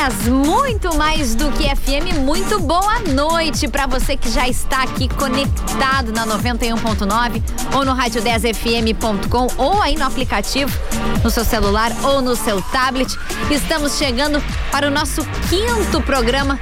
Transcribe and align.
10, 0.00 0.28
muito 0.28 0.96
mais 0.96 1.34
do 1.34 1.52
que 1.52 1.64
FM. 1.64 2.20
Muito 2.20 2.58
boa 2.58 3.00
noite 3.00 3.68
para 3.68 3.86
você 3.86 4.16
que 4.16 4.30
já 4.30 4.48
está 4.48 4.82
aqui 4.82 5.06
conectado 5.08 6.10
na 6.10 6.26
91.9 6.26 7.42
ou 7.76 7.84
no 7.84 7.92
rádio 7.92 8.22
10fm.com 8.22 9.48
ou 9.58 9.82
aí 9.82 9.96
no 9.96 10.06
aplicativo, 10.06 10.72
no 11.22 11.30
seu 11.30 11.44
celular 11.44 11.92
ou 12.02 12.22
no 12.22 12.34
seu 12.34 12.62
tablet. 12.62 13.14
Estamos 13.50 13.98
chegando 13.98 14.42
para 14.70 14.88
o 14.88 14.90
nosso 14.90 15.22
quinto 15.50 16.00
programa. 16.00 16.58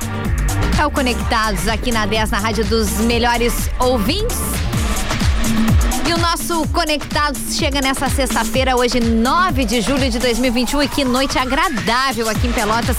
É 0.76 0.84
o 0.84 0.90
Conectados 0.90 1.68
aqui 1.68 1.92
na 1.92 2.06
10, 2.06 2.30
na 2.30 2.38
rádio 2.40 2.64
dos 2.64 2.90
melhores 2.98 3.70
ouvintes. 3.78 4.57
Nosso 6.20 6.66
Conectados 6.68 7.56
chega 7.56 7.80
nessa 7.80 8.08
sexta-feira, 8.08 8.76
hoje 8.76 9.00
9 9.00 9.64
de 9.64 9.80
julho 9.80 10.10
de 10.10 10.18
2021. 10.18 10.82
E 10.82 10.88
que 10.88 11.04
noite 11.04 11.38
agradável 11.38 12.28
aqui 12.28 12.46
em 12.46 12.52
Pelotas 12.52 12.96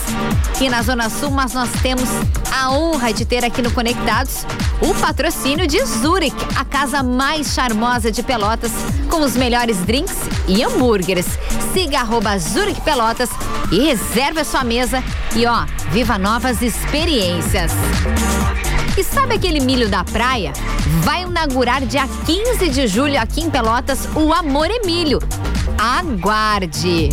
e 0.60 0.70
na 0.70 0.82
Zona 0.82 1.10
Sul. 1.10 1.30
Mas 1.30 1.54
nós 1.54 1.70
temos 1.82 2.10
a 2.52 2.72
honra 2.72 3.12
de 3.12 3.26
ter 3.26 3.44
aqui 3.44 3.62
no 3.62 3.72
Conectados 3.72 4.46
o 4.82 4.94
patrocínio 4.96 5.68
de 5.68 5.84
Zurich, 5.86 6.36
a 6.56 6.64
casa 6.64 7.04
mais 7.04 7.54
charmosa 7.54 8.12
de 8.12 8.24
Pelotas, 8.24 8.72
com 9.10 9.22
os 9.22 9.36
melhores 9.36 9.78
drinks 9.80 10.16
e 10.48 10.64
hambúrgueres. 10.64 11.26
Siga 11.74 12.00
arroba 12.00 12.38
Zurich 12.38 12.80
Pelotas 12.82 13.30
e 13.72 13.80
reserve 13.80 14.40
a 14.40 14.46
sua 14.46 14.64
mesa. 14.64 15.04
E 15.36 15.46
ó, 15.46 15.66
viva 15.92 16.18
novas 16.18 16.62
experiências. 16.62 17.72
E 19.00 19.04
sabe 19.04 19.36
aquele 19.36 19.62
milho 19.62 19.88
da 19.88 20.04
praia? 20.04 20.52
Vai 21.06 21.22
inaugurar 21.22 21.86
dia 21.86 22.06
15 22.26 22.68
de 22.68 22.86
julho 22.86 23.18
aqui 23.18 23.40
em 23.40 23.50
Pelotas 23.50 24.10
o 24.14 24.34
Amor 24.34 24.70
Emílio. 24.70 25.20
Aguarde! 25.78 27.08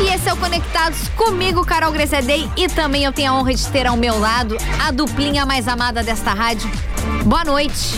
E 0.00 0.12
esse 0.12 0.28
é 0.28 0.32
o 0.32 0.36
Conectados 0.38 1.06
comigo, 1.10 1.64
Carol 1.64 1.92
Gresedei, 1.92 2.50
e 2.56 2.66
também 2.66 3.04
eu 3.04 3.12
tenho 3.12 3.30
a 3.30 3.36
honra 3.36 3.54
de 3.54 3.64
ter 3.68 3.86
ao 3.86 3.96
meu 3.96 4.18
lado 4.18 4.56
a 4.84 4.90
duplinha 4.90 5.46
mais 5.46 5.68
amada 5.68 6.02
desta 6.02 6.32
rádio. 6.34 6.68
Boa 7.24 7.44
noite. 7.44 7.94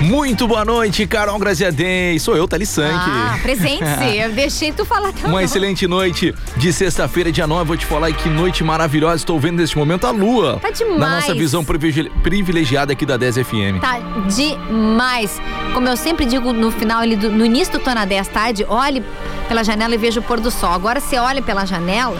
Muito 0.00 0.48
boa 0.48 0.64
noite, 0.64 1.06
Carol 1.06 1.38
Graziadei. 1.38 2.18
Sou 2.18 2.34
eu, 2.34 2.48
Thali 2.48 2.64
Sank. 2.64 2.94
Ah, 2.94 3.38
presente-se. 3.42 4.16
eu 4.16 4.32
deixei 4.32 4.72
tu 4.72 4.84
falar 4.84 5.12
também. 5.12 5.30
Uma 5.30 5.42
excelente 5.42 5.86
noite 5.86 6.34
de 6.56 6.72
sexta-feira, 6.72 7.30
dia 7.30 7.46
9. 7.46 7.64
Vou 7.66 7.76
te 7.76 7.84
falar 7.84 8.10
que 8.12 8.28
noite 8.28 8.64
maravilhosa. 8.64 9.16
Estou 9.16 9.38
vendo 9.38 9.58
neste 9.58 9.76
momento 9.76 10.06
a 10.06 10.10
lua. 10.10 10.58
Tá 10.60 10.70
demais. 10.70 10.98
Na 10.98 11.14
nossa 11.16 11.34
visão 11.34 11.62
privilegiada 11.64 12.94
aqui 12.94 13.04
da 13.04 13.18
10 13.18 13.36
FM. 13.36 13.80
Tá 13.80 13.98
demais. 14.26 15.38
Como 15.74 15.86
eu 15.86 15.96
sempre 15.96 16.24
digo 16.24 16.50
no 16.52 16.70
final, 16.70 17.02
no 17.02 17.44
início 17.44 17.74
do 17.74 17.80
Tô 17.80 17.92
na 17.92 18.06
10 18.06 18.28
tarde, 18.28 18.64
olhe 18.68 19.04
pela 19.48 19.62
janela 19.62 19.94
e 19.94 19.98
veja 19.98 20.20
o 20.20 20.22
pôr 20.22 20.40
do 20.40 20.50
sol. 20.50 20.72
Agora 20.72 20.98
você 20.98 21.18
olha 21.18 21.42
pela 21.42 21.66
janela 21.66 22.16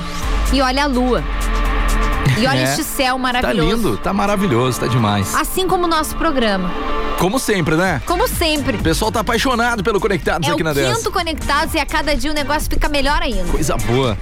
e 0.53 0.61
olha 0.61 0.85
a 0.85 0.87
lua. 0.87 1.25
E 2.39 2.47
olha 2.47 2.61
é, 2.61 2.65
este 2.65 2.85
céu 2.85 3.17
maravilhoso. 3.17 3.69
Tá 3.69 3.75
lindo, 3.77 3.97
tá 3.97 4.13
maravilhoso, 4.13 4.81
tá 4.81 4.87
demais. 4.87 5.35
Assim 5.35 5.67
como 5.67 5.85
o 5.85 5.89
nosso 5.89 6.15
programa. 6.17 6.71
Como 7.21 7.39
sempre, 7.39 7.77
né? 7.77 8.01
Como 8.07 8.27
sempre. 8.27 8.79
O 8.79 8.83
pessoal 8.83 9.13
tá 9.13 9.21
apaixonado 9.21 9.85
pelo 9.85 10.01
Conectados 10.01 10.49
é 10.49 10.53
aqui 10.53 10.63
na 10.63 10.73
10. 10.73 10.87
É 10.87 10.91
o 10.91 10.97
quinto 10.97 11.13
Conectados 11.13 11.75
e 11.75 11.79
a 11.79 11.85
cada 11.85 12.17
dia 12.17 12.31
o 12.31 12.35
negócio 12.35 12.71
fica 12.71 12.89
melhor 12.89 13.21
ainda. 13.21 13.45
Coisa 13.45 13.77
boa. 13.77 14.17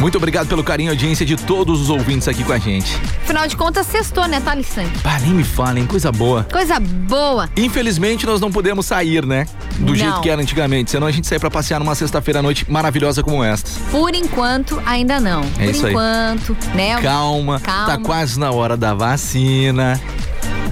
Muito 0.00 0.16
obrigado 0.16 0.48
pelo 0.48 0.64
carinho 0.64 0.88
e 0.88 0.90
audiência 0.90 1.26
de 1.26 1.36
todos 1.36 1.82
os 1.82 1.90
ouvintes 1.90 2.26
aqui 2.28 2.42
com 2.42 2.54
a 2.54 2.58
gente. 2.58 2.98
Afinal 3.24 3.46
de 3.46 3.54
contas, 3.54 3.86
sextou, 3.86 4.26
né, 4.26 4.40
tá, 4.40 4.52
Alessandro? 4.52 4.90
Pá, 5.02 5.18
nem 5.18 5.34
me 5.34 5.44
falem, 5.44 5.86
coisa 5.86 6.10
boa. 6.10 6.44
Coisa 6.50 6.80
boa. 6.80 7.50
Infelizmente, 7.54 8.24
nós 8.24 8.40
não 8.40 8.50
podemos 8.50 8.86
sair, 8.86 9.26
né? 9.26 9.46
Do 9.78 9.88
não. 9.88 9.94
jeito 9.94 10.20
que 10.22 10.30
era 10.30 10.40
antigamente. 10.40 10.90
Senão 10.90 11.06
a 11.06 11.10
gente 11.10 11.26
sai 11.26 11.38
pra 11.38 11.50
passear 11.50 11.78
numa 11.78 11.94
sexta-feira 11.94 12.40
à 12.40 12.42
noite 12.42 12.64
maravilhosa 12.70 13.22
como 13.22 13.44
esta. 13.44 13.70
Por 13.90 14.14
enquanto, 14.14 14.82
ainda 14.86 15.20
não. 15.20 15.42
É 15.58 15.66
Por 15.66 15.74
isso 15.74 15.86
enquanto, 15.86 16.56
aí. 16.70 16.74
né? 16.74 17.02
Calma, 17.02 17.60
tá 17.60 17.66
Calma. 17.66 17.86
Tá 17.86 17.98
quase 17.98 18.40
na 18.40 18.50
hora 18.50 18.78
da 18.78 18.94
vacina. 18.94 20.00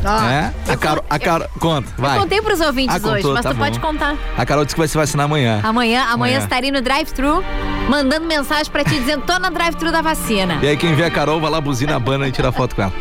Ah, 0.05 0.53
é? 0.67 0.73
A 0.73 0.77
Carol, 0.77 1.05
a 1.09 1.19
Carol, 1.19 1.49
conta, 1.59 1.89
vai. 1.97 2.17
Eu 2.17 2.23
contei 2.23 2.41
pros 2.43 2.61
ouvintes 2.61 2.97
ah, 2.97 3.01
contou, 3.01 3.15
hoje, 3.15 3.29
mas 3.29 3.43
tá 3.43 3.51
tu 3.51 3.57
bom. 3.57 3.65
pode 3.65 3.81
contar. 3.81 4.17
A 4.37 4.47
Carol 4.47 4.65
disse 4.65 4.75
que 4.75 4.81
vai 4.81 4.89
se 4.89 4.97
vacinar 4.97 5.27
amanhã. 5.27 5.61
Amanhã, 5.63 6.03
amanhã, 6.03 6.13
amanhã. 6.13 6.39
estarei 6.39 6.71
no 6.71 6.81
drive-thru, 6.81 7.45
mandando 7.89 8.27
mensagem 8.27 8.71
pra 8.71 8.85
ti 8.85 8.99
dizendo, 8.99 9.23
tô 9.25 9.39
na 9.39 9.51
drive-thru 9.51 9.91
da 9.91 10.01
vacina. 10.01 10.59
E 10.63 10.69
aí 10.69 10.77
quem 10.77 10.95
vê 10.95 11.05
a 11.05 11.11
Carol 11.11 11.41
vai 11.41 11.51
lá 11.51 11.61
buzina 11.61 11.97
a 11.97 11.99
banda 11.99 12.27
e 12.29 12.33
tira 12.33 12.53
foto 12.53 12.75
com 12.75 12.83
ela. 12.83 12.93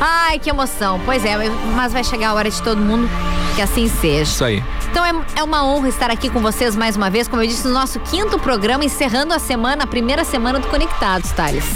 Ai, 0.00 0.38
que 0.38 0.50
emoção. 0.50 1.00
Pois 1.04 1.24
é, 1.24 1.36
mas 1.74 1.92
vai 1.92 2.04
chegar 2.04 2.30
a 2.30 2.34
hora 2.34 2.50
de 2.50 2.60
todo 2.62 2.80
mundo 2.80 3.08
que 3.54 3.62
assim 3.62 3.88
seja. 3.88 4.22
Isso 4.22 4.44
aí. 4.44 4.62
Então 4.96 5.04
é, 5.04 5.40
é 5.40 5.44
uma 5.44 5.62
honra 5.62 5.90
estar 5.90 6.10
aqui 6.10 6.30
com 6.30 6.40
vocês 6.40 6.74
mais 6.74 6.96
uma 6.96 7.10
vez, 7.10 7.28
como 7.28 7.42
eu 7.42 7.46
disse, 7.46 7.68
no 7.68 7.74
nosso 7.74 8.00
quinto 8.00 8.38
programa, 8.38 8.82
encerrando 8.82 9.34
a 9.34 9.38
semana, 9.38 9.84
a 9.84 9.86
primeira 9.86 10.24
semana 10.24 10.58
do 10.58 10.68
Conectados, 10.68 11.30
Thales. 11.32 11.66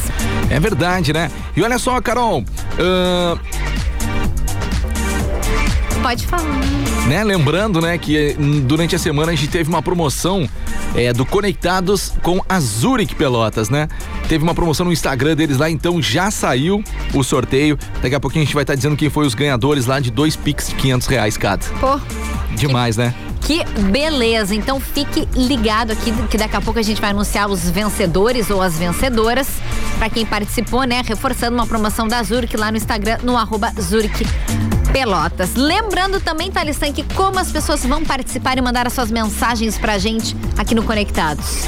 É 0.49 0.59
verdade, 0.59 1.13
né? 1.13 1.31
E 1.55 1.63
olha 1.63 1.79
só, 1.79 2.01
Carol. 2.01 2.39
Uh 2.39 3.61
Pode 6.03 6.27
falar. 6.27 6.61
Né? 7.07 7.25
Lembrando, 7.25 7.81
né, 7.81 7.99
que 7.99 8.37
hum, 8.39 8.61
durante 8.61 8.95
a 8.95 8.99
semana 8.99 9.33
a 9.33 9.35
gente 9.35 9.49
teve 9.49 9.69
uma 9.69 9.83
promoção 9.83 10.49
é, 10.95 11.13
do 11.13 11.25
Conectados 11.27 12.13
com 12.23 12.41
a 12.49 12.61
Zurich 12.61 13.15
Pelotas, 13.15 13.69
né? 13.69 13.89
Teve 14.29 14.43
uma 14.45 14.55
promoção 14.55 14.87
no 14.87 14.93
Instagram 14.93 15.35
deles 15.35 15.59
lá, 15.59 15.69
então 15.69 16.01
já 16.01 16.31
saiu 16.31 16.83
o 17.15 17.23
sorteio. 17.23 17.79
Daqui 18.03 18.15
a 18.15 18.21
pouquinho 18.21 18.43
a 18.43 18.45
gente 18.45 18.55
vai 18.55 18.63
estar 18.63 18.73
tá 18.73 18.77
dizendo 18.77 18.97
quem 18.97 19.11
foi 19.11 19.27
os 19.27 19.35
ganhadores 19.35 19.87
lá 19.87 20.01
de 20.01 20.11
dois 20.11 20.37
Pix 20.37 20.69
de 20.69 20.75
500 20.77 21.07
reais 21.09 21.37
cada. 21.37 21.65
Pô. 21.81 22.01
Demais, 22.55 22.97
que... 22.97 23.03
né? 23.03 23.15
Que 23.41 23.65
beleza! 23.91 24.55
Então 24.55 24.79
fique 24.79 25.27
ligado 25.35 25.93
aqui 25.93 26.13
que 26.29 26.37
daqui 26.37 26.55
a 26.55 26.61
pouco 26.61 26.79
a 26.79 26.83
gente 26.83 27.01
vai 27.01 27.11
anunciar 27.11 27.51
os 27.51 27.69
vencedores 27.69 28.51
ou 28.51 28.63
as 28.63 28.77
vencedoras 28.77 29.49
para 29.99 30.11
quem 30.11 30.27
participou, 30.27 30.85
né? 30.85 31.03
Reforçando 31.05 31.55
uma 31.55 31.67
promoção 31.67 32.07
da 32.07 32.23
Zurich 32.23 32.57
lá 32.57 32.71
no 32.71 32.77
Instagram, 32.77 33.19
no 33.23 33.37
arroba 33.37 33.73
Zurich 33.81 34.25
Pelotas. 34.93 35.55
Lembrando 35.55 36.21
também, 36.21 36.51
Thalissan, 36.51 36.93
que 36.93 37.03
como 37.15 37.39
as 37.39 37.51
pessoas 37.51 37.85
vão 37.85 38.05
participar 38.05 38.59
e 38.59 38.61
mandar 38.61 38.87
as 38.87 38.93
suas 38.93 39.11
mensagens 39.11 39.79
pra 39.79 39.99
gente 39.99 40.37
aqui 40.59 40.75
no 40.75 40.83
Conectados. 40.83 41.65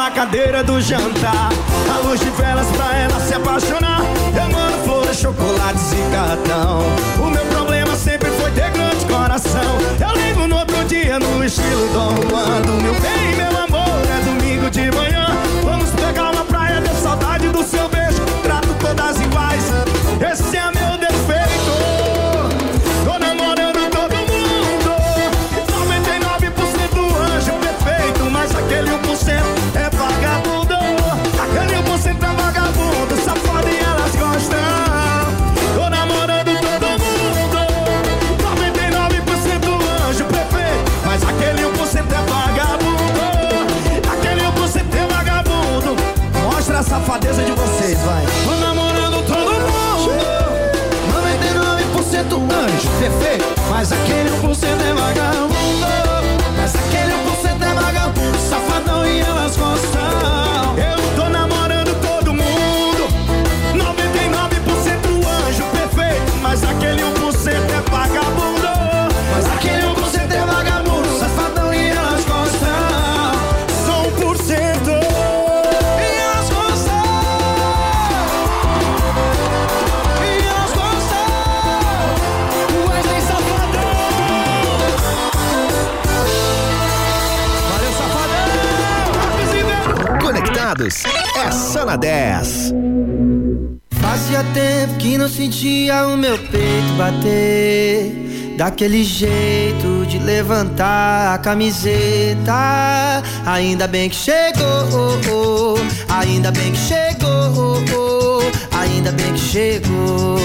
A 0.00 0.10
cadeira 0.10 0.64
do 0.64 0.80
jantar. 0.80 1.50
A 1.94 1.98
luz 1.98 2.20
de 2.20 2.30
velas 2.30 2.66
pra 2.68 2.96
ela 2.96 3.20
se 3.20 3.34
apaixonar. 3.34 4.00
Eu 4.34 4.50
mando 4.50 4.78
flores, 4.84 5.18
chocolates 5.18 5.92
e 5.92 6.10
cartão. 6.10 6.80
O 7.22 7.30
meu 7.30 7.44
problema 7.46 7.94
sempre 7.96 8.30
foi 8.30 8.50
ter 8.52 8.70
grande 8.70 9.04
coração. 9.06 9.78
Eu 10.00 10.22
ligo 10.22 10.46
no 10.46 10.56
outro 10.56 10.84
dia 10.84 11.18
no 11.18 11.44
estilo 11.44 11.88
Dom 11.92 12.16
Juan. 12.28 12.62
Do 12.62 12.72
meu 12.82 12.94
bem, 12.94 13.36
meu 13.36 13.49
fait. 53.08 53.49
Na 91.90 91.96
10. 91.96 92.72
Fazia 94.00 94.44
tempo 94.54 94.94
que 94.98 95.18
não 95.18 95.28
sentia 95.28 96.06
o 96.06 96.16
meu 96.16 96.38
peito 96.38 96.92
bater. 96.96 98.54
Daquele 98.56 99.02
jeito 99.02 100.06
de 100.06 100.18
levantar 100.18 101.34
a 101.34 101.38
camiseta. 101.38 103.22
Ainda 103.44 103.88
bem 103.88 104.08
que 104.08 104.14
chegou, 104.14 105.78
ainda 106.08 106.52
bem 106.52 106.70
que 106.70 106.78
chegou, 106.78 108.42
ainda 108.70 109.10
bem 109.10 109.32
que 109.32 109.40
chegou. 109.40 110.38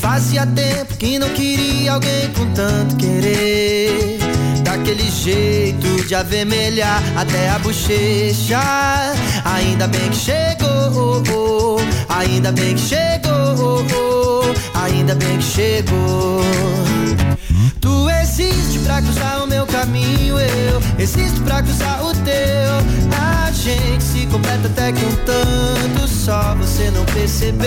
Fazia 0.00 0.44
tempo 0.46 0.96
que 0.96 1.18
não 1.18 1.28
queria 1.28 1.92
alguém 1.92 2.32
com 2.36 2.46
tanto 2.52 2.96
querer. 2.96 4.15
Daquele 4.86 5.10
jeito 5.10 6.06
de 6.06 6.14
avermelhar 6.14 7.02
até 7.16 7.50
a 7.50 7.58
bochecha. 7.58 8.60
Ainda 9.44 9.88
bem 9.88 10.08
que 10.10 10.16
chegou, 10.16 11.80
ainda 12.08 12.52
bem 12.52 12.76
que 12.76 12.80
chegou, 12.82 13.84
ainda 14.74 15.16
bem 15.16 15.38
que 15.38 15.44
chegou. 15.44 16.40
Tu 17.80 18.10
existe 18.22 18.78
pra 18.84 19.02
cruzar 19.02 19.42
o 19.42 19.48
meu 19.48 19.66
caminho, 19.66 20.38
eu 20.38 20.80
existo 21.00 21.40
pra 21.40 21.64
cruzar 21.64 22.06
o 22.06 22.14
teu. 22.14 23.16
A 23.44 23.50
gente 23.50 24.04
se 24.04 24.24
completa 24.26 24.68
até 24.68 24.92
que 24.92 25.04
um 25.04 25.16
tanto 25.24 26.06
só 26.06 26.54
você 26.54 26.92
não 26.92 27.04
percebeu. 27.06 27.66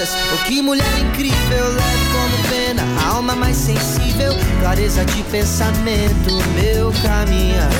De 0.00 0.06
todas, 0.06 0.14
o 0.32 0.44
que 0.44 0.62
mulher 0.62 0.98
incrível 0.98 1.68
leve 1.68 2.04
como 2.12 2.48
pena, 2.48 2.82
alma 3.06 3.34
mais 3.34 3.56
sensível, 3.56 4.32
clareza 4.60 5.04
de 5.04 5.22
pensamento, 5.24 6.30
meu 6.54 6.92
caminhar. 7.02 7.70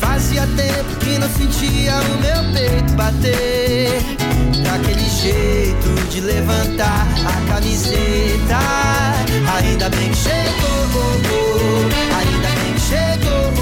Fazia 0.00 0.46
tempo 0.56 0.96
que 1.00 1.18
não 1.18 1.28
sentia 1.28 1.94
o 1.96 2.20
meu 2.20 2.52
peito 2.52 2.92
bater. 2.94 4.02
Daquele 4.62 5.08
jeito 5.08 6.08
de 6.10 6.20
levantar 6.20 7.06
a 7.26 7.52
camiseta. 7.52 8.58
Ainda 9.56 9.88
bem 9.90 10.10
que 10.10 10.16
chegou, 10.16 10.84
ainda 12.16 12.48
bem 12.48 12.74
que 12.74 12.80
chegou, 12.80 13.52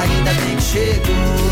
ainda 0.00 0.32
bem 0.32 0.56
que 0.56 0.62
chegou. 0.62 1.51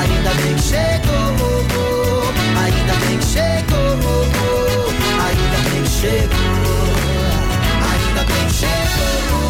ainda 0.00 0.30
bem 0.34 0.54
que 0.54 0.62
chegou, 0.62 1.14
ainda 2.56 2.94
bem 3.04 3.18
que 3.18 3.24
chegou, 3.24 3.92
ainda 5.20 5.58
bem 5.68 5.82
que 5.82 5.90
chegou, 5.90 6.88
ainda 7.90 8.22
bem 8.24 8.46
que 8.46 8.54
chegou, 8.54 9.48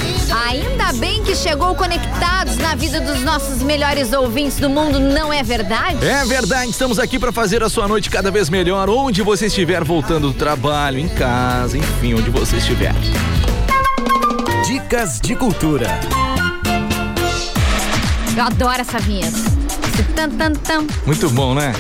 Ainda 0.45 0.93
bem 0.93 1.23
que 1.23 1.35
chegou 1.35 1.73
conectados 1.73 2.57
na 2.57 2.75
vida 2.75 3.01
dos 3.01 3.23
nossos 3.23 3.63
melhores 3.63 4.13
ouvintes 4.13 4.57
do 4.57 4.69
mundo, 4.69 4.99
não 4.99 5.33
é 5.33 5.41
verdade? 5.41 6.05
É 6.05 6.23
verdade, 6.25 6.69
estamos 6.69 6.99
aqui 6.99 7.17
para 7.17 7.31
fazer 7.31 7.63
a 7.63 7.69
sua 7.69 7.87
noite 7.87 8.09
cada 8.09 8.29
vez 8.29 8.49
melhor, 8.49 8.87
onde 8.89 9.23
você 9.23 9.47
estiver 9.47 9.83
voltando 9.83 10.27
do 10.27 10.33
trabalho, 10.33 10.99
em 10.99 11.07
casa, 11.07 11.77
enfim, 11.77 12.13
onde 12.13 12.29
você 12.29 12.57
estiver. 12.57 12.93
Dicas 14.65 15.19
de 15.19 15.35
cultura. 15.35 15.87
Eu 18.35 18.43
adoro 18.43 18.81
essa 18.81 18.97
vinheta. 18.97 19.37
Esse 19.93 20.03
tan, 20.15 20.27
tan, 20.31 20.53
tan. 20.53 20.87
Muito 21.05 21.29
bom, 21.29 21.53
né? 21.53 21.71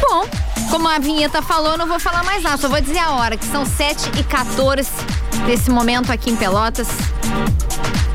Bom, 0.00 0.26
como 0.68 0.88
a 0.88 0.98
vinheta 0.98 1.40
falou, 1.40 1.72
eu 1.72 1.78
não 1.78 1.86
vou 1.86 2.00
falar 2.00 2.24
mais 2.24 2.42
nada, 2.42 2.56
só 2.56 2.68
vou 2.68 2.80
dizer 2.80 2.98
a 2.98 3.12
hora, 3.12 3.36
que 3.36 3.44
são 3.46 3.64
7 3.64 4.18
e 4.18 4.24
14 4.24 4.90
nesse 5.46 5.70
momento 5.70 6.10
aqui 6.10 6.30
em 6.30 6.36
Pelotas. 6.36 6.88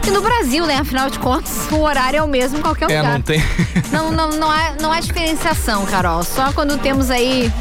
E 0.06 0.12
no 0.12 0.22
Brasil, 0.22 0.66
né? 0.66 0.78
Afinal 0.80 1.10
de 1.10 1.18
contas, 1.18 1.52
o 1.72 1.80
horário 1.80 2.18
é 2.18 2.24
o 2.24 2.28
mesmo 2.28 2.58
em 2.60 2.62
qualquer 2.62 2.92
É, 2.92 2.98
lugar. 2.98 3.14
não 3.14 3.22
tem. 3.22 3.42
Não, 3.94 4.12
não, 4.12 4.32
não, 4.32 4.50
há, 4.50 4.74
não 4.82 4.92
há 4.92 5.00
diferenciação, 5.00 5.86
Carol. 5.86 6.24
Só 6.24 6.52
quando 6.52 6.80
temos 6.80 7.12
aí 7.12 7.52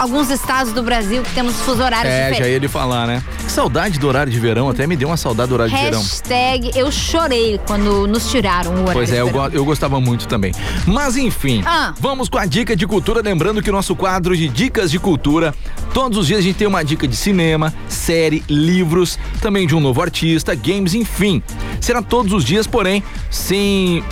alguns 0.00 0.30
estados 0.30 0.72
do 0.72 0.82
Brasil 0.82 1.22
que 1.22 1.30
temos 1.32 1.54
fuso 1.60 1.80
horários 1.80 2.12
É, 2.12 2.16
já 2.18 2.22
diferentes. 2.24 2.48
ia 2.50 2.56
ele 2.56 2.66
falar, 2.68 3.06
né? 3.06 3.22
Que 3.44 3.52
saudade 3.52 3.96
do 3.96 4.08
horário 4.08 4.32
de 4.32 4.40
verão, 4.40 4.68
até 4.68 4.84
me 4.84 4.96
deu 4.96 5.06
uma 5.08 5.16
saudade 5.16 5.48
do 5.50 5.54
horário 5.54 5.72
de 5.72 5.80
verão. 5.80 6.00
Hashtag 6.00 6.72
eu 6.74 6.90
chorei 6.90 7.60
quando 7.68 8.04
nos 8.08 8.28
tiraram 8.28 8.72
o 8.72 8.74
horário 8.80 8.92
Pois 8.94 9.12
é, 9.12 9.20
eu, 9.20 9.26
verão. 9.26 9.48
go- 9.48 9.56
eu 9.56 9.64
gostava 9.64 10.00
muito 10.00 10.26
também. 10.26 10.52
Mas 10.86 11.16
enfim, 11.16 11.62
Ah. 11.64 11.94
vamos 12.00 12.28
com 12.28 12.36
a 12.38 12.46
dica 12.46 12.74
de 12.74 12.84
cultura. 12.84 13.22
Lembrando 13.22 13.62
que 13.62 13.70
o 13.70 13.72
nosso 13.72 13.94
quadro 13.94 14.36
de 14.36 14.48
dicas 14.48 14.90
de 14.90 14.98
cultura, 14.98 15.54
todos 15.96 16.18
os 16.18 16.26
dias 16.26 16.40
a 16.40 16.42
gente 16.42 16.56
tem 16.56 16.66
uma 16.66 16.84
dica 16.84 17.08
de 17.08 17.16
cinema, 17.16 17.72
série, 17.88 18.44
livros, 18.50 19.18
também 19.40 19.66
de 19.66 19.74
um 19.74 19.80
novo 19.80 20.02
artista, 20.02 20.54
games, 20.54 20.92
enfim. 20.92 21.42
Será 21.80 22.02
todos 22.02 22.34
os 22.34 22.44
dias, 22.44 22.66
porém, 22.66 23.02
sem 23.30 24.04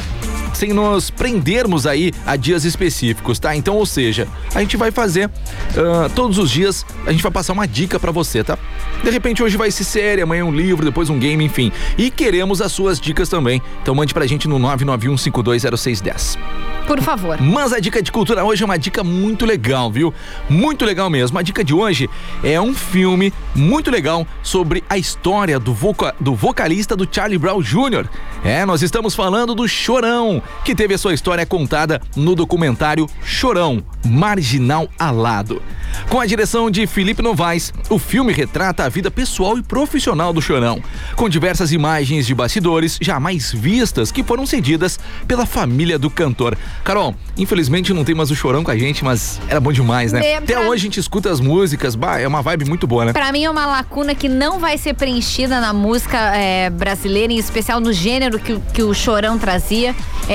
sem 0.54 0.72
nos 0.72 1.10
prendermos 1.10 1.86
aí 1.86 2.12
a 2.24 2.36
dias 2.36 2.64
específicos, 2.64 3.38
tá? 3.38 3.54
Então, 3.54 3.76
ou 3.76 3.84
seja, 3.84 4.26
a 4.54 4.60
gente 4.60 4.76
vai 4.76 4.90
fazer 4.90 5.28
ah, 5.76 6.08
todos 6.14 6.38
os 6.38 6.50
dias, 6.50 6.86
a 7.06 7.12
gente 7.12 7.22
vai 7.22 7.30
passar 7.32 7.52
uma 7.52 7.66
dica 7.68 8.00
pra 8.00 8.10
você, 8.10 8.42
tá? 8.42 8.56
De 9.02 9.10
repente 9.10 9.42
hoje 9.42 9.56
vai 9.56 9.70
ser 9.70 9.84
série, 9.84 10.22
amanhã 10.22 10.44
um 10.46 10.52
livro, 10.54 10.84
depois 10.84 11.10
um 11.10 11.18
game, 11.18 11.44
enfim. 11.44 11.70
E 11.98 12.10
queremos 12.10 12.62
as 12.62 12.72
suas 12.72 12.98
dicas 12.98 13.28
também. 13.28 13.60
Então 13.82 13.94
mande 13.94 14.14
pra 14.14 14.26
gente 14.26 14.48
no 14.48 14.58
991520610. 14.58 16.38
Por 16.86 17.00
favor. 17.00 17.40
Mas 17.40 17.72
a 17.72 17.80
dica 17.80 18.02
de 18.02 18.12
cultura 18.12 18.44
hoje 18.44 18.62
é 18.62 18.66
uma 18.66 18.78
dica 18.78 19.02
muito 19.02 19.46
legal, 19.46 19.90
viu? 19.90 20.12
Muito 20.50 20.84
legal 20.84 21.08
mesmo. 21.08 21.38
A 21.38 21.42
dica 21.42 21.64
de 21.64 21.72
hoje 21.72 22.10
é 22.42 22.60
um 22.60 22.74
filme 22.74 23.32
muito 23.54 23.90
legal 23.90 24.26
sobre 24.42 24.84
a 24.88 24.98
história 24.98 25.58
do, 25.58 25.72
voca- 25.72 26.14
do 26.20 26.34
vocalista 26.34 26.94
do 26.94 27.08
Charlie 27.10 27.38
Brown 27.38 27.62
Jr. 27.62 28.06
É, 28.44 28.66
nós 28.66 28.82
estamos 28.82 29.14
falando 29.14 29.54
do 29.54 29.66
Chorão, 29.66 30.42
que 30.64 30.74
teve 30.74 30.94
a 30.94 30.98
sua 30.98 31.14
história 31.14 31.44
contada 31.46 32.00
no 32.16 32.34
documentário 32.34 33.06
Chorão, 33.24 33.82
Marginal 34.04 34.88
Alado. 34.98 35.62
Com 36.08 36.18
a 36.20 36.26
direção 36.26 36.70
de 36.70 36.86
Felipe 36.86 37.22
Novaes, 37.22 37.72
o 37.88 37.98
filme 37.98 38.32
retrata 38.32 38.84
a 38.84 38.88
vida 38.88 39.10
pessoal 39.10 39.56
e 39.58 39.62
profissional 39.62 40.32
do 40.32 40.40
Chorão, 40.42 40.82
com 41.14 41.28
diversas 41.28 41.72
imagens 41.72 42.26
de 42.26 42.34
bastidores 42.34 42.98
jamais 43.00 43.52
vistas 43.52 44.10
que 44.10 44.22
foram 44.24 44.44
cedidas 44.46 44.98
pela 45.28 45.46
família 45.46 45.98
do 45.98 46.10
cantor. 46.10 46.56
Carol, 46.82 47.14
infelizmente 47.36 47.92
não 47.92 48.04
tem 48.04 48.14
mais 48.14 48.30
o 48.30 48.34
Chorão 48.36 48.64
com 48.64 48.70
a 48.70 48.76
gente, 48.78 49.04
mas 49.04 49.40
era 49.48 49.60
bom 49.60 49.72
demais, 49.72 50.12
né? 50.12 50.24
É, 50.26 50.36
Até 50.38 50.54
pra- 50.54 50.62
hoje 50.62 50.74
a 50.74 50.84
gente 50.84 50.98
escuta 51.00 51.30
as 51.30 51.40
músicas, 51.40 51.94
bah, 51.94 52.18
é 52.18 52.26
uma 52.26 52.42
vibe 52.42 52.64
muito 52.68 52.86
boa, 52.86 53.04
né? 53.04 53.12
Pra 53.12 53.30
mim 53.30 53.44
é 53.44 53.50
uma 53.50 53.66
lacuna 53.66 54.14
que 54.14 54.28
não 54.28 54.58
vai 54.58 54.76
ser 54.78 54.94
preenchida 54.94 55.60
na 55.60 55.72
música 55.72 56.18
é, 56.36 56.70
brasileira, 56.70 57.32
em 57.32 57.36
especial 57.38 57.80
no 57.80 57.92
gênero 57.92 58.38
que, 58.38 58.52
o- 58.54 58.60
que 58.72 58.82
o 58.82 58.92
Chorão 58.94 59.38
trazia. 59.38 59.94
É, 60.28 60.33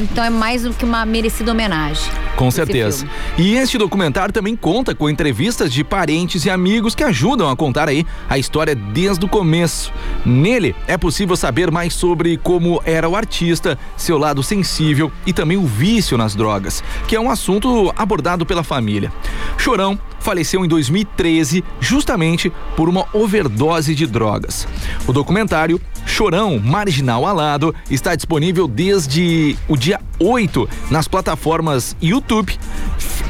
então 0.00 0.24
é 0.24 0.30
mais 0.30 0.62
do 0.62 0.72
que 0.72 0.84
uma 0.84 1.04
merecida 1.04 1.52
homenagem. 1.52 2.04
Com 2.36 2.50
certeza. 2.50 3.06
filme. 3.06 3.50
E 3.50 3.56
este 3.56 3.76
documentário 3.76 4.32
também 4.32 4.56
conta 4.56 4.94
com 4.94 5.08
entrevistas 5.08 5.72
de 5.72 5.84
parentes 5.84 6.44
e 6.44 6.50
amigos 6.50 6.94
que 6.94 7.04
ajudam 7.04 7.48
a 7.48 7.56
contar 7.56 7.88
aí 7.88 8.06
a 8.28 8.38
história 8.38 8.74
desde 8.74 9.24
o 9.24 9.28
começo. 9.28 9.92
Nele 10.24 10.74
é 10.86 10.96
possível 10.96 11.36
saber 11.36 11.70
mais 11.70 11.94
sobre 11.94 12.36
como 12.36 12.80
era 12.84 13.08
o 13.08 13.16
artista, 13.16 13.78
seu 13.96 14.18
lado 14.18 14.42
sensível 14.42 15.12
e 15.26 15.32
também 15.32 15.56
o 15.56 15.66
vício 15.66 16.16
nas 16.16 16.34
drogas, 16.34 16.82
que 17.06 17.16
é 17.16 17.20
um 17.20 17.30
assunto 17.30 17.92
abordado 17.96 18.46
pela 18.46 18.62
família. 18.62 19.12
Chorão 19.56 19.98
faleceu 20.20 20.64
em 20.64 20.68
2013 20.68 21.64
justamente 21.80 22.52
por 22.76 22.88
uma 22.88 23.06
overdose 23.12 23.94
de 23.94 24.06
drogas. 24.06 24.68
O 25.06 25.12
documentário 25.12 25.80
Chorão 26.06 26.58
Marginal 26.58 27.26
Alado 27.26 27.74
está 27.90 28.14
disponível 28.14 28.68
desde 28.68 29.56
o 29.68 29.76
dia 29.76 30.00
8 30.18 30.68
nas 30.90 31.08
plataformas 31.08 31.96
YouTube, 32.00 32.58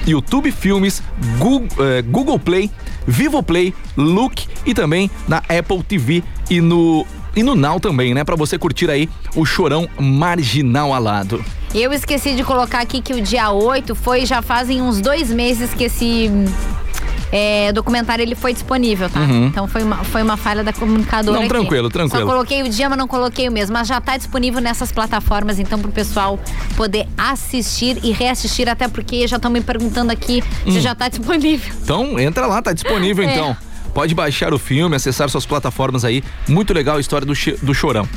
YouTube 0.07 0.51
Filmes, 0.51 1.03
Google, 1.39 1.69
eh, 1.79 2.03
Google 2.03 2.39
Play, 2.39 2.71
Vivo 3.07 3.43
Play, 3.43 3.75
Look 3.97 4.47
e 4.67 4.75
também 4.75 5.11
na 5.29 5.39
Apple 5.39 5.83
TV 5.83 6.23
e 6.49 6.61
no 6.61 7.07
e 7.35 7.45
no 7.45 7.55
Now 7.55 7.79
também, 7.79 8.13
né, 8.13 8.25
Pra 8.25 8.35
você 8.35 8.59
curtir 8.59 8.91
aí 8.91 9.09
o 9.37 9.47
Chorão 9.47 9.89
Marginal 9.99 10.93
Alado. 10.93 11.43
Eu 11.75 11.93
esqueci 11.93 12.35
de 12.35 12.43
colocar 12.43 12.81
aqui 12.81 13.01
que 13.01 13.13
o 13.15 13.21
dia 13.23 13.51
8 13.51 13.95
foi, 13.95 14.27
já 14.27 14.43
fazem 14.43 14.83
uns 14.83 15.01
dois 15.01 15.31
meses 15.31 15.73
que 15.73 15.85
esse 15.85 16.29
é, 17.33 17.73
documentário 17.73 18.23
ele 18.23 18.35
foi 18.35 18.53
disponível, 18.53 19.09
tá? 19.09 19.21
Então 19.21 19.69
foi 19.69 19.85
uma, 19.85 19.99
foi 19.99 20.21
uma 20.23 20.37
falha 20.37 20.65
da 20.65 20.73
comunicadora 20.73 21.31
Uhum. 21.31 21.35
Não, 21.35 21.41
aqui. 21.43 21.49
tranquilo, 21.49 21.89
tranquilo. 21.89 22.23
Só 22.27 22.29
coloquei 22.33 22.63
o 22.65 22.69
dia, 22.69 22.89
mas 22.89 22.99
não 22.99 23.07
coloquei 23.07 23.49
o 23.49 23.53
mesmo. 23.53 23.73
Mas 23.75 23.87
já 23.87 24.01
tá 24.01 24.17
disponível 24.17 24.61
nessas 24.61 24.91
plataformas, 24.91 25.61
então 25.61 25.79
pro 25.79 25.93
pessoal 25.93 26.41
poder 26.77 27.07
assistir 27.17 27.99
e 28.03 28.11
reassistir, 28.11 28.69
até 28.69 28.89
porque 28.89 29.29
já 29.29 29.37
estão 29.37 29.51
me 29.51 29.61
perguntando 29.61 30.11
aqui 30.11 30.43
Hum. 30.67 30.73
se 30.73 30.81
já 30.81 30.93
tá 30.95 31.09
disponível. 31.09 31.73
Então, 31.85 32.19
entra 32.19 32.47
lá, 32.49 32.61
tá 32.61 32.73
disponível 32.73 33.23
É. 33.29 33.33
então. 33.33 33.57
Pode 33.95 34.15
baixar 34.15 34.53
o 34.55 34.59
filme, 34.59 34.97
acessar 34.97 35.29
suas 35.29 35.45
plataformas 35.47 36.05
aí. 36.05 36.23
Muito 36.49 36.73
legal 36.73 36.97
a 36.97 37.01
história 37.01 37.27
do, 37.27 37.35
do 37.63 37.75
Chorão. 37.75 38.09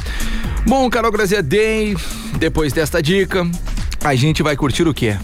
Bom, 0.67 0.89
Carol 0.89 1.11
Grazia 1.11 1.41
Day, 1.43 1.95
depois 2.37 2.71
desta 2.71 3.01
dica, 3.01 3.45
a 4.03 4.15
gente 4.15 4.41
vai 4.43 4.55
curtir 4.55 4.87
o 4.87 4.93
quê? 4.93 5.17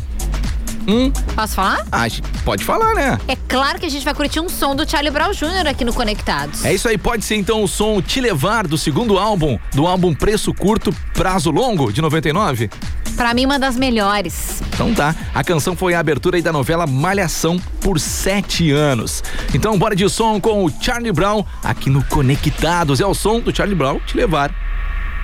Hum, 0.87 1.11
Posso 1.35 1.55
falar? 1.55 1.85
a 1.91 2.07
gente 2.07 2.23
pode 2.43 2.63
falar, 2.63 2.95
né? 2.95 3.19
É 3.27 3.35
claro 3.47 3.77
que 3.79 3.85
a 3.85 3.89
gente 3.89 4.03
vai 4.03 4.13
curtir 4.13 4.39
um 4.39 4.49
som 4.49 4.75
do 4.75 4.89
Charlie 4.89 5.11
Brown 5.11 5.31
Jr. 5.33 5.67
aqui 5.67 5.85
no 5.85 5.93
Conectados. 5.93 6.65
É 6.65 6.73
isso 6.73 6.87
aí, 6.87 6.97
pode 6.97 7.23
ser 7.23 7.35
então 7.35 7.63
o 7.63 7.67
som 7.67 8.01
Te 8.01 8.19
Levar 8.19 8.65
do 8.65 8.77
segundo 8.77 9.19
álbum, 9.19 9.59
do 9.73 9.85
álbum 9.85 10.15
Preço 10.15 10.51
Curto, 10.53 10.91
Prazo 11.13 11.51
Longo, 11.51 11.93
de 11.93 12.01
99? 12.01 12.71
Pra 13.19 13.33
mim, 13.33 13.43
uma 13.45 13.59
das 13.59 13.75
melhores. 13.75 14.61
Então 14.73 14.93
tá, 14.93 15.13
a 15.35 15.43
canção 15.43 15.75
foi 15.75 15.93
a 15.93 15.99
abertura 15.99 16.38
aí 16.38 16.41
da 16.41 16.53
novela 16.53 16.88
Malhação 16.88 17.59
por 17.81 17.99
sete 17.99 18.71
anos. 18.71 19.21
Então 19.53 19.77
bora 19.77 19.93
de 19.93 20.07
som 20.09 20.39
com 20.39 20.63
o 20.63 20.71
Charlie 20.81 21.11
Brown 21.11 21.43
aqui 21.61 21.89
no 21.89 22.01
Conectados. 22.05 23.01
É 23.01 23.05
o 23.05 23.13
som 23.13 23.41
do 23.41 23.53
Charlie 23.53 23.75
Brown 23.75 23.99
Te 24.07 24.15
Levar. 24.15 24.55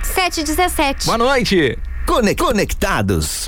7 0.02 0.42
e 0.42 0.44
17. 0.44 1.06
Boa 1.06 1.16
noite! 1.16 1.78
Conec- 2.06 2.38
Conectados. 2.38 3.46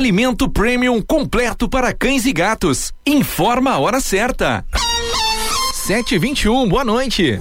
Alimento 0.00 0.48
premium 0.48 1.02
completo 1.02 1.68
para 1.68 1.92
cães 1.92 2.24
e 2.24 2.32
gatos. 2.32 2.90
Informa 3.06 3.72
a 3.72 3.78
hora 3.78 4.00
certa. 4.00 4.64
721, 5.74 6.66
boa 6.66 6.82
noite. 6.82 7.38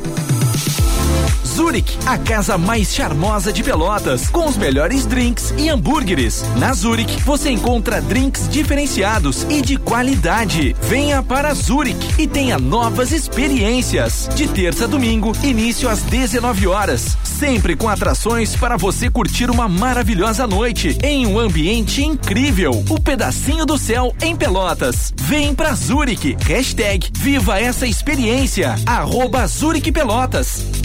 Zurich, 1.60 1.98
a 2.06 2.18
casa 2.18 2.58
mais 2.58 2.94
charmosa 2.94 3.52
de 3.52 3.62
Pelotas, 3.62 4.30
com 4.30 4.48
os 4.48 4.56
melhores 4.56 5.06
drinks 5.06 5.54
e 5.58 5.68
hambúrgueres. 5.68 6.42
Na 6.56 6.72
Zurich, 6.74 7.22
você 7.24 7.50
encontra 7.50 8.02
drinks 8.02 8.48
diferenciados 8.48 9.46
e 9.50 9.62
de 9.62 9.76
qualidade. 9.76 10.74
Venha 10.82 11.22
para 11.22 11.54
Zurich 11.54 12.00
e 12.18 12.26
tenha 12.26 12.58
novas 12.58 13.12
experiências. 13.12 14.30
De 14.36 14.48
terça 14.48 14.86
a 14.86 14.88
domingo, 14.88 15.34
início 15.44 15.90
às 15.90 16.02
19 16.04 16.66
horas. 16.66 17.18
Sempre 17.26 17.76
com 17.76 17.90
atrações 17.90 18.56
para 18.56 18.78
você 18.78 19.10
curtir 19.10 19.50
uma 19.50 19.68
maravilhosa 19.68 20.48
noite 20.48 20.98
em 21.04 21.28
um 21.28 21.38
ambiente 21.38 22.02
incrível. 22.02 22.86
O 22.90 22.98
pedacinho 23.02 23.66
do 23.66 23.78
céu 23.78 24.16
em 24.22 24.34
Pelotas. 24.34 25.14
Vem 25.24 25.54
pra 25.54 25.74
Zurich. 25.74 26.38
Hashtag 26.40 27.10
Viva 27.14 27.60
essa 27.60 27.86
experiência. 27.86 28.76
Arroba 28.86 29.46
Zurich 29.46 29.92
Pelotas. 29.92 30.79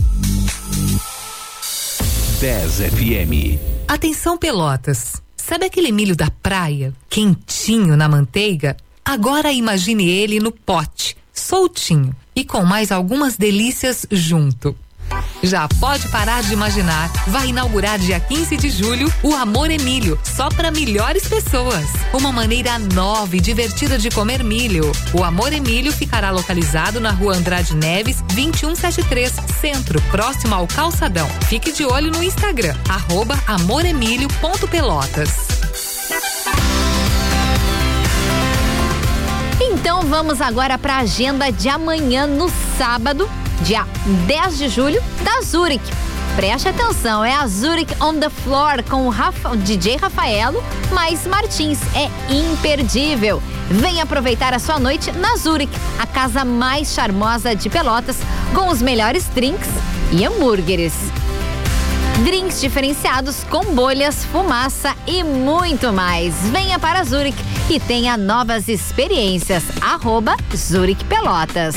10 2.44 2.72
FM. 2.92 3.58
Atenção 3.88 4.36
Pelotas. 4.36 5.22
Sabe 5.34 5.64
aquele 5.64 5.90
milho 5.90 6.14
da 6.14 6.30
praia, 6.42 6.92
quentinho 7.08 7.96
na 7.96 8.06
manteiga? 8.06 8.76
Agora 9.02 9.50
imagine 9.50 10.06
ele 10.06 10.38
no 10.38 10.52
pote, 10.52 11.16
soltinho 11.32 12.14
e 12.36 12.44
com 12.44 12.62
mais 12.62 12.92
algumas 12.92 13.38
delícias 13.38 14.04
junto. 14.10 14.76
Já 15.42 15.68
pode 15.80 16.08
parar 16.08 16.42
de 16.42 16.52
imaginar. 16.52 17.10
Vai 17.26 17.48
inaugurar 17.48 17.98
dia 17.98 18.18
15 18.18 18.56
de 18.56 18.70
julho 18.70 19.12
o 19.22 19.34
Amor 19.34 19.70
Emílio, 19.70 20.18
só 20.24 20.48
para 20.48 20.70
melhores 20.70 21.28
pessoas. 21.28 21.86
Uma 22.12 22.32
maneira 22.32 22.78
nova 22.78 23.36
e 23.36 23.40
divertida 23.40 23.98
de 23.98 24.10
comer 24.10 24.42
milho. 24.42 24.90
O 25.12 25.22
Amor 25.22 25.52
Emílio 25.52 25.92
ficará 25.92 26.30
localizado 26.30 27.00
na 27.00 27.10
rua 27.10 27.36
Andrade 27.36 27.74
Neves, 27.74 28.22
2173, 28.32 29.32
Centro, 29.60 30.00
próximo 30.10 30.54
ao 30.54 30.66
Calçadão. 30.66 31.28
Fique 31.48 31.72
de 31.72 31.84
olho 31.84 32.10
no 32.10 32.22
Instagram, 32.22 32.74
arroba 32.88 33.38
amoremílio.pelotas. 33.46 35.48
Então 39.60 40.02
vamos 40.02 40.40
agora 40.40 40.78
para 40.78 40.94
a 40.94 41.00
agenda 41.00 41.50
de 41.50 41.68
amanhã 41.68 42.26
no 42.26 42.50
sábado, 42.78 43.28
dia 43.62 43.86
10 44.26 44.58
de 44.58 44.68
julho, 44.68 45.02
da 45.22 45.40
Zurich. 45.42 45.84
Preste 46.36 46.68
atenção, 46.68 47.24
é 47.24 47.32
a 47.32 47.46
Zurich 47.46 47.94
on 48.02 48.14
the 48.14 48.28
Floor 48.28 48.82
com 48.90 49.06
o, 49.06 49.08
Rafa, 49.08 49.56
DJ 49.56 49.96
Rafaelo, 49.96 50.62
mais 50.92 51.26
Martins. 51.26 51.78
É 51.94 52.10
imperdível. 52.32 53.40
Vem 53.70 54.00
aproveitar 54.00 54.52
a 54.52 54.58
sua 54.58 54.78
noite 54.78 55.12
na 55.12 55.36
Zurich, 55.36 55.72
a 55.98 56.06
casa 56.06 56.44
mais 56.44 56.92
charmosa 56.92 57.54
de 57.54 57.70
Pelotas, 57.70 58.18
com 58.52 58.68
os 58.68 58.82
melhores 58.82 59.26
drinks 59.28 59.68
e 60.10 60.24
hambúrgueres. 60.24 60.92
Drinks 62.24 62.60
diferenciados 62.60 63.44
com 63.50 63.74
bolhas, 63.74 64.24
fumaça 64.24 64.94
e 65.06 65.22
muito 65.22 65.92
mais. 65.92 66.34
Venha 66.50 66.78
para 66.78 67.04
Zurich 67.04 67.36
e 67.70 67.80
tenha 67.80 68.16
novas 68.16 68.68
experiências. 68.68 69.62
Arroba 69.80 70.36
Zurich 70.54 71.04
Pelotas. 71.04 71.76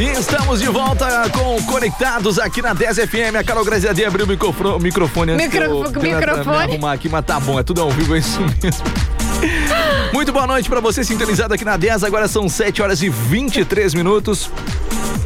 E 0.00 0.04
estamos 0.12 0.60
de 0.60 0.66
volta 0.68 1.28
com 1.28 1.62
Conectados 1.66 2.38
aqui 2.38 2.62
na 2.62 2.72
10 2.72 3.00
FM. 3.00 3.36
A 3.38 3.44
Carol 3.44 3.62
Graziadinha 3.62 4.08
abriu 4.08 4.24
o 4.24 4.28
microfone, 4.28 4.82
microfone 4.82 5.32
antes 5.32 5.46
Micro- 5.46 5.62
eu- 5.62 6.02
microfone? 6.02 6.72
arrumar 6.72 6.92
aqui, 6.94 7.06
mas 7.10 7.22
tá 7.22 7.38
bom, 7.38 7.60
é 7.60 7.62
tudo 7.62 7.82
ao 7.82 7.90
vivo, 7.90 8.16
é 8.16 8.18
isso 8.20 8.40
mesmo. 8.40 8.82
Muito 10.10 10.32
boa 10.32 10.46
noite 10.46 10.70
pra 10.70 10.80
você 10.80 11.04
sintonizado 11.04 11.52
aqui 11.52 11.66
na 11.66 11.76
10. 11.76 12.02
Agora 12.02 12.28
são 12.28 12.48
7 12.48 12.80
horas 12.80 13.02
e 13.02 13.10
23 13.10 13.92
minutos. 13.92 14.50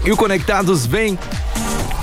E 0.05 0.11
o 0.11 0.17
Conectados 0.17 0.85
vem 0.85 1.17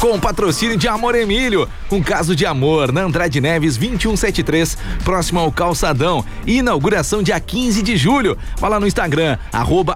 com 0.01 0.19
patrocínio 0.19 0.75
de 0.75 0.87
Amor 0.87 1.13
Emílio, 1.13 1.69
um 1.91 2.01
caso 2.01 2.35
de 2.35 2.43
amor 2.43 2.91
na 2.91 3.03
Andrade 3.03 3.39
Neves 3.39 3.77
2173, 3.77 4.75
próximo 5.03 5.39
ao 5.39 5.51
Calçadão. 5.51 6.25
Inauguração 6.47 7.21
dia 7.21 7.39
15 7.39 7.83
de 7.83 7.95
julho. 7.95 8.35
Vá 8.57 8.67
lá 8.67 8.79
no 8.79 8.87
Instagram, 8.87 9.37
arroba. 9.53 9.95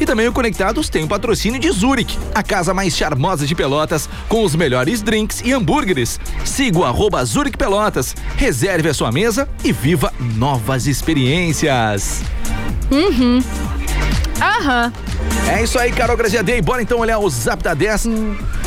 E 0.00 0.04
também 0.04 0.26
o 0.26 0.32
Conectados 0.32 0.88
tem 0.88 1.04
o 1.04 1.08
patrocínio 1.08 1.60
de 1.60 1.70
Zurich, 1.70 2.18
a 2.34 2.42
casa 2.42 2.74
mais 2.74 2.96
charmosa 2.96 3.46
de 3.46 3.54
Pelotas, 3.54 4.08
com 4.28 4.42
os 4.42 4.56
melhores 4.56 5.00
drinks 5.00 5.42
e 5.44 5.52
hambúrgueres. 5.52 6.18
Siga 6.44 6.80
o 6.80 6.84
arroba 6.84 7.24
Zurich 7.24 7.56
Pelotas, 7.56 8.16
reserve 8.36 8.88
a 8.88 8.94
sua 8.94 9.12
mesa 9.12 9.48
e 9.62 9.70
viva 9.70 10.12
novas 10.18 10.88
experiências. 10.88 12.20
Aham. 14.42 14.92
É 15.48 15.62
isso 15.62 15.78
aí, 15.78 15.92
Carol 15.92 16.16
Graziadei. 16.16 16.60
Bora 16.60 16.82
então 16.82 16.98
olhar 16.98 17.18
o 17.18 17.30
Zap 17.30 17.62
da 17.62 17.74
10. 17.74 18.06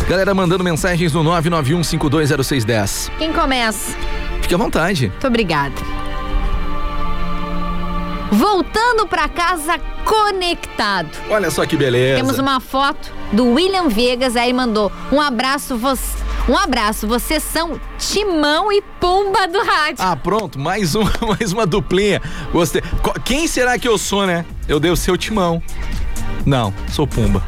Galera 0.07 0.33
mandando 0.33 0.63
mensagens 0.63 1.11
no 1.13 1.23
991520610. 1.23 3.11
Quem 3.17 3.33
começa? 3.33 3.93
Fique 4.41 4.53
à 4.55 4.57
vontade. 4.57 5.09
Muito 5.09 5.27
obrigada. 5.27 5.75
Voltando 8.31 9.07
pra 9.07 9.27
casa 9.29 9.79
conectado. 10.03 11.09
Olha 11.29 11.49
só 11.49 11.65
que 11.65 11.75
beleza. 11.75 12.17
Temos 12.17 12.37
uma 12.39 12.59
foto 12.59 13.11
do 13.31 13.53
William 13.53 13.87
Vegas, 13.87 14.35
aí 14.35 14.53
mandou 14.53 14.91
um 15.11 15.21
abraço, 15.21 15.77
você, 15.77 16.17
um 16.47 16.57
abraço, 16.57 17.07
vocês 17.07 17.41
são 17.41 17.79
Timão 17.97 18.71
e 18.71 18.81
Pumba 18.99 19.47
do 19.47 19.63
rádio. 19.63 19.97
Ah, 19.99 20.15
pronto, 20.15 20.59
mais, 20.59 20.95
um, 20.95 21.03
mais 21.27 21.51
uma 21.51 21.65
duplinha. 21.65 22.21
Gostei. 22.51 22.81
Quem 23.23 23.47
será 23.47 23.79
que 23.79 23.87
eu 23.87 23.97
sou, 23.97 24.25
né? 24.25 24.45
Eu 24.67 24.79
devo 24.79 24.95
ser 24.95 25.11
o 25.11 25.17
Timão. 25.17 25.61
Não, 26.45 26.73
sou 26.91 27.07
Pumba. 27.07 27.43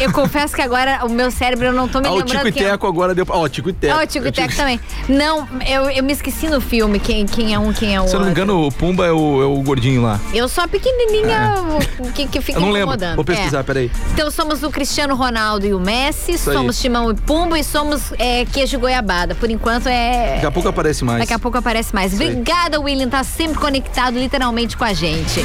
Eu 0.00 0.12
confesso 0.12 0.54
que 0.54 0.60
agora 0.62 1.00
o 1.04 1.08
meu 1.08 1.30
cérebro 1.30 1.66
eu 1.66 1.72
não 1.72 1.88
tô 1.88 2.00
me 2.00 2.06
Ah, 2.06 2.12
o 2.12 2.16
lembrando 2.16 2.44
Tico 2.46 2.58
e 2.58 2.64
é. 2.64 2.70
Teco 2.70 2.86
agora 2.86 3.14
deu. 3.14 3.24
Ó, 3.28 3.42
o 3.42 3.48
Tico 3.48 3.70
e 3.70 3.72
Teco. 3.72 3.94
Ah, 3.98 4.02
o 4.02 4.06
Tico 4.06 4.26
e 4.26 4.32
Teco 4.32 4.54
também. 4.56 4.80
Não, 5.08 5.46
eu, 5.66 5.90
eu 5.90 6.02
me 6.02 6.12
esqueci 6.12 6.48
no 6.48 6.60
filme 6.60 6.98
quem, 6.98 7.26
quem 7.26 7.54
é 7.54 7.58
um, 7.58 7.72
quem 7.72 7.94
é 7.94 8.00
o 8.00 8.08
Se 8.08 8.14
eu 8.14 8.20
não 8.20 8.26
me 8.26 8.30
outro. 8.30 8.42
engano, 8.44 8.66
o 8.66 8.72
Pumba 8.72 9.06
é 9.06 9.12
o, 9.12 9.42
é 9.42 9.44
o 9.46 9.62
gordinho 9.62 10.02
lá. 10.02 10.20
Eu 10.32 10.48
sou 10.48 10.64
a 10.64 10.68
pequenininha 10.68 11.54
o- 12.00 12.12
que, 12.12 12.26
que 12.26 12.40
fica 12.40 12.58
É. 12.58 12.62
Eu 12.62 12.66
não 12.66 12.72
lembro. 12.72 12.96
Vou 13.14 13.24
pesquisar, 13.24 13.60
É. 13.60 13.62
peraí. 13.62 13.90
Então 14.12 14.30
somos 14.30 14.62
o 14.62 14.70
Cristiano 14.70 15.14
Ronaldo 15.14 15.66
e 15.66 15.74
o 15.74 15.80
Messi, 15.80 16.32
aí. 16.32 16.38
somos 16.38 16.78
Timão 16.80 17.10
e 17.10 17.14
Pumba 17.14 17.58
e 17.58 17.64
somos 17.64 18.12
é, 18.18 18.44
queijo 18.46 18.78
goiabada. 18.78 19.34
Por 19.34 19.50
enquanto 19.50 19.86
é. 19.88 20.34
Daqui 20.34 20.46
a 20.46 20.50
pouco 20.50 20.68
aparece 20.68 21.04
mais. 21.04 21.20
Daqui 21.20 21.34
a 21.34 21.38
pouco 21.38 21.58
aparece 21.58 21.94
mais. 21.94 22.20
aí. 22.20 22.28
Obrigada, 22.30 22.80
William. 22.80 23.08
Tá 23.08 23.22
sempre 23.22 23.58
conectado 23.58 24.18
literalmente 24.18 24.76
com 24.76 24.84
a 24.84 24.92
gente. 24.92 25.40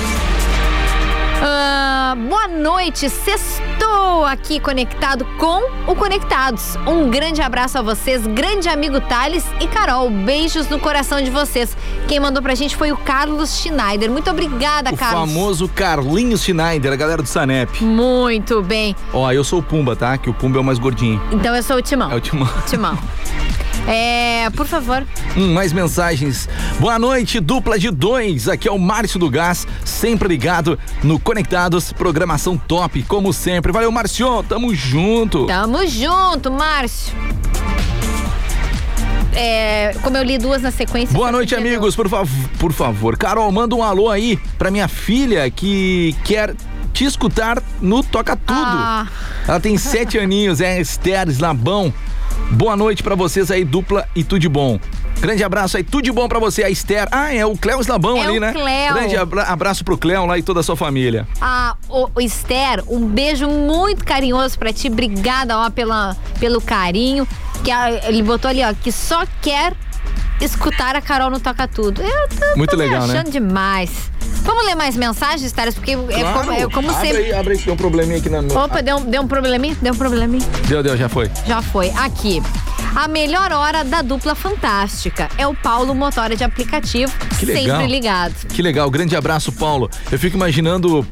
Ah, 1.41 2.15
boa 2.28 2.47
noite, 2.49 3.10
sextou 3.10 4.25
aqui 4.25 4.60
conectado 4.60 5.25
com 5.38 5.62
o 5.89 5.95
Conectados. 5.95 6.75
Um 6.86 7.10
grande 7.10 7.41
abraço 7.41 7.78
a 7.78 7.82
vocês, 7.82 8.28
grande 8.28 8.67
amigo 8.67 8.99
Thales 8.99 9.45
e 9.62 9.67
Carol. 9.67 10.10
Beijos 10.10 10.67
no 10.67 10.80
coração 10.80 11.21
de 11.21 11.30
vocês. 11.30 11.75
Quem 12.08 12.19
mandou 12.19 12.43
pra 12.43 12.56
gente 12.56 12.75
foi 12.75 12.91
o 12.91 12.97
Carlos 12.97 13.58
Schneider. 13.62 14.12
Muito 14.12 14.30
obrigada, 14.30 14.91
O 14.91 14.97
Carlos. 14.97 15.32
famoso 15.32 15.67
Carlinhos 15.69 16.41
Schneider, 16.43 16.91
a 16.91 16.95
galera 16.97 17.21
do 17.21 17.28
Sanep. 17.28 17.84
Muito 17.84 18.62
bem. 18.62 18.93
Ó, 19.13 19.32
eu 19.32 19.43
sou 19.43 19.60
o 19.60 19.63
Pumba, 19.63 19.95
tá? 19.95 20.17
Que 20.17 20.30
o 20.30 20.34
Pumba 20.34 20.58
é 20.58 20.62
o 20.62 20.63
mais 20.63 20.78
gordinho. 20.78 21.21
Então 21.32 21.56
eu 21.56 21.63
sou 21.63 21.78
o 21.78 21.82
Timão. 21.82 22.12
É 22.12 22.15
o 22.15 22.19
Timão. 22.19 22.49
Timão. 22.67 22.97
É, 23.91 24.52
por 24.52 24.67
favor. 24.67 25.04
Hum, 25.36 25.52
mais 25.52 25.73
mensagens. 25.73 26.47
Boa 26.80 26.99
noite, 26.99 27.39
dupla 27.39 27.80
de 27.80 27.89
dois. 27.89 28.47
Aqui 28.47 28.67
é 28.67 28.71
o 28.71 28.78
Márcio 28.78 29.19
do 29.19 29.28
Gás, 29.32 29.65
sempre 29.84 30.28
ligado 30.28 30.78
no 31.04 31.19
Conectados, 31.19 31.91
programação 31.91 32.56
top, 32.56 33.02
como 33.04 33.34
sempre. 33.34 33.71
Valeu, 33.71 33.91
Márcio, 33.91 34.43
tamo 34.43 34.75
junto. 34.75 35.47
Tamo 35.47 35.88
junto, 35.88 36.52
Márcio. 36.52 37.15
É, 39.34 39.95
como 40.04 40.17
eu 40.17 40.23
li 40.23 40.38
duas 40.38 40.62
na 40.62 40.69
sequência. 40.69 41.17
Boa 41.17 41.32
noite, 41.32 41.56
amigos, 41.56 41.95
por, 41.95 42.08
fav 42.08 42.30
por 42.60 42.71
favor. 42.71 43.17
Carol, 43.17 43.52
manda 43.52 43.75
um 43.75 43.82
alô 43.82 44.12
aí 44.12 44.38
pra 44.60 44.69
minha 44.69 44.88
filha 44.88 45.49
que 45.49 46.15
quer 46.23 46.54
te 46.93 47.06
escutar 47.06 47.60
no 47.82 48.04
Toca 48.04 48.36
Tudo. 48.36 48.60
Ah. 48.60 49.08
Ela 49.47 49.60
tem 49.60 49.80
sete 49.80 50.17
aninhos, 50.19 50.62
é 50.62 50.80
Esther 50.80 51.28
Slabão. 51.30 51.91
Boa 52.51 52.75
noite 52.75 53.03
pra 53.03 53.15
vocês 53.15 53.51
aí, 53.51 53.63
dupla 53.63 54.07
e 54.15 54.23
tudo 54.23 54.39
de 54.39 54.49
bom. 54.49 54.79
Grande 55.19 55.43
abraço 55.43 55.77
aí, 55.77 55.83
tudo 55.83 56.03
de 56.03 56.12
bom 56.12 56.27
pra 56.27 56.39
você, 56.39 56.63
a 56.63 56.69
Esther. 56.69 57.07
Ah, 57.12 57.33
é 57.33 57.45
o 57.45 57.55
Cléo 57.55 57.79
Slabão 57.81 58.17
É 58.17 58.25
ali, 58.25 58.38
o 58.38 58.41
né? 58.41 58.53
Cléo. 58.53 58.93
Grande 58.95 59.17
abra- 59.17 59.43
abraço 59.43 59.83
pro 59.85 59.97
Cléo 59.97 60.25
lá 60.25 60.38
e 60.38 60.41
toda 60.41 60.62
a 60.62 60.63
sua 60.63 60.75
família. 60.75 61.27
Ah, 61.39 61.75
o, 61.88 62.09
o 62.15 62.21
Esther, 62.21 62.83
um 62.88 63.05
beijo 63.05 63.47
muito 63.47 64.03
carinhoso 64.03 64.57
pra 64.57 64.73
ti. 64.73 64.88
Obrigada, 64.88 65.57
ó, 65.57 65.69
pela, 65.69 66.15
pelo 66.39 66.59
carinho. 66.59 67.27
Que 67.63 67.69
a- 67.71 68.07
ele 68.07 68.23
botou 68.23 68.49
ali, 68.49 68.63
ó, 68.63 68.73
que 68.73 68.91
só 68.91 69.23
quer 69.41 69.73
escutar 70.41 70.95
a 70.95 71.02
Carol 71.02 71.30
no 71.30 71.39
Toca 71.39 71.67
Tudo. 71.67 72.02
Eu 72.02 72.28
tô, 72.30 72.58
Muito 72.58 72.71
tô 72.71 72.78
me 72.78 72.84
legal, 72.84 73.08
né? 73.08 73.13
achando 73.15 73.32
demais. 73.32 73.89
Vamos 74.43 74.65
ler 74.65 74.75
mais 74.75 74.95
mensagens, 74.95 75.52
Thales? 75.52 75.75
Porque 75.75 75.91
é 75.91 75.95
como, 76.34 76.52
é 76.52 76.67
como 76.69 76.89
abre 76.91 77.08
sempre. 77.08 77.23
Aí, 77.25 77.34
abre 77.34 77.54
aí, 77.54 77.60
tem 77.60 77.73
um 77.73 77.78
probleminha 77.78 78.17
aqui 78.17 78.30
na 78.30 78.41
minha. 78.41 78.58
Opa, 78.58 78.82
deu, 78.82 78.97
um- 78.97 79.06
deu 79.06 79.21
um 79.21 79.28
probleminha? 79.28 79.75
Deu 79.82 79.93
um 79.93 79.97
probleminha? 79.97 80.45
Deu, 80.67 80.82
deu, 80.82 80.95
já 80.97 81.10
foi. 81.10 81.30
Já 81.45 81.62
foi. 81.62 81.89
Aqui. 81.89 82.41
A 82.95 83.08
melhor 83.08 83.52
hora 83.52 83.84
da 83.84 84.02
dupla 84.02 84.34
fantástica 84.34 85.30
é 85.38 85.45
o 85.45 85.54
Paulo 85.54 85.93
Motora 85.93 86.36
de 86.36 86.43
aplicativo, 86.43 87.12
Que 87.38 87.45
legal. 87.45 87.78
sempre 87.82 87.91
ligado. 87.93 88.34
Que 88.47 88.62
legal, 88.62 88.89
grande 88.89 89.15
abraço, 89.15 89.52
Paulo. 89.52 89.89
Eu 90.12 90.17
fico 90.17 90.36
imaginando 90.38 91.06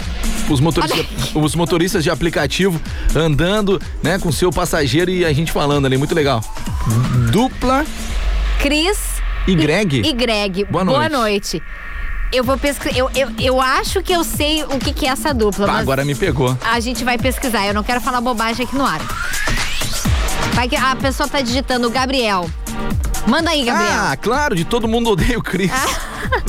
os 0.50 0.60
motoristas, 0.60 1.06
os 1.36 1.54
motoristas 1.54 2.04
de 2.04 2.10
aplicativo 2.10 2.82
andando, 3.16 3.80
né, 4.02 4.18
com 4.18 4.32
seu 4.32 4.50
passageiro 4.52 5.12
e 5.12 5.24
a 5.26 5.32
gente 5.34 5.52
falando 5.52 5.86
ali, 5.86 5.98
muito 5.98 6.16
legal. 6.16 6.42
Dupla 7.32 7.86
Cris 8.60 9.17
e 9.48 9.56
Greg. 9.56 10.02
e 10.06 10.14
Greg. 10.14 10.66
Boa 10.66 10.86
Boa 10.86 11.10
noite. 11.10 11.58
noite. 11.58 11.64
Eu 12.32 12.44
vou 12.44 12.58
pesquisar. 12.58 12.98
Eu, 12.98 13.10
eu, 13.16 13.30
eu 13.40 13.62
acho 13.62 14.02
que 14.04 14.12
eu 14.12 14.24
sei 14.24 14.64
o 14.64 14.78
que, 14.80 14.92
que 14.92 15.08
é 15.08 15.10
essa 15.10 15.34
dupla, 15.34 15.66
mas 15.66 15.80
agora 15.80 16.04
me 16.04 16.14
pegou. 16.14 16.58
a 16.62 16.80
gente 16.80 17.04
vai 17.04 17.18
pesquisar. 17.18 17.66
Eu 17.66 17.74
não 17.74 17.84
quero 17.84 18.02
falar 18.02 18.20
bobagem 18.20 18.66
aqui 18.66 18.76
no 18.76 18.86
ar. 18.86 19.00
Vai 20.54 20.68
que 20.68 20.76
a 20.76 20.96
pessoa 20.96 21.30
tá 21.30 21.40
digitando 21.40 21.90
Gabriel. 21.90 22.50
Manda 23.26 23.52
aí, 23.52 23.64
Gabriel. 23.64 23.94
Ah, 23.94 24.18
claro, 24.18 24.56
de 24.56 24.66
todo 24.66 24.88
mundo 24.88 25.12
odeia 25.12 25.38
o 25.38 25.44
Cris. 25.44 25.72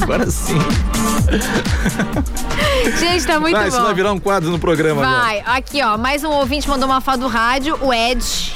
Agora 0.01 0.29
sim. 0.31 0.59
gente, 2.99 3.27
tá 3.27 3.39
muito 3.39 3.55
vai, 3.55 3.71
bom. 3.71 3.77
isso 3.77 3.83
vai 3.83 3.95
virar 3.95 4.13
um 4.13 4.19
quadro 4.19 4.51
no 4.51 4.59
programa 4.59 5.03
agora. 5.03 5.23
Vai, 5.23 5.43
aqui 5.47 5.83
ó, 5.83 5.97
mais 5.99 6.25
um 6.25 6.31
ouvinte 6.31 6.69
mandou 6.69 6.89
uma 6.89 7.01
foto 7.01 7.21
do 7.21 7.29
rádio, 7.29 7.79
o 7.81 7.93
Ed 7.93 8.53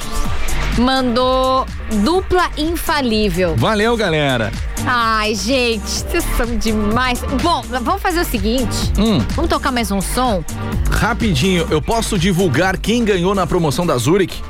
mandou 0.77 1.65
dupla 2.03 2.49
infalível. 2.57 3.55
Valeu, 3.55 3.95
galera. 3.95 4.51
Ai, 4.85 5.33
gente, 5.35 5.81
vocês 5.89 6.25
são 6.35 6.57
demais. 6.57 7.21
Bom, 7.41 7.61
vamos 7.69 8.01
fazer 8.01 8.19
o 8.21 8.25
seguinte, 8.25 8.91
Hum, 8.97 9.19
vamos 9.35 9.49
tocar 9.49 9.71
mais 9.71 9.91
um 9.91 10.01
som? 10.01 10.43
rapidinho, 10.91 11.67
eu 11.69 11.81
posso 11.81 12.17
divulgar 12.17 12.77
quem 12.77 13.03
ganhou 13.03 13.33
na 13.35 13.45
promoção 13.45 13.85
da 13.85 13.97
Zurich? 13.97 14.41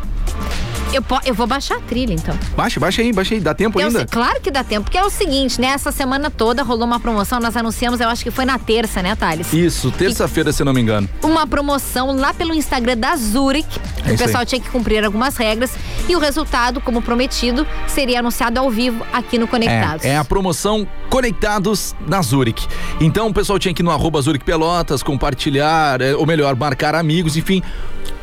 Eu, 0.93 1.03
eu 1.25 1.33
vou 1.33 1.47
baixar 1.47 1.77
a 1.77 1.81
trilha, 1.81 2.13
então. 2.13 2.37
Baixa, 2.55 2.79
baixa 2.79 3.01
aí, 3.01 3.11
baixa 3.11 3.33
aí, 3.33 3.39
dá 3.39 3.53
tempo 3.53 3.79
Eu 3.79 3.87
ainda? 3.87 3.99
sei- 3.99 4.07
claro 4.07 4.39
que 4.41 4.51
dá 4.51 4.63
tempo, 4.63 4.83
porque 4.85 4.97
é 4.97 5.03
o 5.03 5.09
seguinte, 5.09 5.59
né? 5.59 5.67
Essa 5.67 5.91
semana 5.91 6.29
toda 6.29 6.61
rolou 6.63 6.85
uma 6.85 6.99
promoção, 6.99 7.39
nós 7.39 7.55
anunciamos, 7.57 7.99
eu 7.99 8.07
acho 8.09 8.23
que 8.23 8.31
foi 8.31 8.45
na 8.45 8.59
terça, 8.59 9.01
né, 9.01 9.15
Thales? 9.15 9.51
Isso, 9.51 9.91
terça-feira, 9.91 10.51
se 10.53 10.63
não 10.63 10.73
me 10.73 10.81
engano. 10.81 11.09
uma 11.23 11.47
promoção 11.47 12.15
lá 12.15 12.33
pelo 12.33 12.53
Instagram 12.53 12.97
da 12.97 13.15
Zurich. 13.15 13.67
É 14.05 14.13
o 14.13 14.17
pessoal 14.17 14.41
aí. 14.41 14.45
tinha 14.45 14.61
que 14.61 14.69
cumprir 14.69 15.03
algumas 15.03 15.35
regras 15.37 15.71
e 16.07 16.15
o 16.15 16.19
resultado, 16.19 16.79
como 16.81 17.01
prometido, 17.01 17.65
seria 17.87 18.19
anunciado 18.19 18.59
ao 18.59 18.69
vivo 18.69 19.05
aqui 19.11 19.37
no 19.39 19.47
Conectados. 19.47 20.05
É, 20.05 20.09
é 20.09 20.17
a 20.17 20.23
promoção 20.23 20.87
Conectados 21.09 21.95
na 22.07 22.21
Zurich. 22.21 22.67
Então 22.99 23.27
o 23.27 23.33
pessoal 23.33 23.57
tinha 23.57 23.73
que 23.73 23.81
ir 23.81 23.85
no 23.85 23.91
arroba 23.91 24.21
Zurich 24.21 24.43
Pelotas, 24.43 25.01
compartilhar, 25.01 26.01
é, 26.01 26.15
ou 26.15 26.25
melhor, 26.25 26.55
marcar 26.55 26.93
amigos, 26.95 27.37
enfim. 27.37 27.61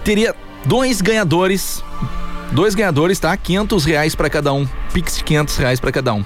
Teria 0.05 0.35
dois 0.65 1.01
ganhadores. 1.01 1.83
Dois 2.53 2.75
ganhadores, 2.75 3.19
tá? 3.19 3.37
500 3.37 3.85
reais 3.85 4.15
pra 4.15 4.29
cada 4.29 4.53
um. 4.53 4.67
Pix 4.93 5.17
de 5.19 5.25
500 5.25 5.57
reais 5.57 5.81
pra 5.81 5.93
cada 5.93 6.13
um. 6.13 6.25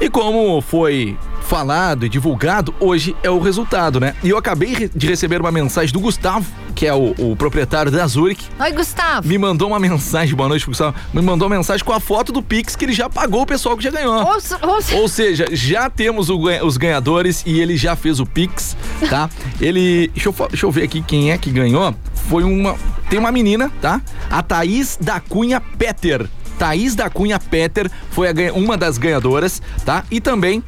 E 0.00 0.08
como 0.08 0.60
foi 0.60 1.16
falado 1.42 2.04
e 2.06 2.08
divulgado, 2.08 2.74
hoje 2.78 3.16
é 3.22 3.30
o 3.30 3.38
resultado, 3.40 3.98
né? 3.98 4.14
E 4.22 4.28
eu 4.28 4.36
acabei 4.38 4.88
de 4.94 5.06
receber 5.06 5.40
uma 5.40 5.50
mensagem 5.50 5.92
do 5.92 5.98
Gustavo, 5.98 6.46
que 6.74 6.86
é 6.86 6.94
o, 6.94 7.14
o 7.18 7.34
proprietário 7.34 7.90
da 7.90 8.06
Zurich, 8.06 8.44
Oi, 8.60 8.72
Gustavo. 8.72 9.26
me 9.26 9.36
mandou 9.38 9.68
uma 9.68 9.80
mensagem, 9.80 10.34
boa 10.36 10.48
noite, 10.48 10.66
Gustavo, 10.66 10.94
me 11.12 11.20
mandou 11.22 11.48
uma 11.48 11.56
mensagem 11.56 11.84
com 11.84 11.92
a 11.92 11.98
foto 11.98 12.32
do 12.32 12.42
Pix 12.42 12.76
que 12.76 12.84
ele 12.84 12.92
já 12.92 13.08
pagou 13.10 13.42
o 13.42 13.46
pessoal 13.46 13.76
que 13.76 13.82
já 13.82 13.90
ganhou. 13.90 14.14
Ouça- 14.24 14.58
ouça- 14.64 14.94
Ou 14.94 15.08
seja, 15.08 15.46
já 15.50 15.88
temos 15.90 16.28
o 16.30 16.38
os 16.64 16.76
ganhadores 16.76 17.42
e 17.44 17.58
ele 17.58 17.76
já 17.76 17.96
fez 17.96 18.20
o 18.20 18.26
Pix, 18.26 18.76
tá? 19.10 19.28
Ele. 19.60 20.08
Deixa 20.14 20.28
eu, 20.28 20.34
deixa 20.48 20.66
eu 20.66 20.70
ver 20.70 20.84
aqui 20.84 21.02
quem 21.02 21.32
é 21.32 21.36
que 21.38 21.50
ganhou. 21.50 21.92
Foi 22.28 22.44
uma. 22.44 22.76
Tem 23.10 23.18
uma 23.18 23.32
menina, 23.32 23.70
tá? 23.80 24.00
A 24.30 24.40
Thaís 24.42 24.96
da 25.00 25.18
Cunha 25.18 25.60
Peter. 25.60 26.28
Thaís 26.58 26.94
da 26.94 27.08
Cunha 27.08 27.38
Peter 27.38 27.90
foi 28.10 28.32
ganha- 28.32 28.52
uma 28.54 28.76
das 28.76 28.98
ganhadoras, 28.98 29.62
tá? 29.84 30.04
E 30.10 30.20
também 30.20 30.62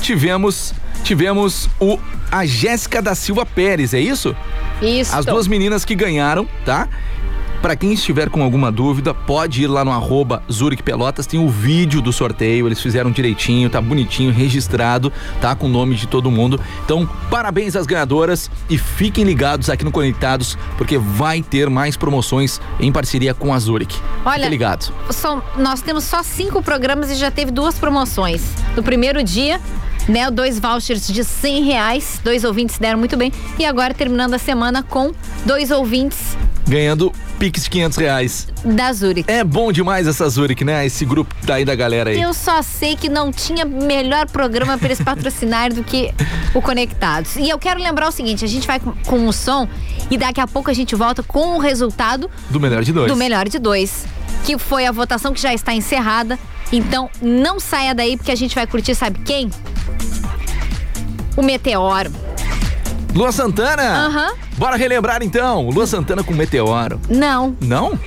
tivemos. 0.00 0.72
Tivemos 1.04 1.68
o 1.78 1.98
a 2.32 2.44
Jéssica 2.44 3.00
da 3.00 3.14
Silva 3.14 3.46
Pérez, 3.46 3.94
é 3.94 4.00
isso? 4.00 4.34
Isso. 4.82 5.14
As 5.14 5.24
duas 5.24 5.46
meninas 5.46 5.84
que 5.84 5.94
ganharam, 5.94 6.48
tá? 6.64 6.88
Pra 7.62 7.74
quem 7.74 7.92
estiver 7.92 8.30
com 8.30 8.42
alguma 8.42 8.70
dúvida, 8.70 9.12
pode 9.12 9.62
ir 9.62 9.66
lá 9.66 9.84
no 9.84 9.90
arroba 9.90 10.42
Zurich 10.50 10.82
Pelotas, 10.82 11.26
tem 11.26 11.40
o 11.40 11.48
vídeo 11.48 12.00
do 12.00 12.12
sorteio, 12.12 12.66
eles 12.68 12.80
fizeram 12.80 13.10
direitinho, 13.10 13.68
tá 13.68 13.80
bonitinho, 13.80 14.32
registrado, 14.32 15.12
tá? 15.40 15.54
Com 15.54 15.66
o 15.66 15.68
nome 15.68 15.96
de 15.96 16.06
todo 16.06 16.30
mundo. 16.30 16.60
Então, 16.84 17.08
parabéns 17.30 17.74
às 17.74 17.86
ganhadoras 17.86 18.50
e 18.70 18.78
fiquem 18.78 19.24
ligados 19.24 19.68
aqui 19.68 19.84
no 19.84 19.90
Conectados, 19.90 20.56
porque 20.76 20.96
vai 20.98 21.42
ter 21.42 21.68
mais 21.68 21.96
promoções 21.96 22.60
em 22.78 22.92
parceria 22.92 23.34
com 23.34 23.52
a 23.52 23.58
Zurich. 23.58 23.96
Olha, 24.24 24.36
Fique 24.40 24.48
ligado. 24.50 24.92
Só- 25.10 25.42
nós 25.56 25.80
temos 25.82 26.04
só 26.04 26.22
cinco 26.22 26.62
programas 26.62 27.10
e 27.10 27.14
já 27.16 27.30
teve 27.30 27.50
duas 27.50 27.78
promoções. 27.78 28.42
No 28.76 28.82
primeiro 28.82 29.22
dia, 29.24 29.60
né, 30.08 30.30
dois 30.30 30.60
vouchers 30.60 31.06
de 31.08 31.24
100 31.24 31.64
reais, 31.64 32.20
dois 32.22 32.44
ouvintes 32.44 32.78
deram 32.78 32.98
muito 32.98 33.16
bem. 33.16 33.32
E 33.58 33.64
agora 33.64 33.92
terminando 33.92 34.34
a 34.34 34.38
semana 34.38 34.82
com 34.82 35.12
dois 35.44 35.70
ouvintes 35.70 36.36
Ganhando 36.68 37.12
Pix 37.38 37.64
de 37.64 37.70
500 37.70 37.98
reais. 37.98 38.48
da 38.64 38.92
Zurich. 38.92 39.30
É 39.30 39.44
bom 39.44 39.70
demais 39.70 40.06
essa 40.06 40.28
Zurich, 40.28 40.64
né? 40.64 40.84
Esse 40.86 41.04
grupo 41.04 41.34
daí 41.44 41.64
da 41.64 41.74
galera 41.74 42.10
aí. 42.10 42.20
Eu 42.20 42.32
só 42.32 42.62
sei 42.62 42.96
que 42.96 43.08
não 43.08 43.30
tinha 43.30 43.64
melhor 43.64 44.26
programa 44.26 44.76
para 44.78 44.88
eles 44.88 45.00
patrocinarem 45.00 45.76
do 45.76 45.84
que 45.84 46.12
o 46.54 46.62
Conectados. 46.62 47.36
E 47.36 47.48
eu 47.48 47.58
quero 47.58 47.80
lembrar 47.80 48.08
o 48.08 48.12
seguinte: 48.12 48.44
a 48.44 48.48
gente 48.48 48.66
vai 48.66 48.80
com, 48.80 48.92
com 49.06 49.26
o 49.26 49.32
som 49.32 49.68
e 50.10 50.16
daqui 50.16 50.40
a 50.40 50.46
pouco 50.46 50.70
a 50.70 50.74
gente 50.74 50.94
volta 50.94 51.22
com 51.22 51.56
o 51.56 51.58
resultado 51.58 52.30
Do 52.50 52.58
melhor 52.60 52.82
de 52.82 52.92
dois. 52.92 53.10
do 53.10 53.16
melhor 53.16 53.48
de 53.48 53.58
dois, 53.58 54.06
que 54.44 54.56
foi 54.58 54.86
a 54.86 54.92
votação 54.92 55.32
que 55.32 55.40
já 55.40 55.52
está 55.52 55.74
encerrada. 55.74 56.38
Então 56.72 57.08
não 57.22 57.60
saia 57.60 57.94
daí 57.94 58.16
porque 58.16 58.32
a 58.32 58.36
gente 58.36 58.54
vai 58.54 58.66
curtir, 58.66 58.94
sabe 58.94 59.20
quem? 59.24 59.50
O 61.36 61.42
Meteoro. 61.42 62.10
Lua 63.14 63.32
Santana? 63.32 64.06
Aham. 64.06 64.32
Bora 64.58 64.76
relembrar 64.76 65.22
então. 65.22 65.68
Lua 65.70 65.86
Santana 65.86 66.22
com 66.22 66.32
Meteoro. 66.34 67.00
Não, 67.08 67.56
Não? 67.60 67.98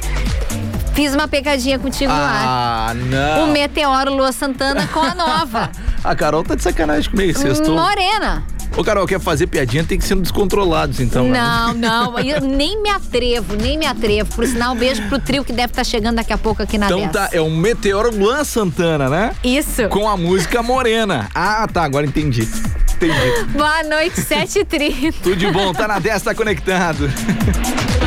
fiz 0.93 1.13
uma 1.15 1.27
pegadinha 1.29 1.79
contigo 1.79 2.11
no 2.11 2.19
ar. 2.19 2.43
Ah, 2.45 2.93
não. 2.93 3.45
O 3.45 3.51
Meteoro 3.51 4.13
Lua 4.13 4.31
Santana 4.31 4.85
com 4.87 4.99
a 4.99 5.15
nova. 5.15 5.69
A 6.03 6.15
Carol 6.15 6.43
tá 6.43 6.55
de 6.55 6.63
sacanagem 6.63 7.09
comigo, 7.11 7.37
sextou. 7.37 7.75
Morena. 7.75 8.43
Ô, 8.77 8.83
Carol, 8.83 9.05
quer 9.05 9.19
fazer 9.19 9.47
piadinha, 9.47 9.83
tem 9.83 9.97
que 9.97 10.05
ser 10.05 10.15
descontrolados, 10.15 10.99
então. 10.99 11.27
né? 11.27 11.39
Não, 11.39 11.73
não, 11.73 12.19
eu 12.19 12.39
nem 12.41 12.81
me 12.81 12.89
atrevo, 12.89 13.55
nem 13.55 13.77
me 13.77 13.85
atrevo. 13.85 14.33
Por 14.33 14.45
sinal, 14.47 14.73
um 14.73 14.77
beijo 14.77 15.01
pro 15.09 15.19
trio 15.19 15.43
que 15.43 15.51
deve 15.51 15.71
estar 15.71 15.83
chegando 15.83 16.15
daqui 16.15 16.31
a 16.31 16.37
pouco 16.37 16.61
aqui 16.63 16.77
na 16.77 16.85
Então 16.85 16.99
10. 16.99 17.11
tá, 17.11 17.29
é 17.33 17.41
o 17.41 17.49
Meteoro 17.49 18.15
Luan 18.15 18.43
Santana, 18.43 19.09
né? 19.09 19.35
Isso. 19.43 19.87
Com 19.89 20.07
a 20.07 20.15
música 20.15 20.63
Morena. 20.63 21.27
Ah, 21.35 21.67
tá, 21.71 21.83
agora 21.83 22.05
entendi. 22.05 22.47
Entendi. 22.95 23.13
Boa 23.53 23.83
noite, 23.83 24.21
7h30. 24.21 25.15
Tudo 25.23 25.35
de 25.35 25.49
bom, 25.51 25.73
tá 25.73 25.87
na 25.87 25.99
10, 25.99 26.21
tá 26.21 26.35
conectado. 26.35 27.09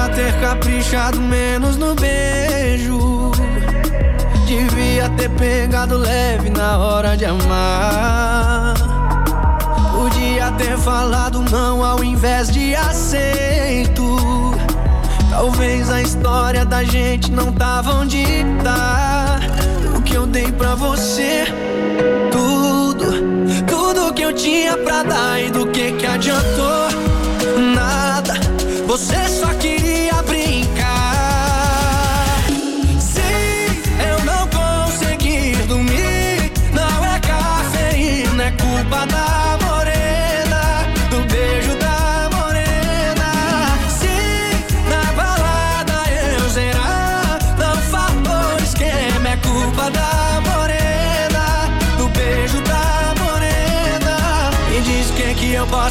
podia 0.00 0.08
ter 0.08 0.40
caprichado 0.40 1.20
menos 1.20 1.76
no 1.76 1.94
beijo. 1.94 3.30
Devia 4.46 5.08
ter 5.10 5.28
pegado 5.30 5.98
leve 5.98 6.48
na 6.48 6.78
hora 6.78 7.16
de 7.16 7.26
amar. 7.26 8.74
Podia 9.92 10.50
ter 10.52 10.78
falado 10.78 11.44
não 11.50 11.84
ao 11.84 12.02
invés 12.02 12.50
de 12.50 12.74
aceito. 12.74 14.16
Talvez 15.28 15.90
a 15.90 16.00
história 16.00 16.64
da 16.64 16.82
gente 16.82 17.30
não 17.30 17.52
tava 17.52 17.94
onde 17.94 18.24
tá. 18.64 19.38
O 19.96 20.02
que 20.02 20.14
eu 20.14 20.26
dei 20.26 20.50
pra 20.52 20.74
você, 20.74 21.44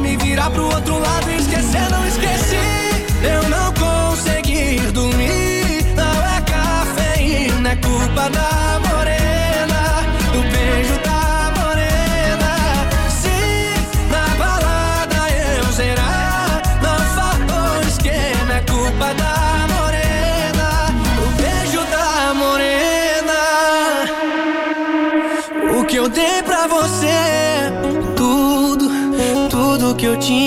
me 0.00 0.16
virar 0.16 0.50
pro 0.50 0.64
outro 0.64 0.98
lado 0.98 1.30
e 1.30 1.36
esquecer, 1.36 1.90
não 1.90 2.06
esqueci. 2.06 2.56
Eu 3.22 3.48
não 3.48 3.72
consegui 3.74 4.78
dormir, 4.92 5.84
não 5.94 6.26
é 6.26 6.40
cafeína, 6.42 7.72
é 7.72 7.76
culpa 7.76 8.30
da 8.30 8.80
morena, 8.80 8.89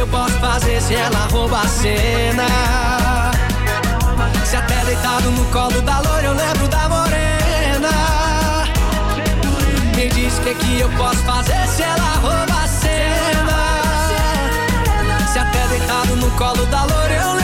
Eu 0.00 0.06
posso 0.06 0.32
fazer 0.38 0.80
se 0.80 0.94
ela 0.94 1.28
rouba 1.30 1.60
a 1.60 1.68
cena. 1.68 2.46
Se 4.46 4.56
até 4.56 4.82
deitado 4.86 5.30
no 5.30 5.44
colo 5.46 5.80
da 5.82 6.00
loira 6.00 6.28
eu 6.28 6.32
lembro 6.32 6.68
da 6.68 6.88
morena. 6.88 7.90
Me 9.94 10.08
diz 10.08 10.38
o 10.38 10.40
que 10.40 10.54
que 10.54 10.80
eu 10.80 10.88
posso 10.92 11.18
fazer 11.18 11.66
se 11.68 11.82
ela 11.82 12.14
rouba 12.22 12.64
a 12.64 12.66
cena. 12.66 13.58
Se 15.30 15.38
até 15.38 15.66
deitado 15.68 16.16
no 16.16 16.30
colo 16.30 16.64
da 16.66 16.84
loira 16.84 17.14
eu 17.14 17.28
lembro 17.34 17.39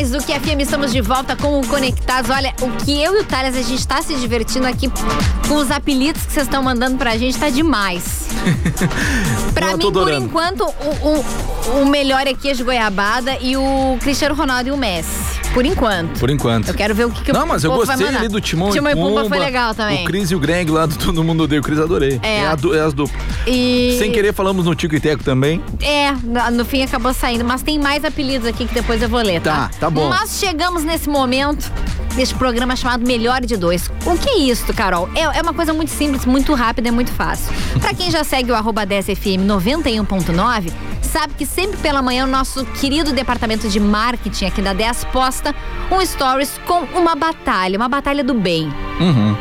mais 0.00 0.10
do 0.10 0.22
que 0.22 0.32
FM. 0.32 0.60
Estamos 0.60 0.92
de 0.92 1.00
volta 1.02 1.36
com 1.36 1.60
o 1.60 1.66
Conectados. 1.66 2.30
Olha, 2.30 2.54
o 2.62 2.70
que 2.84 3.02
eu 3.02 3.16
e 3.16 3.20
o 3.20 3.24
Thales, 3.24 3.54
a 3.54 3.60
gente 3.60 3.86
tá 3.86 4.00
se 4.00 4.14
divertindo 4.14 4.66
aqui 4.66 4.90
com 5.46 5.56
os 5.56 5.70
apelidos 5.70 6.24
que 6.24 6.32
vocês 6.32 6.46
estão 6.46 6.62
mandando 6.62 6.96
pra 6.96 7.18
gente, 7.18 7.36
tá 7.36 7.50
demais. 7.50 8.28
pra 9.52 9.72
Eu 9.72 9.78
mim, 9.78 9.92
por 9.92 10.10
enquanto, 10.10 10.64
o, 10.64 11.78
o, 11.78 11.82
o 11.82 11.86
melhor 11.86 12.26
é 12.26 12.32
queijo 12.32 12.64
goiabada 12.64 13.36
e 13.42 13.58
o 13.58 13.98
Cristiano 14.00 14.34
Ronaldo 14.34 14.70
e 14.70 14.72
o 14.72 14.76
Messi. 14.76 15.39
Por 15.52 15.66
enquanto. 15.66 16.18
Por 16.18 16.30
enquanto. 16.30 16.68
Eu 16.68 16.74
quero 16.74 16.94
ver 16.94 17.06
o 17.06 17.10
que, 17.10 17.24
que 17.24 17.32
Não, 17.32 17.46
mas 17.46 17.64
eu 17.64 17.72
gostei 17.72 18.06
ali 18.06 18.28
do 18.28 18.40
Timão, 18.40 18.70
Timão 18.70 18.90
e 18.90 18.94
e 18.94 18.96
Pumba 18.96 19.28
foi 19.28 19.38
legal 19.38 19.74
também. 19.74 20.02
O 20.02 20.06
Cris 20.06 20.30
e 20.30 20.34
o 20.34 20.38
Greg 20.40 20.70
lá 20.70 20.86
do 20.86 20.96
Todo 20.96 21.22
Mundo 21.24 21.44
Odeia 21.44 21.60
o 21.60 21.64
Cris, 21.64 21.78
adorei. 21.78 22.20
É. 22.22 22.46
a 22.46 22.54
du- 22.54 22.74
é 22.74 22.80
as 22.80 22.92
duplas. 22.94 23.20
E... 23.46 23.96
Sem 23.98 24.12
querer, 24.12 24.32
falamos 24.32 24.66
no 24.66 24.74
Tico 24.74 24.94
e 24.94 25.00
Teco 25.00 25.24
também. 25.24 25.62
É, 25.80 26.12
no, 26.12 26.58
no 26.58 26.64
fim 26.64 26.82
acabou 26.82 27.12
saindo, 27.12 27.44
mas 27.44 27.62
tem 27.62 27.78
mais 27.78 28.04
apelidos 28.04 28.46
aqui 28.46 28.66
que 28.66 28.74
depois 28.74 29.02
eu 29.02 29.08
vou 29.08 29.20
ler, 29.22 29.40
tá? 29.40 29.68
Tá, 29.68 29.70
tá 29.80 29.90
bom. 29.90 30.08
Mas 30.08 30.38
chegamos 30.38 30.84
nesse 30.84 31.08
momento 31.08 31.70
deste 32.20 32.34
programa 32.34 32.76
chamado 32.76 33.06
Melhor 33.06 33.40
de 33.40 33.56
Dois. 33.56 33.90
O 34.04 34.14
que 34.18 34.28
é 34.28 34.38
isso, 34.40 34.74
Carol? 34.74 35.08
É, 35.14 35.38
é 35.38 35.40
uma 35.40 35.54
coisa 35.54 35.72
muito 35.72 35.88
simples, 35.90 36.26
muito 36.26 36.52
rápida 36.52 36.88
e 36.88 36.90
muito 36.90 37.10
fácil. 37.12 37.50
Pra 37.80 37.94
quem 37.94 38.10
já 38.10 38.22
segue 38.22 38.52
o 38.52 38.54
arroba 38.54 38.86
10FM 38.86 39.46
91.9, 39.46 40.70
sabe 41.00 41.32
que 41.32 41.46
sempre 41.46 41.78
pela 41.78 42.02
manhã 42.02 42.26
o 42.26 42.28
nosso 42.28 42.66
querido 42.78 43.14
departamento 43.14 43.70
de 43.70 43.80
marketing 43.80 44.44
aqui 44.44 44.60
da 44.60 44.74
10 44.74 45.06
posta 45.06 45.54
um 45.90 46.04
stories 46.04 46.60
com 46.66 46.80
uma 46.94 47.14
batalha, 47.16 47.78
uma 47.78 47.88
batalha 47.88 48.22
do 48.22 48.34
bem 48.34 48.70
Uhum. 49.00 49.34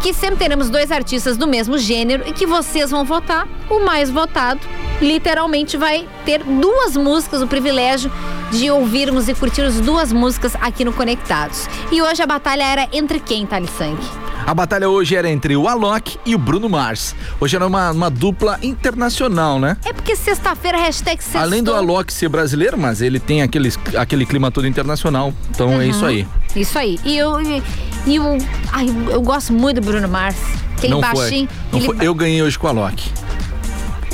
que 0.00 0.14
sempre 0.14 0.36
teremos 0.36 0.70
dois 0.70 0.92
artistas 0.92 1.36
do 1.36 1.48
mesmo 1.48 1.76
gênero 1.78 2.22
e 2.28 2.32
que 2.32 2.46
vocês 2.46 2.92
vão 2.92 3.04
votar. 3.04 3.48
O 3.68 3.84
mais 3.84 4.08
votado, 4.08 4.60
literalmente, 5.00 5.76
vai 5.76 6.06
ter 6.24 6.42
duas 6.44 6.96
músicas, 6.96 7.42
o 7.42 7.46
privilégio 7.46 8.10
de 8.50 8.70
ouvirmos 8.70 9.28
e 9.28 9.34
curtirmos 9.34 9.80
duas 9.80 10.12
músicas 10.12 10.54
aqui 10.60 10.84
no 10.84 10.92
Conectados. 10.92 11.68
E 11.90 12.02
hoje 12.02 12.22
a 12.22 12.26
batalha 12.26 12.64
era 12.64 12.88
entre 12.92 13.20
quem, 13.20 13.46
Thales 13.46 13.70
Sank? 13.70 13.98
A 14.46 14.54
batalha 14.54 14.88
hoje 14.88 15.14
era 15.14 15.30
entre 15.30 15.56
o 15.56 15.68
Alok 15.68 16.18
e 16.24 16.34
o 16.34 16.38
Bruno 16.38 16.68
Mars. 16.68 17.14
Hoje 17.38 17.56
era 17.56 17.66
uma, 17.66 17.90
uma 17.92 18.10
dupla 18.10 18.58
internacional, 18.62 19.58
né? 19.60 19.76
É 19.84 19.92
porque 19.92 20.16
sexta-feira, 20.16 20.78
hashtag 20.78 21.22
sextou. 21.22 21.40
Além 21.40 21.62
do 21.62 21.74
Alok 21.74 22.12
ser 22.12 22.28
brasileiro, 22.28 22.76
mas 22.78 23.02
ele 23.02 23.20
tem 23.20 23.42
aquele, 23.42 23.72
aquele 23.96 24.26
clima 24.26 24.50
todo 24.50 24.66
internacional. 24.66 25.32
Então 25.50 25.80
é 25.80 25.86
isso 25.86 26.04
aí. 26.04 26.26
Isso 26.56 26.78
aí. 26.78 26.98
E 27.04 27.16
eu, 27.16 27.40
e, 27.40 27.62
e 28.06 28.16
eu, 28.16 28.38
ai, 28.72 28.86
eu 29.10 29.20
gosto 29.22 29.52
muito 29.52 29.80
do 29.80 29.86
Bruno 29.86 30.08
Mars. 30.08 30.36
Aquele 30.76 30.94
Não 30.94 31.00
baixinho. 31.00 31.48
foi. 31.48 31.58
Não 31.70 31.78
ele 31.78 31.86
foi. 31.86 32.06
Eu 32.06 32.14
ganhei 32.14 32.42
hoje 32.42 32.58
com 32.58 32.66
o 32.66 32.70
Alok. 32.70 33.10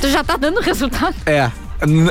Tu 0.07 0.11
já 0.13 0.23
tá 0.23 0.37
dando 0.37 0.61
resultado? 0.61 1.17
É. 1.27 1.51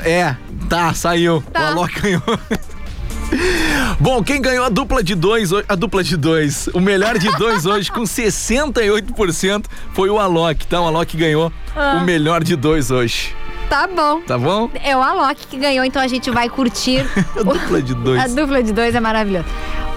É. 0.03 0.35
Tá, 0.67 0.93
saiu. 0.93 1.41
Tá. 1.53 1.61
O 1.61 1.65
Alok 1.67 2.01
ganhou. 2.01 2.21
Bom, 4.01 4.21
quem 4.21 4.41
ganhou 4.41 4.65
a 4.65 4.69
dupla 4.69 5.01
de 5.01 5.15
dois, 5.15 5.53
hoje- 5.53 5.65
a 5.69 5.75
dupla 5.75 6.03
de 6.03 6.17
dois, 6.17 6.67
o 6.73 6.81
melhor 6.81 7.17
de 7.17 7.31
dois 7.37 7.63
hoje, 7.65 7.89
com 7.89 8.01
68%, 8.03 9.63
foi 9.93 10.09
o 10.09 10.19
Alok, 10.19 10.67
tá? 10.67 10.81
O 10.81 10.87
Alok 10.87 11.15
ganhou 11.15 11.53
Ah. 11.73 11.99
o 12.01 12.03
melhor 12.03 12.43
de 12.43 12.57
dois 12.57 12.91
hoje, 12.91 13.33
Tá 13.69 13.87
bom. 13.87 14.19
tá 14.21 14.37
bom? 14.37 14.69
É 14.83 14.95
o 14.95 15.01
Alok 15.01 15.47
que 15.47 15.57
ganhou, 15.57 15.85
então 15.85 16.01
a 16.01 16.07
gente 16.07 16.29
vai 16.29 16.49
curtir. 16.49 17.05
A 17.39 17.43
dupla 17.43 17.81
de 17.81 17.93
dois. 17.93 18.21
A 18.21 18.27
dupla 18.27 18.61
de 18.61 18.73
dois 18.73 18.93
é 18.93 18.99
maravilhosa. 18.99 19.45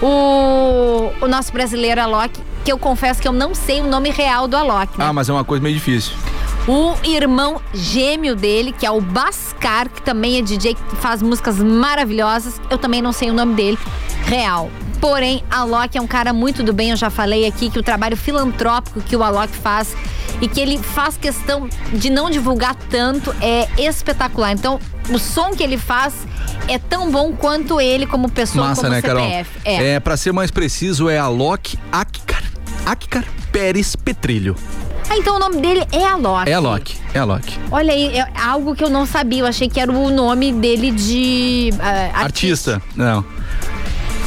O, 0.01 1.11
o 1.19 1.27
nosso 1.27 1.51
brasileiro 1.51 1.99
Alok, 2.01 2.39
que 2.63 2.71
eu 2.71 2.77
confesso 2.79 3.21
que 3.21 3.27
eu 3.27 3.33
não 3.33 3.53
sei 3.53 3.81
o 3.81 3.87
nome 3.87 4.09
real 4.09 4.47
do 4.47 4.55
Alok, 4.55 4.97
né? 4.97 5.05
Ah, 5.05 5.11
mas 5.11 5.27
é 5.27 5.33
uma 5.33 5.43
coisa 5.43 5.61
meio 5.61 5.75
difícil. 5.75 6.13
O 6.69 6.95
irmão 7.03 7.59
gêmeo 7.73 8.35
dele, 8.35 8.71
que 8.71 8.85
é 8.85 8.91
o 8.91 9.01
Bascar, 9.01 9.89
que 9.89 10.03
também 10.03 10.37
é 10.37 10.41
DJ, 10.43 10.75
que 10.75 10.95
faz 10.97 11.19
músicas 11.19 11.57
maravilhosas. 11.57 12.61
Eu 12.69 12.77
também 12.77 13.01
não 13.01 13.11
sei 13.11 13.31
o 13.31 13.33
nome 13.33 13.55
dele 13.55 13.75
real. 14.25 14.69
Porém, 15.01 15.43
Alok 15.49 15.97
é 15.97 16.01
um 16.01 16.05
cara 16.05 16.31
muito 16.31 16.61
do 16.61 16.71
bem, 16.71 16.91
eu 16.91 16.95
já 16.95 17.09
falei 17.09 17.47
aqui 17.47 17.71
que 17.71 17.79
o 17.79 17.81
trabalho 17.81 18.15
filantrópico 18.15 19.01
que 19.01 19.15
o 19.15 19.23
Alok 19.23 19.51
faz 19.51 19.95
e 20.39 20.47
que 20.47 20.61
ele 20.61 20.77
faz 20.77 21.17
questão 21.17 21.67
de 21.91 22.11
não 22.11 22.29
divulgar 22.29 22.75
tanto 22.75 23.33
é 23.41 23.67
espetacular. 23.81 24.51
Então, 24.51 24.79
o 25.09 25.17
som 25.17 25.49
que 25.55 25.63
ele 25.63 25.77
faz 25.77 26.13
é 26.67 26.77
tão 26.77 27.09
bom 27.09 27.33
quanto 27.33 27.81
ele 27.81 28.05
como 28.05 28.29
pessoa, 28.29 28.67
Massa, 28.67 28.81
como 28.83 28.93
né, 28.93 29.01
Carol? 29.01 29.23
CPF. 29.23 29.49
É. 29.65 29.93
É, 29.95 29.99
pra 29.99 30.15
ser 30.15 30.33
mais 30.33 30.51
preciso, 30.51 31.09
é 31.09 31.17
Alok 31.17 31.79
Akkar, 31.91 32.43
Akkar 32.85 33.25
Pérez 33.51 33.95
Petrilho. 33.95 34.55
Ah, 35.09 35.17
então 35.17 35.37
o 35.37 35.39
nome 35.39 35.59
dele 35.59 35.85
é 35.91 36.05
Alok. 36.05 36.49
É 36.49 36.53
Alok, 36.53 36.97
é 37.13 37.19
Alok. 37.19 37.57
Olha 37.71 37.91
aí, 37.91 38.15
é 38.15 38.27
algo 38.39 38.75
que 38.75 38.83
eu 38.83 38.89
não 38.89 39.05
sabia. 39.05 39.39
Eu 39.39 39.47
achei 39.47 39.67
que 39.67 39.79
era 39.79 39.91
o 39.91 40.11
nome 40.11 40.53
dele 40.53 40.91
de. 40.91 41.71
Uh, 41.73 41.81
artista. 42.15 42.75
artista. 42.75 42.81
Não. 42.95 43.25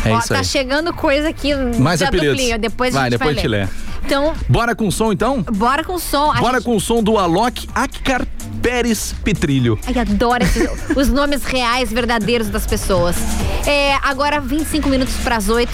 É 0.05 0.12
Ó, 0.12 0.18
isso 0.18 0.29
tá 0.29 0.38
aí. 0.38 0.45
chegando 0.45 0.92
coisa 0.92 1.29
aqui 1.29 1.55
Mais 1.79 2.01
de 2.01 2.07
apelidos. 2.07 2.37
Duplinha. 2.37 2.59
Depois 2.59 2.92
vai, 2.92 3.03
a 3.03 3.05
gente 3.05 3.12
depois 3.12 3.35
vai 3.35 3.42
te 3.42 3.49
ler. 3.49 3.68
Então. 4.05 4.35
Bora 4.49 4.75
com 4.75 4.88
o 4.88 4.92
som 4.92 5.12
então? 5.12 5.42
Bora 5.42 5.85
com 5.85 5.95
o 5.95 6.01
som. 6.01 6.33
A 6.33 6.40
Bora 6.40 6.55
gente... 6.55 6.64
com 6.64 6.77
o 6.77 6.81
som 6.81 7.03
do 7.03 7.16
Alok 7.16 7.68
Akkar 7.73 8.27
Pérez 8.61 9.14
Petrilho. 9.25 9.79
Ai, 9.87 9.99
adoro 9.99 10.42
esses, 10.42 10.68
os 10.97 11.09
nomes 11.09 11.45
reais, 11.45 11.92
verdadeiros 11.92 12.49
das 12.49 12.66
pessoas. 12.66 13.16
É, 13.66 13.95
agora 14.03 14.40
25 14.40 14.88
minutos 14.88 15.14
para 15.23 15.37
as 15.37 15.49
8 15.49 15.73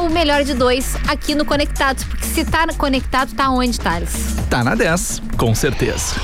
o 0.00 0.10
melhor 0.10 0.44
de 0.44 0.54
dois 0.54 0.96
aqui 1.08 1.34
no 1.34 1.44
Conectados. 1.44 2.04
Porque 2.04 2.26
se 2.26 2.44
tá 2.44 2.66
conectado, 2.76 3.34
tá 3.34 3.50
onde, 3.50 3.78
Thales? 3.78 4.36
Tá 4.48 4.62
na 4.62 4.74
10, 4.74 5.22
com 5.36 5.54
certeza. 5.54 6.14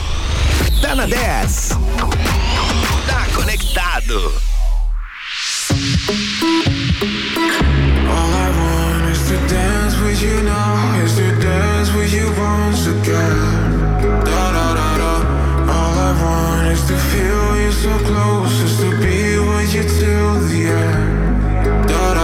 Tá 0.80 0.94
na 0.94 1.06
10. 1.06 1.70
Tá 3.06 3.26
conectado. 3.34 4.32
All 8.06 8.32
I 8.32 8.50
want 8.50 9.10
is 9.10 9.22
to 9.28 9.36
dance 9.52 9.96
with 10.02 10.22
you 10.22 10.42
now, 10.42 11.02
is 11.04 11.14
to 11.16 11.32
dance 11.40 11.90
with 11.96 12.12
you 12.12 12.26
once 12.38 12.86
again. 12.86 13.64
Da, 14.24 14.52
da, 14.52 14.74
da, 14.74 14.96
da. 14.98 15.14
All 15.72 15.98
I 15.98 16.12
want 16.22 16.72
is 16.72 16.82
to 16.86 16.96
feel 16.96 17.56
you 17.58 17.72
so 17.72 17.98
close, 18.06 18.52
is 18.62 18.76
to 18.78 18.90
be 19.00 19.38
with 19.38 19.74
you 19.74 19.82
till 19.82 20.40
the 20.48 20.68
end. 20.68 21.88
Da, 21.88 22.14
da, 22.14 22.23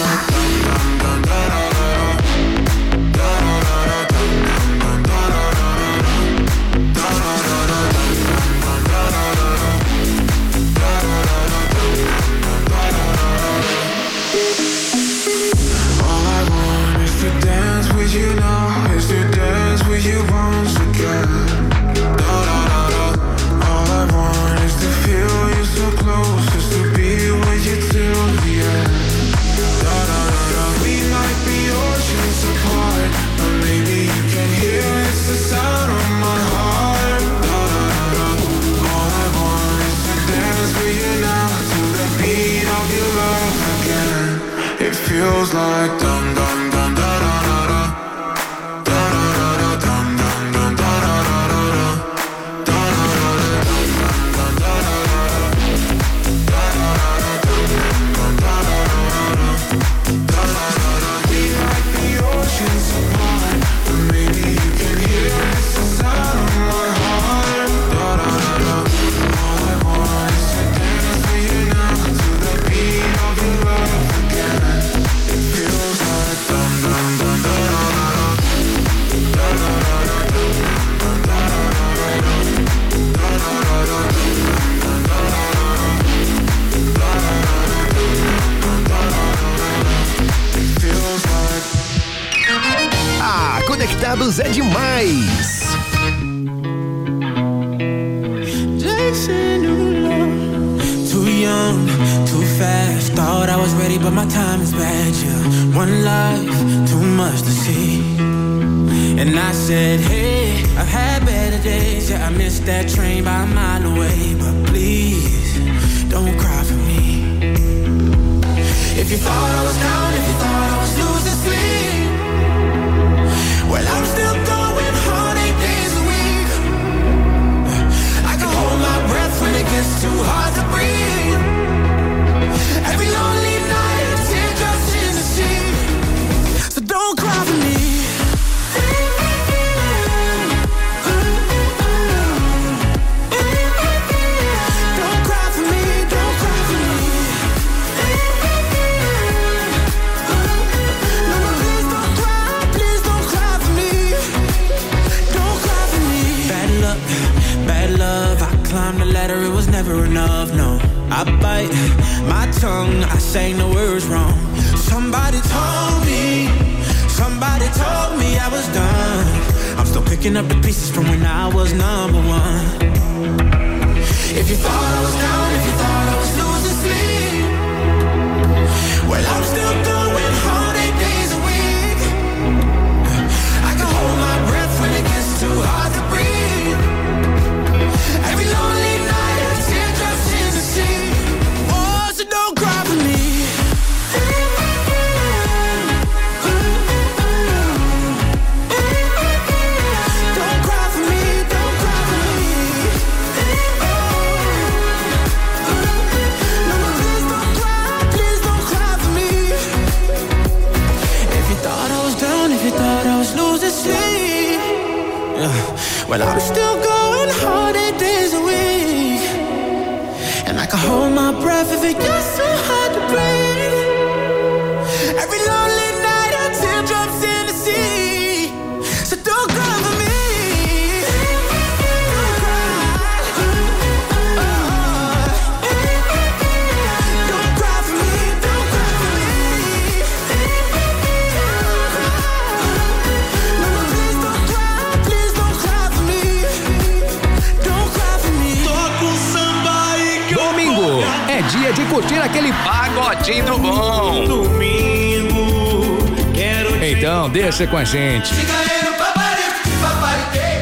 Akkar 251.71 251.85
curtir 251.89 252.19
aquele 252.19 252.51
pagodinho 252.51 253.45
do 253.45 253.57
bom. 253.59 254.25
Domingo, 254.25 255.97
quero 256.33 256.83
Então, 256.83 257.29
deixa 257.29 257.65
com 257.65 257.77
a 257.77 257.85
gente. 257.85 258.33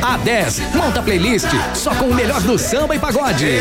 A 0.04 0.18
10 0.18 0.60
monta 0.76 1.02
playlist 1.02 1.48
só 1.74 1.96
com 1.96 2.06
o 2.06 2.14
melhor 2.14 2.42
do 2.42 2.60
samba 2.60 2.96
e 2.96 3.00
pagode. 3.00 3.60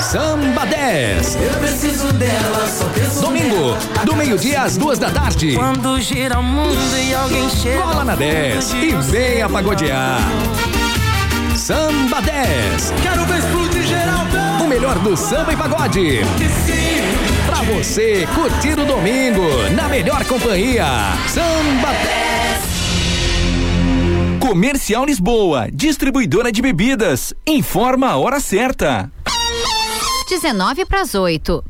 Samba 0.00 0.64
10. 0.66 1.34
Eu 1.34 1.54
preciso 1.58 2.12
dela, 2.12 2.68
só 2.68 2.84
penso 2.94 3.22
Domingo, 3.22 3.76
do 4.04 4.14
meio-dia 4.14 4.62
às 4.62 4.76
duas 4.76 5.00
da 5.00 5.10
tarde. 5.10 5.54
Quando 5.56 6.00
gira 6.00 6.38
o 6.38 6.42
mundo 6.44 6.78
e 6.96 7.12
alguém 7.12 7.50
chega. 7.50 7.82
Cola 7.82 8.04
na 8.04 8.14
10 8.14 8.72
e 8.74 8.94
venha 9.10 9.48
pagodear. 9.48 10.20
Samba 11.64 12.20
10. 12.20 12.92
Quero 13.02 13.24
ver 13.24 13.38
explodir 13.38 13.84
geral, 13.84 14.26
O 14.62 14.68
melhor 14.68 14.98
do 14.98 15.16
samba 15.16 15.54
e 15.54 15.56
pagode. 15.56 16.18
Pra 17.46 17.62
você 17.62 18.28
curtir 18.34 18.78
o 18.78 18.84
domingo 18.84 19.70
na 19.74 19.88
melhor 19.88 20.22
companhia. 20.26 20.84
Samba 21.26 21.88
10. 24.38 24.40
Comercial 24.40 25.06
Lisboa, 25.06 25.70
distribuidora 25.72 26.52
de 26.52 26.60
bebidas. 26.60 27.32
Informa 27.46 28.08
a 28.08 28.18
hora 28.18 28.40
certa. 28.40 29.10
19 30.28 30.84
para 30.84 31.00
as 31.00 31.14
8. 31.14 31.64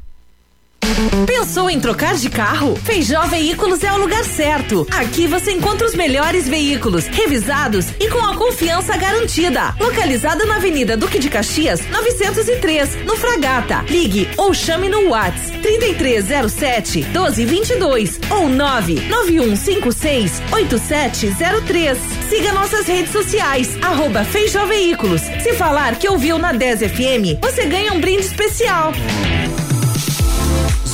Pensou 1.27 1.71
em 1.71 1.81
trocar 1.81 2.15
de 2.15 2.29
carro? 2.29 2.77
Feijó 2.77 3.23
Veículos 3.27 3.83
é 3.83 3.93
o 3.93 3.99
lugar 3.99 4.25
certo. 4.25 4.87
Aqui 4.91 5.27
você 5.27 5.53
encontra 5.53 5.87
os 5.87 5.95
melhores 5.95 6.49
veículos, 6.49 7.07
revisados 7.07 7.87
e 7.99 8.09
com 8.09 8.19
a 8.19 8.37
confiança 8.37 8.97
garantida. 8.97 9.75
Localizado 9.81 10.47
na 10.47 10.57
Avenida 10.57 10.97
Duque 10.97 11.19
de 11.19 11.29
Caxias, 11.29 11.81
903, 11.91 13.05
no 13.05 13.17
Fragata. 13.17 13.85
Ligue 13.89 14.29
ou 14.37 14.53
chame 14.53 14.89
no 14.89 15.11
Whats 15.11 15.51
3307 15.63 17.03
1222 17.05 18.21
ou 18.31 18.49
99156 18.49 20.43
8703. 20.53 21.99
Siga 22.29 22.53
nossas 22.53 22.87
redes 22.87 23.13
sociais, 23.13 23.77
arroba 23.83 24.25
Feijó 24.25 24.67
Veículos. 24.67 25.23
Se 25.43 25.55
falar 25.55 25.97
que 25.97 26.09
ouviu 26.09 26.39
na 26.39 26.53
10 26.53 26.81
FM, 26.81 27.41
você 27.41 27.65
ganha 27.67 27.93
um 27.93 28.01
brinde 28.01 28.27
especial. 28.27 28.93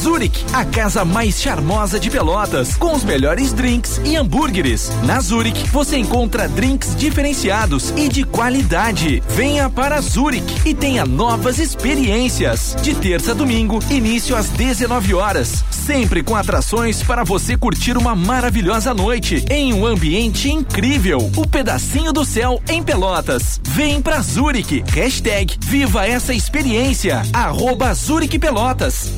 Zurich, 0.01 0.47
a 0.55 0.65
casa 0.65 1.05
mais 1.05 1.39
charmosa 1.39 2.01
de 2.01 2.09
Pelotas, 2.09 2.75
com 2.75 2.95
os 2.95 3.05
melhores 3.05 3.53
drinks 3.53 4.01
e 4.03 4.17
hambúrgueres. 4.17 4.91
Na 5.05 5.21
Zurich, 5.21 5.69
você 5.69 5.99
encontra 5.99 6.49
drinks 6.49 6.97
diferenciados 6.97 7.93
e 7.95 8.09
de 8.09 8.25
qualidade. 8.25 9.23
Venha 9.29 9.69
para 9.69 10.01
Zurich 10.01 10.67
e 10.67 10.73
tenha 10.75 11.05
novas 11.05 11.59
experiências. 11.59 12.75
De 12.81 12.95
terça 12.95 13.33
a 13.33 13.35
domingo, 13.35 13.79
início 13.91 14.35
às 14.35 14.49
19 14.49 15.13
horas. 15.13 15.63
Sempre 15.71 16.23
com 16.23 16.35
atrações 16.35 17.03
para 17.03 17.23
você 17.23 17.55
curtir 17.55 17.99
uma 17.99 18.17
maravilhosa 18.17 18.95
noite 18.95 19.45
em 19.51 19.75
um 19.75 19.85
ambiente 19.85 20.51
incrível. 20.51 21.31
O 21.37 21.47
pedacinho 21.47 22.11
do 22.11 22.25
céu 22.25 22.59
em 22.71 22.83
Pelotas. 22.83 23.61
Vem 23.65 24.01
pra 24.01 24.23
Zurich. 24.23 24.83
Hashtag 24.95 25.59
Viva 25.61 26.07
essa 26.07 26.33
experiência. 26.33 27.21
Arroba 27.35 27.93
Zurich 27.93 28.39
Pelotas. 28.39 29.11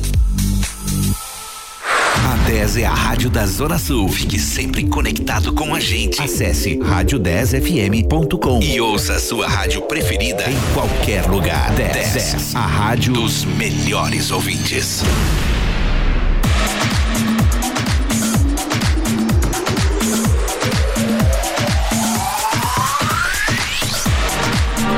A 2.43 2.45
10 2.45 2.77
é 2.77 2.85
a 2.85 2.93
rádio 2.93 3.29
da 3.29 3.45
Zona 3.45 3.77
Sul. 3.77 4.09
Fique 4.09 4.37
sempre 4.37 4.85
conectado 4.85 5.53
com 5.53 5.73
a 5.73 5.79
gente. 5.79 6.21
Acesse 6.21 6.77
rádio10fm.com 6.77 8.61
e 8.61 8.81
ouça 8.81 9.13
a 9.13 9.19
sua 9.19 9.47
rádio 9.47 9.83
preferida 9.83 10.43
em 10.49 10.73
qualquer 10.73 11.25
lugar. 11.25 11.71
10, 11.71 12.13
10 12.13 12.55
a 12.55 12.65
rádio 12.65 13.13
dos 13.13 13.45
melhores 13.45 14.29
ouvintes. 14.29 15.03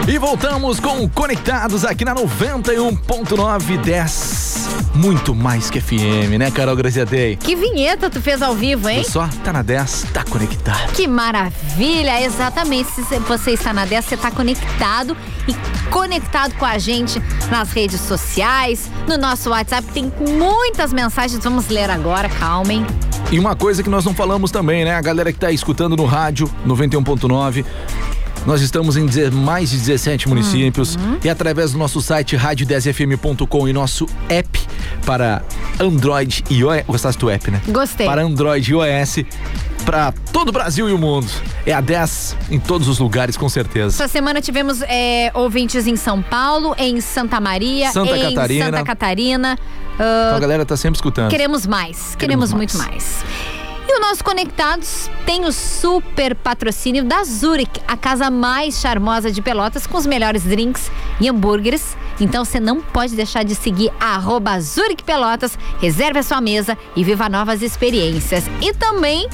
E 0.07 0.17
voltamos 0.17 0.79
com 0.79 1.07
Conectados 1.09 1.85
aqui 1.85 2.03
na 2.03 2.15
91.9 2.15 3.77
10. 3.81 4.34
Muito 4.95 5.35
mais 5.35 5.69
que 5.69 5.81
FM, 5.81 6.37
né, 6.39 6.49
Carol 6.49 6.73
Graziadei? 6.73 7.35
Que 7.35 7.53
vinheta 7.53 8.09
tu 8.09 8.21
fez 8.21 8.41
ao 8.41 8.55
vivo, 8.55 8.87
hein? 8.87 9.01
Viu 9.01 9.11
só? 9.11 9.27
Tá 9.43 9.51
na 9.51 9.61
10, 9.61 10.05
tá 10.13 10.23
conectado. 10.23 10.93
Que 10.93 11.05
maravilha! 11.05 12.23
Exatamente. 12.23 12.89
Se 12.91 13.01
você 13.19 13.51
está 13.51 13.73
na 13.73 13.83
10, 13.85 14.05
você 14.05 14.15
está 14.15 14.31
conectado 14.31 15.17
e 15.49 15.53
conectado 15.89 16.55
com 16.55 16.63
a 16.63 16.77
gente 16.77 17.21
nas 17.51 17.71
redes 17.71 17.99
sociais, 17.99 18.89
no 19.05 19.17
nosso 19.17 19.49
WhatsApp. 19.49 19.85
Tem 19.91 20.11
muitas 20.29 20.93
mensagens, 20.93 21.43
vamos 21.43 21.67
ler 21.67 21.89
agora, 21.89 22.29
calmem. 22.29 22.85
E 23.29 23.37
uma 23.37 23.55
coisa 23.55 23.83
que 23.83 23.89
nós 23.89 24.05
não 24.05 24.13
falamos 24.13 24.49
também, 24.49 24.85
né? 24.85 24.95
A 24.95 25.01
galera 25.01 25.33
que 25.33 25.39
tá 25.39 25.51
escutando 25.51 25.97
no 25.97 26.05
rádio 26.05 26.49
91.9. 26.65 27.65
Nós 28.45 28.61
estamos 28.61 28.95
em 28.95 29.07
mais 29.31 29.71
de 29.71 29.77
17 29.77 30.29
municípios 30.29 30.97
e 31.23 31.29
através 31.29 31.71
do 31.71 31.79
nosso 31.79 31.99
site 31.99 32.37
rádio10fm.com 32.37 33.67
e 33.67 33.73
nosso 33.73 34.05
app 34.29 34.64
para 35.05 35.41
Android 35.79 36.43
e 36.49 36.59
iOS. 36.59 36.83
Gostaste 36.87 37.19
do 37.19 37.29
app, 37.29 37.51
né? 37.51 37.61
Gostei. 37.67 38.05
Para 38.05 38.23
Android 38.23 38.71
e 38.71 38.73
iOS 38.73 39.25
para 39.85 40.11
todo 40.33 40.49
o 40.49 40.51
Brasil 40.51 40.89
e 40.89 40.93
o 40.93 40.97
mundo. 40.97 41.27
É 41.65 41.71
a 41.71 41.79
10 41.79 42.35
em 42.49 42.59
todos 42.59 42.87
os 42.87 42.99
lugares, 42.99 43.37
com 43.37 43.47
certeza. 43.47 44.03
Essa 44.03 44.11
semana 44.11 44.41
tivemos 44.41 44.81
é, 44.81 45.31
ouvintes 45.33 45.85
em 45.87 45.95
São 45.95 46.21
Paulo, 46.21 46.75
em 46.77 46.99
Santa 46.99 47.39
Maria, 47.39 47.91
Santa 47.91 48.17
em 48.17 48.33
Catarina. 48.33 48.65
Santa 48.65 48.83
Catarina. 48.83 49.59
Então 49.93 50.05
Ah, 50.05 50.35
a 50.35 50.39
galera 50.39 50.65
tá 50.65 50.75
sempre 50.75 50.97
escutando. 50.97 51.29
Queremos 51.29 51.65
mais, 51.65 52.15
queremos, 52.15 52.49
Queremos 52.49 52.53
muito 52.53 52.77
mais. 52.77 53.23
E 53.95 53.99
nosso 53.99 54.23
Conectados 54.25 55.09
tem 55.25 55.45
o 55.45 55.53
super 55.53 56.35
patrocínio 56.35 57.05
da 57.05 57.23
Zurich, 57.23 57.79
a 57.87 57.95
casa 57.95 58.29
mais 58.29 58.81
charmosa 58.81 59.31
de 59.31 59.41
Pelotas, 59.41 59.87
com 59.87 59.97
os 59.97 60.05
melhores 60.05 60.43
drinks 60.43 60.91
e 61.21 61.29
hambúrgueres. 61.29 61.95
Então 62.19 62.43
você 62.43 62.59
não 62.59 62.81
pode 62.81 63.15
deixar 63.15 63.45
de 63.45 63.55
seguir 63.55 63.89
arroba 63.97 64.59
Zurich 64.59 65.01
Pelotas, 65.01 65.57
reserve 65.79 66.19
a 66.19 66.23
sua 66.23 66.41
mesa 66.41 66.77
e 66.93 67.05
viva 67.05 67.29
novas 67.29 67.61
experiências. 67.61 68.43
E 68.61 68.73
também, 68.73 69.29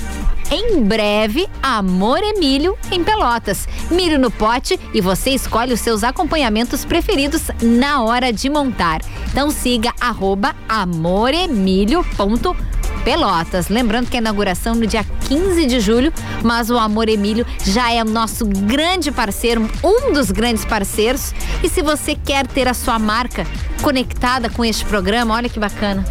em 0.51 0.84
breve, 0.84 1.49
Amor 1.64 2.20
Emílio 2.20 2.78
em 2.91 3.03
Pelotas. 3.03 3.68
Milho 3.89 4.20
no 4.20 4.30
pote 4.30 4.80
e 4.93 5.01
você 5.01 5.32
escolhe 5.32 5.74
os 5.74 5.80
seus 5.80 6.03
acompanhamentos 6.03 6.86
preferidos 6.86 7.47
na 7.64 8.03
hora 8.03 8.32
de 8.32 8.47
montar. 8.47 9.01
Então 9.32 9.49
siga 9.49 9.91
arroba 9.99 10.55
amoremilho.pelotas. 10.70 12.70
Pelotas. 13.04 13.70
Lembrando 13.70 14.10
que 14.10 14.18
a 14.18 14.20
inauguração 14.20 14.76
no 14.76 14.86
dia 14.86 15.06
15 15.28 15.66
de 15.66 15.80
julho, 15.80 16.14
mas 16.43 16.70
o 16.70 16.78
Amor 16.78 17.10
Emílio 17.10 17.45
já 17.66 17.91
é 17.91 18.04
nosso 18.04 18.45
grande 18.45 19.12
parceiro, 19.12 19.70
um 19.84 20.14
dos 20.14 20.32
grandes 20.32 20.66
parceiros. 20.66 21.34
E 21.64 21.70
se 21.70 21.82
você 21.82 22.16
quer 22.16 22.45
ter 22.47 22.68
a 22.68 22.74
sua 22.74 22.99
marca 22.99 23.45
conectada 23.82 24.49
com 24.49 24.64
este 24.64 24.86
programa, 24.86 25.36
olha 25.36 25.49
que 25.49 25.60
bacana. 25.60 26.06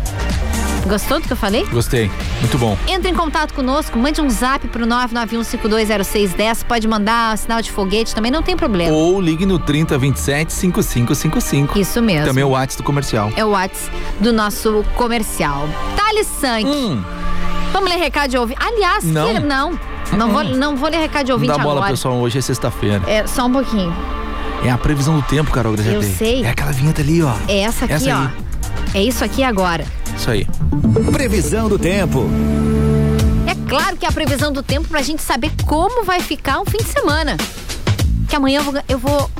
Gostou 0.87 1.21
do 1.21 1.27
que 1.27 1.33
eu 1.33 1.37
falei? 1.37 1.65
Gostei. 1.67 2.11
Muito 2.41 2.59
bom. 2.59 2.77
Entre 2.89 3.09
em 3.11 3.15
contato 3.15 3.55
conosco, 3.55 3.97
mande 3.99 4.21
um 4.21 4.29
zap 4.29 4.67
pro 4.69 4.85
991520610, 4.87 6.65
pode 6.65 6.89
mandar 6.89 7.37
sinal 7.39 7.61
de 7.63 7.71
foguete 7.71 8.15
também, 8.15 8.31
não 8.31 8.43
tem 8.43 8.57
problema. 8.57 8.93
Ou 8.93 9.21
ligue 9.21 9.47
no 9.47 9.59
3027 9.59 10.53
5555. 10.53 11.79
Isso 11.79 12.03
mesmo. 12.03 12.27
Também 12.27 12.43
é 12.43 12.47
o 12.47 12.51
WhatsApp 12.51 12.83
do 12.83 12.87
comercial. 12.87 13.31
É 13.37 13.45
o 13.45 13.51
WhatsApp 13.51 13.91
do 14.21 14.33
nosso 14.33 14.85
comercial. 14.97 15.69
Thales 15.97 16.27
Sank. 16.27 16.67
Hum. 16.67 17.03
Vamos 17.73 17.89
ler 17.91 17.99
recado 17.99 18.31
de 18.31 18.39
ouvinte. 18.39 18.59
Aliás, 18.61 19.05
Não. 19.05 19.33
que- 19.35 19.41
não. 19.41 19.79
Não 20.17 20.31
vou, 20.33 20.43
não 20.43 20.77
vou 20.77 20.91
ler 20.91 20.99
recado 20.99 21.27
de 21.27 21.33
ouvinte 21.33 21.53
dá 21.53 21.59
bola, 21.59 21.77
agora. 21.77 21.93
pessoal. 21.93 22.17
Hoje 22.17 22.39
é 22.39 22.41
sexta-feira. 22.41 23.01
É, 23.07 23.25
só 23.29 23.47
um 23.47 23.53
pouquinho. 23.53 23.95
É 24.65 24.71
a 24.71 24.77
previsão 24.77 25.15
do 25.15 25.23
tempo, 25.23 25.53
Carol 25.53 25.73
Graziadei. 25.73 25.99
Eu 26.11 26.17
sei. 26.17 26.45
É 26.45 26.51
aquela 26.51 26.73
vinheta 26.73 27.01
ali, 27.01 27.23
ó. 27.23 27.33
É 27.47 27.61
essa 27.61 27.85
aqui, 27.85 27.95
Essa 27.95 28.31
ó. 28.37 28.51
É 28.93 29.01
isso 29.03 29.23
aqui 29.25 29.45
agora. 29.45 29.85
Isso 30.21 30.31
aí. 30.31 30.47
Previsão 31.13 31.67
do 31.67 31.79
tempo. 31.79 32.29
É 33.47 33.55
claro 33.67 33.97
que 33.97 34.05
é 34.05 34.09
a 34.11 34.13
previsão 34.13 34.53
do 34.53 34.63
tempo 34.63 34.87
pra 34.87 35.01
gente 35.01 35.23
saber 35.23 35.51
como 35.67 36.05
vai 36.05 36.21
ficar 36.21 36.61
um 36.61 36.67
fim 36.67 36.77
de 36.77 36.85
semana. 36.93 37.39
Que 38.29 38.37
amanhã 38.37 38.61
eu 38.61 38.65
vou, 38.65 38.75
eu 38.87 38.99
vou 38.99 39.31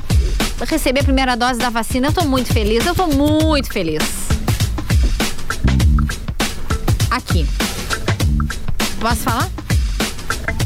receber 0.67 1.01
a 1.01 1.03
primeira 1.03 1.37
dose 1.37 1.59
da 1.59 1.69
vacina. 1.69 2.07
Eu 2.07 2.11
tô 2.11 2.23
muito 2.25 2.51
feliz, 2.51 2.83
eu 2.83 2.95
tô 2.95 3.05
muito 3.05 3.71
feliz. 3.71 4.01
Aqui. 7.11 7.45
Posso 8.99 9.17
falar? 9.17 9.47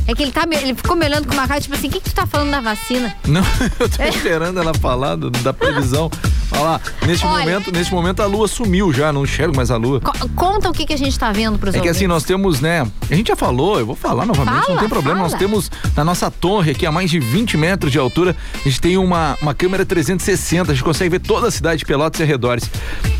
É 0.07 0.13
que 0.15 0.23
ele, 0.23 0.31
tá, 0.31 0.43
ele 0.49 0.75
ficou 0.75 0.95
me 0.95 1.05
olhando 1.05 1.27
com 1.27 1.33
uma 1.33 1.45
cara, 1.45 1.59
tipo 1.59 1.75
assim, 1.75 1.89
o 1.89 1.91
que, 1.91 1.99
que 1.99 2.09
tu 2.11 2.15
tá 2.15 2.25
falando 2.25 2.51
da 2.51 2.61
vacina? 2.61 3.13
Não, 3.27 3.41
eu 3.81 3.89
tô 3.89 4.01
esperando 4.03 4.61
ela 4.61 4.73
falar 4.75 5.17
do- 5.17 5.29
da 5.29 5.51
previsão. 5.51 6.09
Olha 6.55 6.63
lá, 6.63 6.81
neste 7.05 7.25
Olha. 7.25 7.39
momento, 7.45 7.71
neste 7.71 7.93
momento 7.93 8.21
a 8.21 8.25
lua 8.25 8.47
sumiu 8.47 8.91
já, 8.93 9.11
não 9.11 9.23
enxergo 9.23 9.55
mais 9.55 9.69
a 9.71 9.77
lua. 9.77 9.99
Co- 10.01 10.29
conta 10.35 10.69
o 10.69 10.73
que, 10.73 10.85
que 10.85 10.93
a 10.93 10.97
gente 10.97 11.17
tá 11.19 11.31
vendo 11.31 11.59
pros 11.59 11.75
É 11.75 11.79
que 11.79 11.87
assim, 11.89 12.05
ouvintes. 12.05 12.07
nós 12.07 12.23
temos, 12.23 12.61
né? 12.61 12.87
A 13.09 13.15
gente 13.15 13.27
já 13.27 13.35
falou, 13.35 13.77
eu 13.79 13.85
vou 13.85 13.95
falar 13.95 14.25
novamente, 14.25 14.61
Fala, 14.63 14.73
não 14.73 14.79
tem 14.79 14.89
problema. 14.89 15.17
fala. 15.19 15.29
Nós 15.29 15.37
temos 15.39 15.71
na 15.95 16.03
nossa 16.03 16.31
torre 16.31 16.71
aqui 16.71 16.85
a 16.85 16.91
mais 16.91 17.09
de 17.09 17.19
20 17.19 17.57
metros 17.57 17.91
de 17.91 17.99
altura, 17.99 18.35
a 18.53 18.67
gente 18.69 18.79
tem 18.81 18.97
uma, 18.97 19.37
uma 19.41 19.53
câmera 19.53 19.85
360, 19.85 20.71
a 20.71 20.75
gente 20.75 20.83
consegue 20.83 21.09
ver 21.09 21.19
toda 21.19 21.47
a 21.47 21.51
cidade 21.51 21.79
de 21.79 21.85
Pelotas 21.85 22.19
e 22.19 22.23
arredores. 22.23 22.69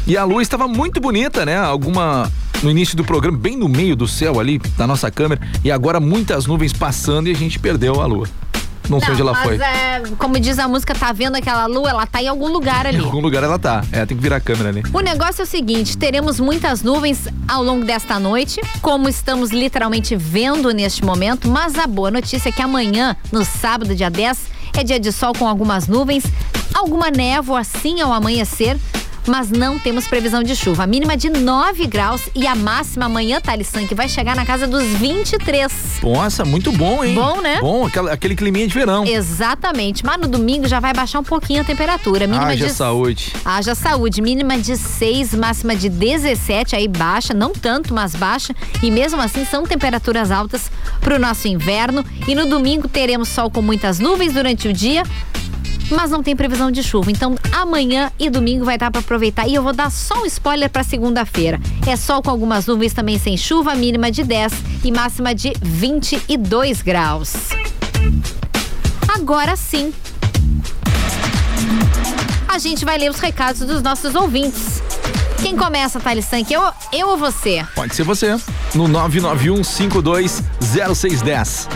E 0.07 0.15
a 0.17 0.23
lua 0.23 0.41
estava 0.41 0.67
muito 0.67 0.99
bonita, 0.99 1.45
né? 1.45 1.57
Alguma. 1.57 2.31
No 2.63 2.71
início 2.71 2.95
do 2.95 3.03
programa, 3.03 3.38
bem 3.38 3.57
no 3.57 3.67
meio 3.67 3.95
do 3.97 4.07
céu 4.07 4.39
ali, 4.39 4.59
da 4.77 4.88
nossa 4.88 5.11
câmera, 5.11 5.41
e 5.63 5.69
agora 5.69 5.99
muitas 5.99 6.45
nuvens 6.45 6.71
passando 6.71 7.27
e 7.27 7.31
a 7.31 7.36
gente 7.36 7.59
perdeu 7.59 7.99
a 8.01 8.05
lua. 8.05 8.27
Não, 8.89 8.99
sei 8.99 9.11
onde 9.11 9.21
ela 9.21 9.33
mas 9.33 9.43
foi. 9.43 9.57
é, 9.57 10.01
como 10.17 10.39
diz 10.39 10.59
a 10.59 10.67
música, 10.67 10.93
tá 10.93 11.11
vendo 11.11 11.36
aquela 11.36 11.65
lua? 11.65 11.89
Ela 11.89 12.05
tá 12.05 12.21
em 12.21 12.27
algum 12.27 12.47
lugar 12.47 12.86
ali. 12.86 12.97
Em 12.97 13.03
algum 13.03 13.19
lugar 13.19 13.43
ela 13.43 13.59
tá. 13.59 13.83
É, 13.91 14.05
tem 14.05 14.15
que 14.15 14.23
virar 14.23 14.38
a 14.38 14.41
câmera 14.41 14.69
ali. 14.69 14.83
O 14.93 14.99
negócio 14.99 15.41
é 15.41 15.43
o 15.43 15.47
seguinte: 15.47 15.97
teremos 15.97 16.39
muitas 16.39 16.81
nuvens 16.81 17.27
ao 17.47 17.63
longo 17.63 17.86
desta 17.86 18.19
noite, 18.19 18.61
como 18.81 19.07
estamos 19.07 19.51
literalmente 19.51 20.15
vendo 20.15 20.71
neste 20.71 21.03
momento, 21.03 21.49
mas 21.49 21.77
a 21.77 21.88
boa 21.88 22.11
notícia 22.11 22.49
é 22.49 22.51
que 22.51 22.61
amanhã, 22.61 23.15
no 23.31 23.43
sábado, 23.45 23.95
dia 23.95 24.09
10, 24.09 24.55
é 24.77 24.83
dia 24.83 24.99
de 24.99 25.11
sol 25.11 25.33
com 25.33 25.47
algumas 25.47 25.88
nuvens, 25.88 26.25
alguma 26.73 27.09
névoa 27.09 27.61
assim 27.61 28.01
ao 28.01 28.11
amanhecer. 28.11 28.77
Mas 29.28 29.49
não 29.49 29.80
temos 29.80 30.07
previsão 30.07 30.43
de 30.43 30.55
chuva. 30.55 30.84
A 30.84 30.88
mínima 30.88 31.17
de 31.17 31.30
9 31.30 31.88
graus 31.88 32.21
e 32.36 32.45
a 32.45 32.55
máxima 32.55 33.05
amanhã, 33.05 33.41
Thalissan, 33.41 33.88
que 33.88 33.95
vai 33.95 34.07
chegar 34.07 34.36
na 34.36 34.45
casa 34.45 34.67
dos 34.67 34.84
23. 34.84 35.99
Nossa, 36.03 36.45
muito 36.45 36.71
bom, 36.71 37.03
hein? 37.03 37.15
Bom, 37.15 37.41
né? 37.41 37.59
Bom, 37.59 37.86
aquela- 37.88 38.11
aquele 38.13 38.36
climinha 38.36 38.67
de 38.67 38.73
verão. 38.73 39.05
Exatamente. 39.05 40.05
Mas 40.05 40.19
no 40.19 40.28
domingo 40.28 40.67
já 40.67 40.80
vai 40.80 40.93
baixar 40.93 41.19
um 41.19 41.23
pouquinho 41.23 41.61
a 41.61 41.63
temperatura. 41.63 42.28
Mínima 42.28 42.47
Haja 42.51 42.67
de 42.67 42.73
saúde. 42.73 43.34
Haja 43.43 43.73
saúde, 43.76 44.21
mínima 44.21 44.57
de 44.57 44.78
6, 44.78 45.34
máxima 45.34 45.76
de 45.76 45.89
17, 45.89 46.76
aí 46.76 46.88
baixa, 46.88 47.34
não 47.34 47.51
tanto, 47.51 47.93
mas 47.93 48.15
baixa. 48.15 48.55
E 48.82 48.91
mesmo 48.91 49.19
assim 49.21 49.43
são 49.45 49.63
temperaturas 49.65 50.30
altas 50.32 50.69
para 51.01 51.15
o 51.15 51.19
nosso 51.19 51.47
inverno. 51.47 52.05
E 52.28 52.36
no 52.36 52.45
domingo 52.45 52.88
teremos 52.88 53.30
sol 53.30 53.49
com 53.49 53.61
muitas 53.61 53.99
nuvens 53.99 54.34
durante 54.34 54.67
o 54.67 54.73
dia. 54.73 55.03
Mas 55.89 56.11
não 56.11 56.23
tem 56.23 56.36
previsão 56.36 56.71
de 56.71 56.81
chuva. 56.81 57.11
Então, 57.11 57.36
amanhã 57.51 58.11
e 58.19 58.29
domingo 58.29 58.65
vai 58.65 58.77
dar 58.77 58.91
para 58.91 59.01
aproveitar. 59.01 59.47
E 59.47 59.55
eu 59.55 59.63
vou 59.63 59.73
dar 59.73 59.91
só 59.91 60.23
um 60.23 60.25
spoiler 60.25 60.69
para 60.69 60.83
segunda-feira. 60.83 61.59
É 61.88 61.95
sol 61.95 62.21
com 62.21 62.29
algumas 62.29 62.65
nuvens 62.65 62.93
também 62.93 63.19
sem 63.19 63.38
chuva, 63.38 63.75
mínima 63.75 64.11
de 64.11 64.23
10 64.23 64.53
e 64.83 64.91
máxima 64.91 65.33
de 65.33 65.53
22 65.61 66.81
graus. 66.81 67.33
Agora 69.07 69.55
sim, 69.55 69.93
a 72.47 72.57
gente 72.57 72.86
vai 72.86 72.97
ler 72.97 73.09
os 73.09 73.19
recados 73.19 73.61
dos 73.61 73.81
nossos 73.81 74.15
ouvintes. 74.15 74.81
Quem 75.41 75.55
começa, 75.55 75.99
Thales 75.99 76.25
Sank? 76.25 76.51
Eu, 76.51 76.63
eu 76.91 77.09
ou 77.09 77.17
você? 77.17 77.63
Pode 77.75 77.95
ser 77.95 78.01
você. 78.03 78.36
No 78.73 78.88
991520610. 78.88 81.67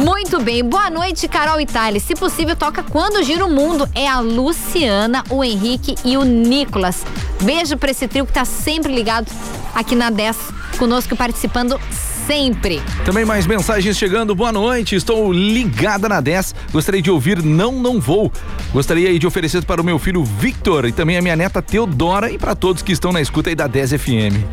Muito 0.00 0.40
bem, 0.40 0.62
boa 0.64 0.88
noite, 0.90 1.26
Carol 1.26 1.60
e 1.60 1.66
Thales. 1.66 2.04
Se 2.04 2.14
possível, 2.14 2.54
toca 2.54 2.84
Quando 2.84 3.22
Gira 3.24 3.44
o 3.44 3.50
Mundo. 3.50 3.88
É 3.94 4.06
a 4.08 4.20
Luciana, 4.20 5.24
o 5.28 5.42
Henrique 5.42 5.96
e 6.04 6.16
o 6.16 6.22
Nicolas. 6.24 7.04
Beijo 7.42 7.76
pra 7.76 7.90
esse 7.90 8.06
trio 8.06 8.24
que 8.26 8.32
tá 8.32 8.44
sempre 8.44 8.94
ligado 8.94 9.26
aqui 9.74 9.96
na 9.96 10.10
10, 10.10 10.36
conosco 10.76 11.16
participando 11.16 11.78
sempre. 12.26 12.82
Também 13.04 13.24
mais 13.24 13.46
mensagens 13.46 13.96
chegando. 13.96 14.34
Boa 14.34 14.52
noite, 14.52 14.94
estou 14.94 15.32
ligada 15.32 16.08
na 16.08 16.20
10. 16.20 16.54
Gostaria 16.72 17.00
de 17.00 17.10
ouvir 17.10 17.42
Não 17.42 17.72
Não 17.72 18.00
Vou. 18.00 18.30
Gostaria 18.72 19.08
aí 19.08 19.18
de 19.18 19.26
oferecer 19.26 19.64
para 19.64 19.80
o 19.80 19.84
meu 19.84 19.98
filho 19.98 20.22
Victor 20.22 20.84
e 20.86 20.92
também 20.92 21.16
a 21.16 21.22
minha 21.22 21.34
neta 21.36 21.62
Teodora 21.62 22.30
e 22.30 22.36
para 22.38 22.54
todos 22.54 22.82
que 22.82 22.92
estão 22.92 23.12
na 23.12 23.20
escuta 23.20 23.48
aí 23.50 23.54
da 23.54 23.66
10 23.66 23.92
FM. 23.92 24.44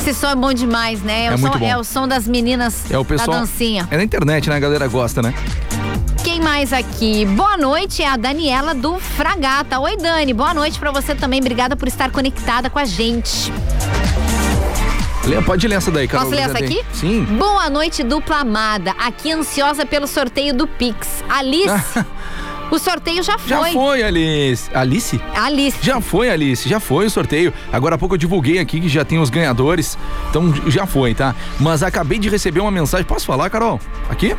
Esse 0.00 0.14
som 0.14 0.28
é 0.28 0.36
bom 0.36 0.52
demais, 0.54 1.02
né? 1.02 1.26
É 1.26 1.34
o, 1.34 1.38
muito 1.38 1.52
som, 1.54 1.58
bom. 1.58 1.66
é 1.66 1.76
o 1.76 1.84
som 1.84 2.08
das 2.08 2.26
meninas 2.26 2.90
É 2.90 2.96
o 2.96 3.04
pessoal. 3.04 3.28
da 3.30 3.40
dancinha. 3.40 3.86
É 3.90 3.96
na 3.96 4.04
internet, 4.04 4.48
né? 4.48 4.56
A 4.56 4.60
galera 4.60 4.86
gosta, 4.86 5.20
né? 5.20 5.34
Quem 6.24 6.40
mais 6.40 6.72
aqui? 6.72 7.26
Boa 7.26 7.56
noite, 7.56 8.02
é 8.02 8.08
a 8.08 8.16
Daniela 8.16 8.74
do 8.74 8.98
Fragata. 8.98 9.78
Oi, 9.80 9.96
Dani. 9.96 10.32
Boa 10.32 10.54
noite 10.54 10.78
pra 10.78 10.90
você 10.92 11.14
também. 11.14 11.40
Obrigada 11.40 11.74
por 11.76 11.88
estar 11.88 12.10
conectada 12.10 12.70
com 12.70 12.78
a 12.78 12.84
gente. 12.84 13.52
Lê- 15.28 15.42
Pode 15.42 15.68
ler 15.68 15.76
essa 15.76 15.90
daí, 15.90 16.08
Carol. 16.08 16.26
Posso 16.26 16.36
ler 16.36 16.48
essa 16.48 16.58
aqui? 16.58 16.82
Sim. 16.92 17.24
Boa 17.24 17.68
noite, 17.68 18.02
dupla 18.02 18.38
amada. 18.38 18.92
Aqui 18.98 19.30
ansiosa 19.32 19.84
pelo 19.84 20.06
sorteio 20.06 20.54
do 20.54 20.66
Pix. 20.66 21.22
Alice, 21.28 21.68
o 22.70 22.78
sorteio 22.78 23.22
já 23.22 23.38
foi. 23.38 23.48
Já 23.48 23.64
foi, 23.72 24.02
Alice. 24.02 24.70
Alice? 24.74 25.20
Alice. 25.34 25.78
Já 25.82 26.00
foi, 26.00 26.30
Alice, 26.30 26.68
já 26.68 26.80
foi 26.80 27.06
o 27.06 27.10
sorteio. 27.10 27.52
Agora 27.72 27.94
há 27.94 27.98
pouco 27.98 28.14
eu 28.14 28.18
divulguei 28.18 28.58
aqui 28.58 28.80
que 28.80 28.88
já 28.88 29.04
tem 29.04 29.18
os 29.18 29.30
ganhadores. 29.30 29.96
Então 30.30 30.52
já 30.68 30.86
foi, 30.86 31.14
tá? 31.14 31.34
Mas 31.58 31.82
acabei 31.82 32.18
de 32.18 32.28
receber 32.28 32.60
uma 32.60 32.70
mensagem. 32.70 33.06
Posso 33.06 33.26
falar, 33.26 33.48
Carol? 33.50 33.80
Aqui? 34.10 34.36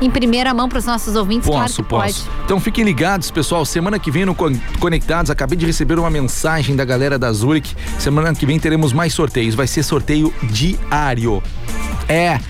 Em 0.00 0.10
primeira 0.10 0.54
mão 0.54 0.66
pros 0.66 0.86
nossos 0.86 1.14
ouvintes, 1.14 1.46
claro 1.46 1.62
Posso, 1.64 1.82
que 1.82 1.88
posso. 1.88 2.24
pode. 2.24 2.44
Então 2.46 2.58
fiquem 2.58 2.82
ligados, 2.84 3.30
pessoal. 3.30 3.66
Semana 3.66 3.98
que 3.98 4.10
vem 4.10 4.24
no 4.24 4.34
Con- 4.34 4.58
Conectados, 4.78 5.30
acabei 5.30 5.58
de 5.58 5.66
receber 5.66 5.98
uma 5.98 6.08
mensagem 6.08 6.74
da 6.74 6.86
galera 6.86 7.18
da 7.18 7.30
Zurich. 7.32 7.76
Semana 7.98 8.34
que 8.34 8.46
vem 8.46 8.58
teremos 8.58 8.92
mais 8.94 9.12
sorteios. 9.12 9.54
Vai 9.54 9.66
ser 9.66 9.82
sorteio 9.82 10.32
diário. 10.44 11.42
É. 12.10 12.40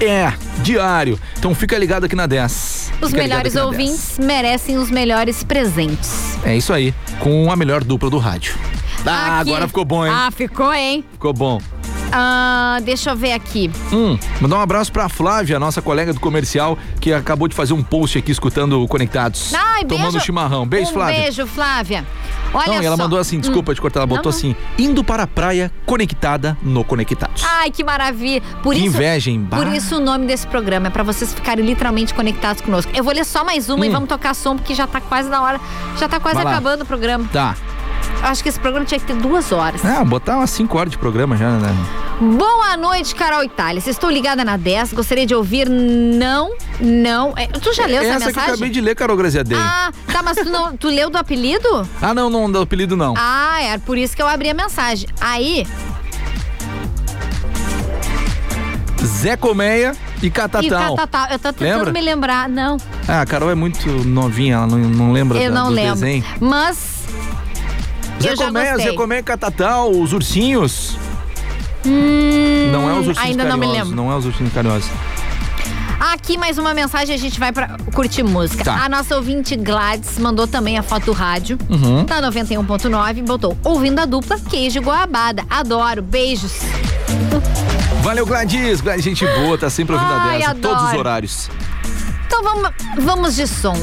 É, 0.00 0.32
diário. 0.62 1.18
Então 1.38 1.54
fica 1.54 1.78
ligado 1.78 2.04
aqui 2.04 2.14
na 2.14 2.26
10. 2.26 2.92
Os 3.00 3.10
Fica 3.10 3.22
melhores 3.22 3.56
ouvintes 3.56 4.18
merecem 4.18 4.76
os 4.76 4.90
melhores 4.90 5.42
presentes. 5.42 6.36
10. 6.42 6.46
É 6.46 6.56
isso 6.56 6.72
aí, 6.72 6.92
com 7.18 7.50
a 7.50 7.56
melhor 7.56 7.82
dupla 7.82 8.10
do 8.10 8.18
rádio. 8.18 8.54
Ah, 9.06 9.40
Aqui. 9.40 9.50
agora 9.50 9.66
ficou 9.66 9.84
bom, 9.84 10.04
hein? 10.04 10.12
Ah, 10.14 10.30
ficou, 10.30 10.72
hein? 10.72 11.04
Ficou 11.12 11.32
bom. 11.32 11.60
Ah, 12.12 12.78
deixa 12.82 13.10
eu 13.10 13.16
ver 13.16 13.32
aqui. 13.32 13.70
Hum, 13.92 14.18
mandar 14.40 14.56
um 14.58 14.60
abraço 14.60 14.92
pra 14.92 15.08
Flávia, 15.08 15.58
nossa 15.58 15.80
colega 15.80 16.12
do 16.12 16.20
comercial, 16.20 16.78
que 17.00 17.12
acabou 17.12 17.48
de 17.48 17.54
fazer 17.54 17.72
um 17.72 17.82
post 17.82 18.18
aqui 18.18 18.30
escutando 18.30 18.82
o 18.82 18.86
Conectados. 18.88 19.52
Ai, 19.54 19.84
tomando 19.84 20.12
beijo. 20.12 20.24
chimarrão. 20.26 20.66
Beijo, 20.66 20.90
um 20.90 20.94
Flávia. 20.94 21.20
beijo, 21.22 21.46
Flávia. 21.46 22.06
Olha 22.54 22.66
Não, 22.74 22.82
e 22.82 22.86
ela 22.86 22.96
só. 22.96 23.02
mandou 23.04 23.18
assim, 23.18 23.40
desculpa 23.40 23.72
Hum. 23.72 23.74
te 23.74 23.80
cortar, 23.80 24.00
ela 24.00 24.06
botou 24.06 24.30
Não, 24.30 24.38
assim, 24.38 24.54
indo 24.78 25.02
para 25.02 25.22
a 25.22 25.26
praia 25.26 25.72
conectada 25.86 26.56
no 26.62 26.84
Conectados. 26.84 27.42
Ai, 27.44 27.70
que 27.70 27.82
maravilha. 27.82 28.42
Por 28.62 28.74
Que 28.74 28.80
isso, 28.80 28.88
inveja, 28.96 29.30
hein? 29.30 29.46
Por 29.50 29.66
isso 29.68 29.96
o 29.96 30.00
nome 30.00 30.26
desse 30.26 30.46
programa 30.46 30.88
é 30.88 30.90
pra 30.90 31.02
vocês 31.02 31.32
ficarem 31.32 31.64
literalmente 31.64 32.12
conectados 32.12 32.60
conosco. 32.62 32.92
Eu 32.94 33.02
vou 33.02 33.14
ler 33.14 33.24
só 33.24 33.42
mais 33.42 33.70
uma 33.70 33.86
e 33.86 33.88
Hum. 33.88 33.92
vamos 33.92 34.08
tocar 34.08 34.34
som 34.34 34.56
porque 34.56 34.74
já 34.74 34.86
tá 34.86 35.00
quase 35.00 35.30
na 35.30 35.40
hora, 35.42 35.58
já 35.98 36.08
tá 36.08 36.20
quase 36.20 36.34
Vai 36.36 36.44
lá. 36.44 36.50
acabando 36.50 36.82
o 36.82 36.86
programa. 36.86 37.26
Tá. 37.32 37.56
Acho 38.22 38.42
que 38.42 38.48
esse 38.48 38.60
programa 38.60 38.86
tinha 38.86 39.00
que 39.00 39.06
ter 39.06 39.16
duas 39.16 39.50
horas. 39.50 39.84
Ah, 39.84 40.04
botar 40.04 40.36
umas 40.36 40.50
5 40.50 40.78
horas 40.78 40.90
de 40.92 40.98
programa 40.98 41.36
já, 41.36 41.50
né? 41.50 41.68
Boa 42.20 42.76
noite, 42.76 43.14
Carol 43.16 43.42
Itália. 43.42 43.82
Estou 43.84 44.08
ligada 44.08 44.44
na 44.44 44.56
10. 44.56 44.92
Gostaria 44.92 45.26
de 45.26 45.34
ouvir 45.34 45.68
não, 45.68 46.54
não. 46.80 47.32
É, 47.36 47.46
tu 47.48 47.72
já 47.74 47.84
leu 47.86 47.96
essa, 48.00 48.06
Essa 48.10 48.18
que 48.18 48.22
eu 48.22 48.26
mensagem? 48.28 48.50
acabei 48.52 48.70
de 48.70 48.80
ler, 48.80 48.94
Carol 48.94 49.16
Graziadei. 49.16 49.58
Ah. 49.58 49.90
Ah, 49.90 50.12
tá, 50.12 50.22
mas 50.22 50.36
tu, 50.36 50.44
não, 50.48 50.76
tu 50.76 50.88
leu 50.88 51.10
do 51.10 51.18
apelido? 51.18 51.88
não, 52.14 52.30
não, 52.30 52.50
do 52.50 52.60
apelido 52.60 52.96
não. 52.96 53.14
Ah, 53.16 53.60
é 53.60 53.78
por 53.78 53.98
isso 53.98 54.14
que 54.14 54.22
eu 54.22 54.28
abri 54.28 54.50
a 54.50 54.54
mensagem. 54.54 55.08
Aí, 55.20 55.66
Zé 59.04 59.36
Colmeia 59.36 59.92
e 60.22 60.26
e 60.26 60.30
Catatal. 60.30 60.96
Catatal. 60.96 61.26
Eu 61.32 61.38
tô 61.38 61.52
tentando 61.52 61.78
Lembra? 61.78 61.92
me 61.92 62.00
lembrar. 62.00 62.48
Não, 62.48 62.76
Ah, 63.08 63.22
a 63.22 63.26
Carol 63.26 63.50
é 63.50 63.54
muito 63.56 63.88
novinha, 64.04 64.54
ela 64.54 64.66
não, 64.68 64.78
não 64.78 65.12
lembra 65.12 65.38
eu 65.40 65.50
da- 65.52 65.60
não 65.60 65.68
lembro. 65.70 65.94
desenho. 65.94 66.24
Mas 66.40 67.01
Colmeia 68.94 69.20
e 69.20 69.22
Catatal, 69.22 69.90
os 69.90 70.12
ursinhos. 70.12 70.96
Hum, 71.84 72.70
Não 72.72 72.88
é 72.88 72.92
os 72.92 73.08
ursinhos 73.08 73.18
Ainda 73.18 73.44
não 73.44 73.58
carinhosos, 73.58 73.72
me 73.76 73.78
lembro. 73.84 73.96
não 73.96 74.12
é 74.12 74.16
os 74.16 74.24
ursinhos 74.26 74.52
carinhosos. 74.52 74.88
Aqui 75.98 76.36
mais 76.36 76.58
uma 76.58 76.74
mensagem, 76.74 77.14
a 77.14 77.18
gente 77.18 77.38
vai 77.38 77.52
pra 77.52 77.76
curtir 77.94 78.22
música. 78.24 78.64
Tá. 78.64 78.84
A 78.84 78.88
nossa 78.88 79.14
ouvinte 79.16 79.54
Gladys 79.54 80.18
mandou 80.18 80.46
também 80.48 80.76
a 80.76 80.82
foto 80.82 81.06
do 81.06 81.12
rádio. 81.12 81.56
Uhum. 81.68 82.04
Da 82.04 82.20
91.9, 82.22 83.22
botou 83.24 83.56
ouvindo 83.62 84.00
a 84.00 84.04
dupla 84.04 84.38
queijo 84.38 84.82
goiabada. 84.82 85.44
Adoro, 85.48 86.02
beijos. 86.02 86.54
Valeu, 88.02 88.26
Gladys. 88.26 88.80
Gladys, 88.80 89.04
gente 89.04 89.24
boa, 89.26 89.56
tá 89.56 89.70
sempre 89.70 89.94
ouvindo 89.94 90.12
a 90.12 90.22
Ai, 90.22 90.38
10, 90.40 90.50
em 90.50 90.54
todos 90.60 90.82
os 90.82 90.94
horários. 90.94 91.50
Então 92.26 92.42
vamos, 92.42 92.70
vamos 92.98 93.36
de 93.36 93.46
som. 93.46 93.76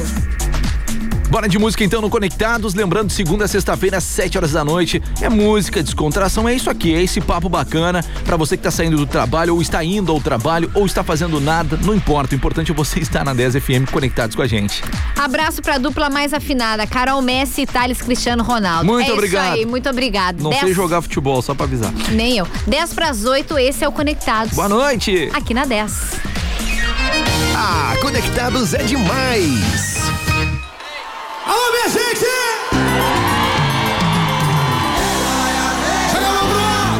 Bora 1.30 1.48
de 1.48 1.58
música 1.60 1.84
então 1.84 2.00
no 2.00 2.10
Conectados, 2.10 2.74
lembrando, 2.74 3.12
segunda 3.12 3.44
a 3.44 3.48
sexta-feira, 3.48 3.98
às 3.98 4.04
7 4.04 4.36
horas 4.36 4.50
da 4.50 4.64
noite, 4.64 5.00
é 5.20 5.28
música, 5.28 5.80
descontração, 5.80 6.48
é 6.48 6.54
isso 6.54 6.68
aqui, 6.68 6.92
é 6.92 7.00
esse 7.02 7.20
papo 7.20 7.48
bacana 7.48 8.04
pra 8.24 8.36
você 8.36 8.56
que 8.56 8.62
tá 8.64 8.70
saindo 8.70 8.96
do 8.96 9.06
trabalho, 9.06 9.54
ou 9.54 9.62
está 9.62 9.82
indo 9.84 10.10
ao 10.10 10.20
trabalho, 10.20 10.68
ou 10.74 10.84
está 10.84 11.04
fazendo 11.04 11.40
nada, 11.40 11.78
não 11.84 11.94
importa, 11.94 12.34
o 12.34 12.36
importante 12.36 12.72
é 12.72 12.74
você 12.74 12.98
estar 13.00 13.24
na 13.24 13.32
10 13.32 13.54
FM 13.62 13.88
conectados 13.92 14.34
com 14.34 14.42
a 14.42 14.46
gente. 14.48 14.82
Abraço 15.16 15.62
pra 15.62 15.78
dupla 15.78 16.10
mais 16.10 16.34
afinada, 16.34 16.84
Carol 16.84 17.22
Messi 17.22 17.62
e 17.62 17.66
Thales 17.66 18.02
Cristiano 18.02 18.42
Ronaldo. 18.42 18.84
Muito 18.86 19.08
é 19.08 19.14
obrigado. 19.14 19.44
Isso 19.52 19.54
aí, 19.60 19.66
muito 19.66 19.88
obrigado. 19.88 20.42
Não 20.42 20.50
Dez- 20.50 20.62
sei 20.62 20.74
jogar 20.74 21.00
futebol, 21.00 21.40
só 21.42 21.54
pra 21.54 21.64
avisar. 21.64 21.92
Nem 22.10 22.38
eu. 22.38 22.48
10 22.66 22.92
pras 22.92 23.24
8, 23.24 23.56
esse 23.56 23.84
é 23.84 23.88
o 23.88 23.92
Conectados. 23.92 24.54
Boa 24.54 24.68
noite! 24.68 25.30
Aqui 25.32 25.54
na 25.54 25.64
10. 25.64 25.92
Ah, 27.54 27.94
Conectados 28.02 28.74
é 28.74 28.82
demais. 28.82 29.89
Alô, 31.50 31.72
minha 31.72 31.88
gente! 31.88 32.26
Chega 36.12 36.26
a 36.28 36.30
mão 36.30 36.46
pro 36.48 36.60
ar! 36.60 36.94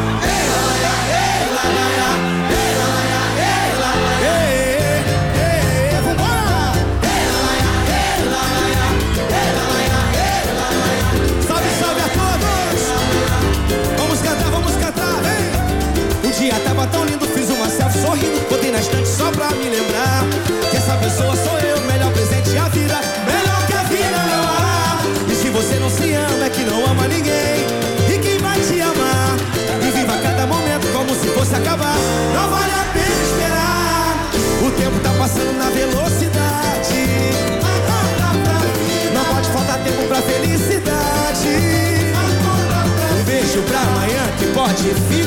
Salve, 11.47 11.71
salve 11.79 12.01
a 12.01 12.09
todos! 12.09 12.83
Vamos 13.99 14.19
cantar, 14.19 14.51
vamos 14.51 14.75
cantar! 14.75 15.21
O 16.25 16.31
dia 16.33 16.59
tava 16.65 16.89
tão 16.89 17.05
lindo, 17.05 17.25
fiz 17.29 17.51
uma 17.51 17.69
selfie 17.69 18.03
sorrindo, 18.03 18.41
botei 18.51 18.73
na 18.73 18.81
estante 18.81 19.09
só 19.09 19.31
pra 19.31 19.51
me 19.51 19.69
lembrar 19.69 20.25
que 20.69 20.77
essa 20.77 20.97
pessoa 20.97 21.37
sou 21.37 21.53
eu. 21.53 21.60
if 44.91 45.13
you 45.13 45.20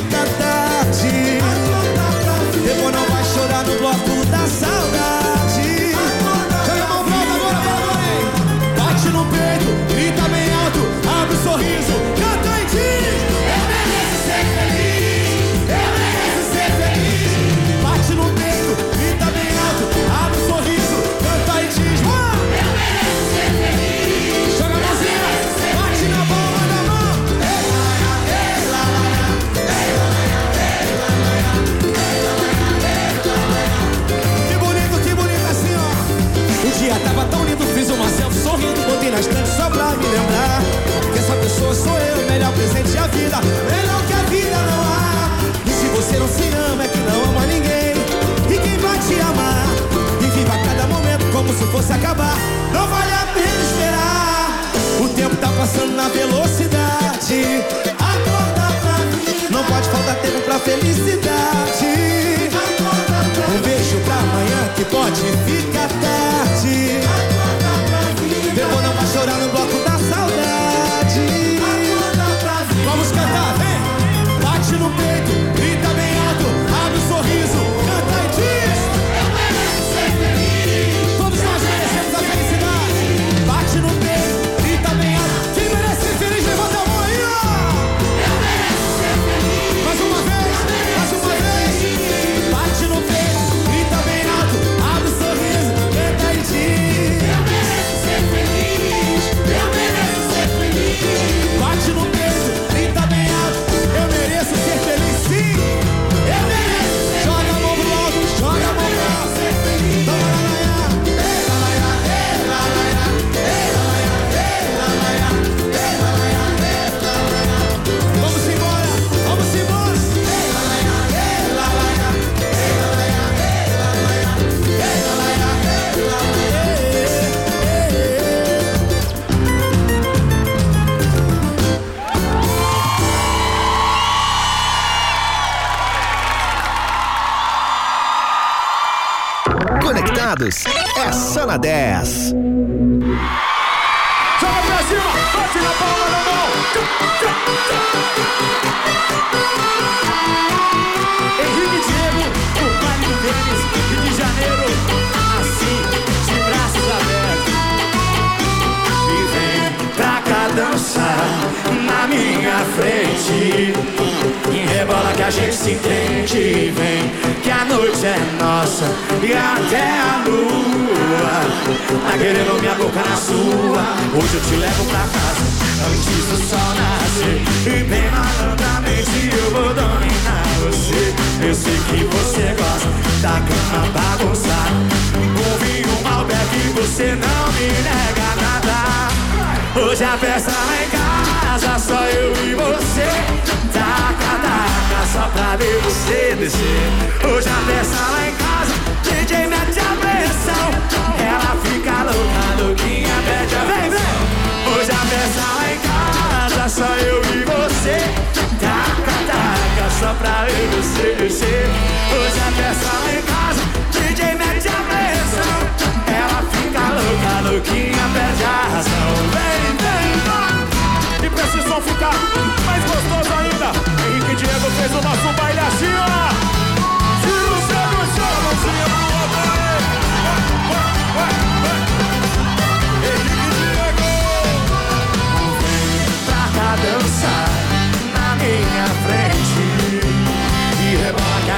acabar. 52.04 52.38
Não 52.74 52.86
vale 52.88 53.14
a 53.14 53.26
pena 53.34 53.62
esperar. 53.64 54.72
O 55.00 55.08
tempo 55.10 55.36
tá 55.38 55.48
passando 55.58 55.96
na 55.96 56.10
velocidade. 56.10 57.64
Acorda 57.98 58.68
pra 58.82 58.98
vida. 59.16 59.50
Não 59.50 59.64
pode 59.64 59.88
faltar 59.88 60.16
tempo 60.18 60.42
pra 60.42 60.60
felicidade. 60.60 61.30
Acorda 62.52 63.20
pra. 63.34 63.56
Um 63.56 63.62
beijo 63.62 63.98
pra 64.06 64.16
amanhã 64.16 64.70
que 64.76 64.86
pode 64.86 65.22
ficar 65.46 65.88
tarde. 65.88 67.00
Acorda 67.08 67.72
pra 67.90 68.00
vida. 68.22 68.62
Eu 68.62 68.70
vou 68.70 69.08
chorar 69.08 69.38
no 69.38 69.50
bloco. 69.50 69.63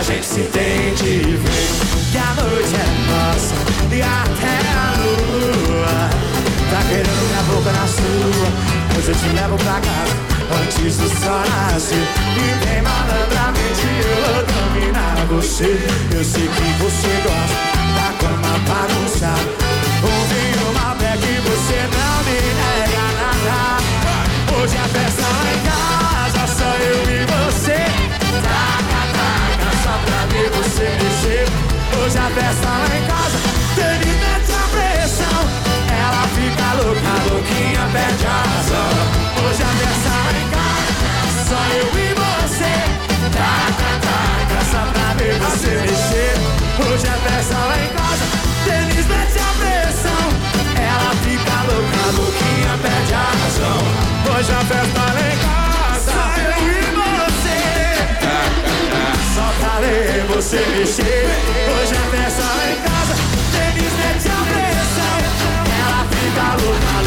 gente 0.06 0.26
se 0.26 0.40
entende 0.42 1.04
e 1.04 1.36
vê 1.36 2.12
que 2.12 2.18
a 2.18 2.34
noite 2.36 2.76
é 2.76 2.86
nossa 3.10 3.56
e 3.92 4.02
até 4.04 4.56
a 4.70 4.94
lua 5.02 6.10
tá 6.70 6.80
querendo 6.88 7.24
minha 7.28 7.42
boca 7.44 7.72
na 7.72 7.88
sua, 7.88 8.48
pois 8.94 9.08
eu 9.08 9.16
te 9.16 9.30
levo 9.36 9.58
pra 9.58 9.80
casa 9.82 10.16
antes 10.62 10.98
do 10.98 11.10
sol 11.10 11.42
nascer. 11.50 11.98
e 11.98 12.66
bem 12.66 12.82
malandramente 12.84 13.88
eu 14.04 14.16
vou 14.26 14.44
dominar 14.46 15.26
você. 15.28 15.80
Eu 16.12 16.24
sei 16.24 16.48
que 16.50 16.84
você 16.84 17.12
gosta 17.24 17.58
da 17.96 18.10
cama 18.20 18.54
bagunçada, 18.68 19.50
ouvi 20.04 20.46
uma 20.70 20.94
beca 20.96 21.26
e 21.26 21.42
você 21.50 21.80
não 21.98 22.16
me 22.26 22.40
nega 22.60 23.08
nada. 23.18 23.82
Hoje 24.62 24.78
a 24.78 24.88
festa 24.88 25.25
festa 32.36 32.68
lá 32.68 32.92
em 32.98 33.06
casa, 33.08 33.38
teve 33.76 34.12
a 34.12 34.68
pressão. 34.74 35.42
Ela 35.88 36.24
fica 36.36 36.68
louca, 36.84 37.14
louquinha, 37.32 37.84
perde 37.94 38.26
a 38.26 38.44
razão. 38.52 38.92
Hoje 39.40 39.64
a 39.64 39.72
festa 39.80 40.14
lá 40.26 40.34
em 40.36 40.48
casa, 40.52 40.92
só 41.48 41.62
eu 41.80 41.88
e 41.96 42.10
você. 42.22 42.76
Taca, 43.40 43.92
taca, 44.06 44.60
só 44.72 44.82
pra 44.92 45.14
ver 45.18 45.40
você 45.40 45.72
mexer. 45.80 46.36
Hoje 46.84 47.08
a 47.08 47.18
festa 47.26 47.56
lá 47.56 47.78
em 47.80 47.90
casa, 47.96 48.26
tênis 48.66 49.06
mete 49.08 49.40
a 49.40 49.52
pressão. 49.60 50.26
Ela 50.76 51.12
fica 51.24 51.56
louca, 51.72 52.04
louquinha, 52.20 52.74
perde 52.82 53.14
a 53.14 53.28
razão. 53.44 53.80
Hoje 54.36 54.52
a 54.52 54.60
festa 54.66 55.00
lá 55.00 55.10
em 55.10 55.14
casa 55.14 55.15
você 60.36 60.58
mexer. 60.78 61.28
Hoje 61.80 61.94
a 61.96 62.04
festa 62.12 62.44
lá 62.44 62.70
em 62.70 62.76
casa, 62.82 63.16
Denis 63.54 63.94
mete 63.94 64.28
a 64.28 64.44
pressão. 64.52 65.18
Ela 65.80 66.02
fica 66.12 66.46
louca, 66.62 67.05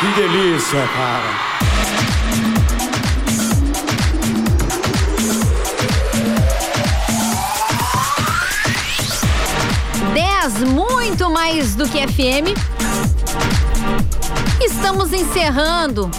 Que 0.00 0.06
delícia, 0.18 0.88
cara. 0.96 1.50
Dez, 10.14 10.70
muito 10.70 11.28
mais 11.28 11.74
do 11.74 11.86
que 11.86 11.98
FM. 11.98 12.56
Estamos 14.64 15.12
encerrando. 15.12 16.10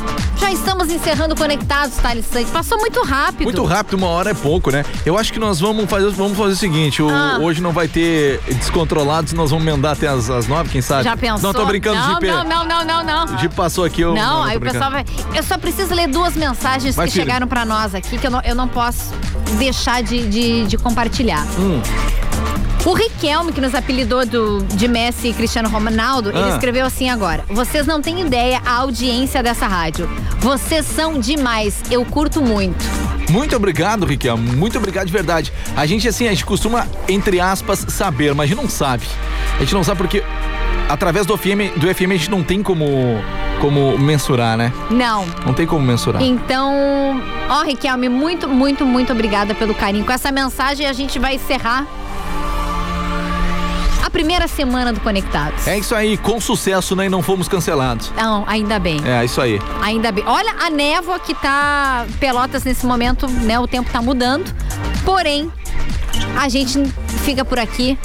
Já 0.41 0.51
estamos 0.51 0.89
encerrando 0.89 1.35
conectados, 1.35 1.95
Thales 1.97 2.25
Santos. 2.25 2.49
Passou 2.49 2.77
muito 2.79 3.01
rápido. 3.03 3.43
Muito 3.43 3.63
rápido, 3.63 3.93
uma 3.93 4.07
hora 4.07 4.31
é 4.31 4.33
pouco, 4.33 4.71
né? 4.71 4.83
Eu 5.05 5.17
acho 5.17 5.31
que 5.31 5.39
nós 5.39 5.59
vamos 5.59 5.89
fazer, 5.89 6.09
vamos 6.09 6.37
fazer 6.37 6.53
o 6.53 6.57
seguinte: 6.57 7.01
o- 7.01 7.09
Ah. 7.09 7.37
hoje 7.39 7.61
não 7.61 7.71
vai 7.71 7.87
ter 7.87 8.39
descontrolados, 8.47 9.33
nós 9.33 9.51
vamos 9.51 9.65
emendar 9.65 9.93
até 9.93 10.07
as, 10.07 10.29
as 10.29 10.47
nove, 10.47 10.69
quem 10.69 10.81
sabe? 10.81 11.03
Já 11.03 11.15
pensou? 11.15 11.53
Não, 11.53 11.53
tô 11.53 11.65
brincando, 11.65 11.97
não, 11.99 12.09
Jeep. 12.19 12.25
Não, 12.27 12.43
não, 12.43 12.65
não, 12.65 12.83
não, 12.85 13.03
não. 13.03 13.35
O 13.35 13.37
Jeep 13.37 13.53
passou 13.55 13.85
aqui, 13.85 14.01
eu. 14.01 14.13
Não, 14.15 14.41
tô 14.41 14.49
aí 14.49 14.57
o 14.57 14.61
pessoal 14.61 14.89
vai. 14.91 15.05
Eu 15.33 15.43
só 15.43 15.57
preciso 15.57 15.93
ler 15.93 16.07
duas 16.07 16.35
mensagens 16.35 16.95
Vai, 16.95 17.05
que 17.05 17.13
filho. 17.13 17.23
chegaram 17.25 17.47
pra 17.47 17.63
nós 17.63 17.93
aqui, 17.93 18.17
que 18.17 18.25
eu 18.25 18.31
não, 18.31 18.41
eu 18.41 18.55
não 18.55 18.67
posso 18.67 19.11
deixar 19.59 20.01
de, 20.01 20.27
de, 20.27 20.65
de 20.65 20.77
compartilhar. 20.77 21.45
Hum. 21.59 21.81
O 22.86 22.93
Riquelme, 22.93 23.51
que 23.53 23.61
nos 23.61 23.75
apelidou 23.75 24.25
do, 24.25 24.63
de 24.63 24.88
Messi 24.88 25.27
e 25.29 25.34
Cristiano 25.34 25.69
Ronaldo, 25.69 26.29
ele 26.29 26.39
Ah. 26.39 26.49
escreveu 26.49 26.86
assim 26.86 27.09
agora: 27.09 27.43
Vocês 27.49 27.86
não 27.86 28.01
têm 28.01 28.21
ideia 28.21 28.59
a 28.65 28.77
audiência 28.77 29.43
dessa 29.43 29.67
rádio. 29.67 30.09
Vocês 30.39 30.86
são 30.86 31.19
demais. 31.19 31.75
Eu 31.91 32.03
curto 32.03 32.41
muito. 32.41 32.84
Muito 33.29 33.55
obrigado, 33.55 34.05
Riquelme. 34.05 34.51
Muito 34.55 34.77
obrigado 34.77 35.05
de 35.05 35.13
verdade. 35.13 35.53
A 35.77 35.86
gente, 35.86 36.07
assim, 36.07 36.25
a 36.27 36.32
gente 36.32 36.43
costuma, 36.43 36.88
entre 37.07 37.39
aspas, 37.39 37.86
saber, 37.88 38.34
mas 38.34 38.45
a 38.45 38.47
gente 38.53 38.61
não 38.63 38.69
sabe. 38.69 39.05
A 39.57 39.59
gente 39.59 39.73
não 39.73 39.84
sabe 39.84 39.99
porque 39.99 40.23
através 40.89 41.25
do 41.27 41.38
FM, 41.38 41.77
do 41.77 41.88
FM 41.93 42.09
a 42.11 42.17
gente 42.17 42.32
não 42.32 42.43
tem 42.43 42.61
como, 42.63 42.86
como 43.61 43.97
mensurar, 43.97 44.57
né? 44.57 44.73
Não. 44.89 45.25
Não 45.45 45.53
tem 45.53 45.67
como 45.67 45.86
mensurar. 45.86 46.21
Então, 46.21 47.21
ó, 47.47 47.61
Riquelme, 47.63 48.09
muito, 48.09 48.49
muito, 48.49 48.84
muito 48.86 49.13
obrigada 49.13 49.53
pelo 49.53 49.73
carinho. 49.75 50.03
Com 50.03 50.11
essa 50.11 50.32
mensagem, 50.32 50.88
a 50.88 50.93
gente 50.93 51.17
vai 51.19 51.36
encerrar 51.36 51.86
primeira 54.12 54.47
semana 54.47 54.91
do 54.91 54.99
Conectados. 54.99 55.68
É 55.68 55.78
isso 55.78 55.95
aí, 55.95 56.18
com 56.18 56.39
sucesso, 56.39 56.95
né? 56.95 57.05
E 57.05 57.09
não 57.09 57.22
fomos 57.22 57.47
cancelados. 57.47 58.12
Não, 58.16 58.43
ainda 58.47 58.78
bem. 58.80 58.99
É, 59.05 59.24
isso 59.24 59.41
aí. 59.41 59.59
Ainda 59.82 60.12
bem. 60.12 60.24
Olha 60.28 60.53
a 60.59 60.70
névoa 60.70 61.20
que 61.20 61.34
tá 61.34 62.05
Pelotas 62.20 62.64
nesse 62.64 62.86
momento, 62.86 63.28
né? 63.28 63.59
O 63.59 63.68
tempo 63.68 63.89
tá 63.91 64.01
mudando. 64.01 64.53
Porém, 65.03 65.51
a 66.38 66.49
gente 66.49 66.80
fica 67.24 67.43
por 67.43 67.59
aqui. 67.59 67.97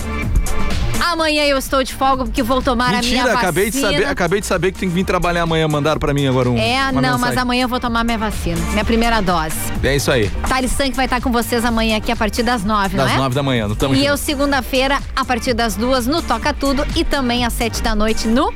Amanhã 1.13 1.45
eu 1.45 1.57
estou 1.57 1.83
de 1.85 1.95
folga 1.95 2.25
porque 2.25 2.43
vou 2.43 2.61
tomar 2.61 2.87
a 2.87 2.89
minha 2.89 3.01
Mentira, 3.03 3.23
vacina. 3.23 3.39
acabei 3.41 3.71
de 3.71 3.77
saber, 3.81 4.05
acabei 4.07 4.41
de 4.41 4.47
saber 4.47 4.73
que 4.73 4.79
tem 4.79 4.89
que 4.89 4.95
vir 4.95 5.05
trabalhar 5.05 5.43
amanhã, 5.43 5.69
mandaram 5.69 5.99
pra 6.01 6.13
mim 6.13 6.27
agora 6.27 6.51
um. 6.51 6.59
É, 6.59 6.91
não, 6.93 7.01
mas 7.13 7.21
mensagem. 7.21 7.39
amanhã 7.39 7.63
eu 7.65 7.69
vou 7.69 7.79
tomar 7.81 8.03
minha 8.05 8.19
vacina, 8.19 8.61
minha 8.73 8.85
primeira 8.85 9.21
dose. 9.23 9.55
É 9.83 9.95
isso 9.95 10.11
aí. 10.11 10.29
Thales 10.49 10.73
Sank 10.73 10.97
vai 10.97 11.07
estar 11.07 11.21
com 11.21 11.31
vocês 11.31 11.65
amanhã 11.65 11.97
aqui 11.99 12.11
a 12.11 12.17
partir 12.17 12.43
das 12.43 12.65
nove, 12.65 12.97
Das 12.97 13.07
não 13.09 13.15
é? 13.15 13.17
nove 13.19 13.35
da 13.35 13.43
manhã, 13.43 13.69
não 13.69 13.75
tamo 13.77 13.95
E 13.95 13.99
junto. 13.99 14.09
eu 14.09 14.17
segunda-feira, 14.17 14.99
a 15.15 15.25
partir 15.25 15.55
das 15.55 15.77
duas, 15.77 16.07
no 16.07 16.21
Toca 16.23 16.53
Tudo 16.53 16.85
e 16.97 17.05
também 17.05 17.45
às 17.45 17.53
sete 17.53 17.83
da 17.83 17.95
noite 17.95 18.27
no 18.27 18.53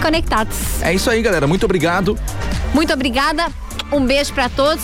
Conectados. 0.00 0.82
É 0.82 0.92
isso 0.94 1.10
aí, 1.10 1.20
galera. 1.22 1.46
Muito 1.46 1.64
obrigado. 1.64 2.18
Muito 2.74 2.92
obrigada, 2.92 3.46
um 3.92 4.04
beijo 4.04 4.32
pra 4.32 4.48
todos 4.48 4.82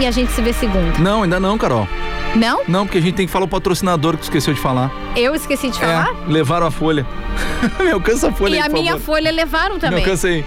e 0.00 0.06
a 0.06 0.10
gente 0.10 0.32
se 0.32 0.42
vê 0.42 0.52
segunda. 0.52 0.98
Não, 0.98 1.22
ainda 1.22 1.38
não, 1.38 1.56
Carol. 1.56 1.86
Não? 2.34 2.62
Não, 2.66 2.86
porque 2.86 2.98
a 2.98 3.00
gente 3.00 3.14
tem 3.14 3.26
que 3.26 3.32
falar 3.32 3.44
o 3.44 3.48
patrocinador 3.48 4.16
que 4.16 4.24
esqueceu 4.24 4.54
de 4.54 4.60
falar. 4.60 4.90
Eu 5.16 5.34
esqueci 5.34 5.70
de 5.70 5.78
falar? 5.78 6.08
É, 6.08 6.30
levaram 6.32 6.66
a 6.66 6.70
folha. 6.70 7.06
Me 7.82 7.90
alcança 7.90 8.28
a 8.28 8.32
folha 8.32 8.56
e 8.56 8.58
aí, 8.58 8.66
a 8.66 8.68
minha 8.68 8.92
favor. 8.92 9.04
folha 9.06 9.30
levaram 9.30 9.74
Me 9.74 9.80
também. 9.80 9.98
alcança 9.98 10.28
aí. 10.28 10.44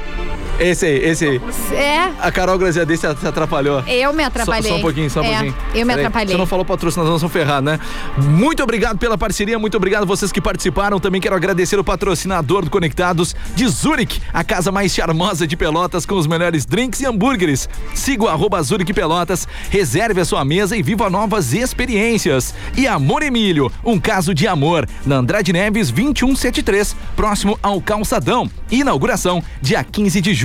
Esse 0.60 0.86
aí, 0.86 0.98
esse 1.04 1.26
aí. 1.26 1.42
É, 1.74 2.12
A 2.22 2.32
Carol 2.32 2.58
Graziadei 2.58 2.96
se 2.96 3.06
atrapalhou. 3.06 3.82
eu 3.88 4.14
me 4.14 4.24
atrapalhei. 4.24 4.64
Só, 4.64 4.70
só 4.70 4.76
um 4.78 4.82
pouquinho, 4.82 5.10
só 5.10 5.20
um 5.22 5.26
É, 5.26 5.30
pouquinho. 5.32 5.56
Eu 5.74 5.86
me 5.86 5.86
Peraí, 5.88 6.06
atrapalhei. 6.06 6.34
Você 6.34 6.38
não 6.38 6.46
falou 6.46 6.64
patrocinador, 6.64 7.12
nós 7.12 7.20
somos 7.20 7.34
ferrados, 7.34 7.66
né? 7.66 7.80
Muito 8.18 8.64
obrigado 8.64 8.98
pela 8.98 9.18
parceria, 9.18 9.60
muito 9.60 9.76
obrigado 9.76 10.06
vocês 10.06 10.32
que 10.32 10.40
participaram. 10.40 10.98
Também 11.00 11.20
quero 11.20 11.36
agradecer 11.36 11.78
o 11.78 11.84
patrocinador 11.84 12.64
do 12.64 12.70
Conectados 12.72 13.36
de 13.54 13.68
Zurich, 13.68 14.22
a 14.34 14.44
casa 14.46 14.72
mais 14.72 14.94
charmosa 14.94 15.46
de 15.46 15.58
Pelotas 15.58 16.06
com 16.06 16.16
os 16.16 16.26
melhores 16.26 16.66
drinks 16.66 17.02
e 17.02 17.06
hambúrgueres. 17.06 17.68
Siga 17.94 18.24
o 18.24 18.30
arroba 18.30 18.62
Zurich 18.64 18.94
Pelotas, 18.94 19.46
reserve 19.70 20.22
a 20.22 20.26
sua 20.26 20.46
mesa 20.46 20.78
e 20.78 20.82
viva 20.82 21.10
novas 21.10 21.54
experiências. 21.54 22.54
E 22.78 22.88
Amor 22.88 23.24
Emílio, 23.24 23.70
um 23.84 24.00
caso 24.00 24.34
de 24.34 24.48
amor, 24.48 24.88
na 25.06 25.18
Andrade 25.18 25.52
Neves 25.52 25.92
2173, 25.92 26.96
próximo 27.14 27.60
ao 27.62 27.82
Calçadão. 27.82 28.50
Inauguração 28.72 29.44
dia 29.62 29.84
15 29.84 30.22
de 30.22 30.34
julho. 30.34 30.45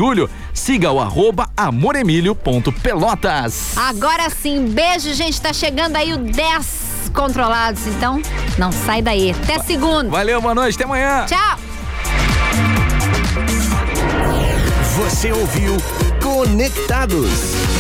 Siga 0.55 0.91
o 0.91 0.99
arroba 0.99 1.51
amoremílio.pelotas. 1.57 3.77
Agora 3.77 4.31
sim, 4.31 4.65
beijo, 4.67 5.13
gente. 5.13 5.39
Tá 5.41 5.53
chegando 5.53 5.97
aí 5.97 6.15
o 6.15 6.19
10 6.19 7.11
controlados, 7.15 7.87
então 7.87 8.23
não 8.57 8.73
sai 8.73 9.03
daí. 9.03 9.33
Até 9.33 9.59
segunda. 9.59 10.09
Valeu, 10.09 10.41
boa 10.41 10.55
noite, 10.55 10.77
até 10.77 10.85
amanhã. 10.85 11.27
Tchau. 11.27 11.59
Você 14.97 15.31
ouviu 15.33 15.77
Conectados. 16.23 17.80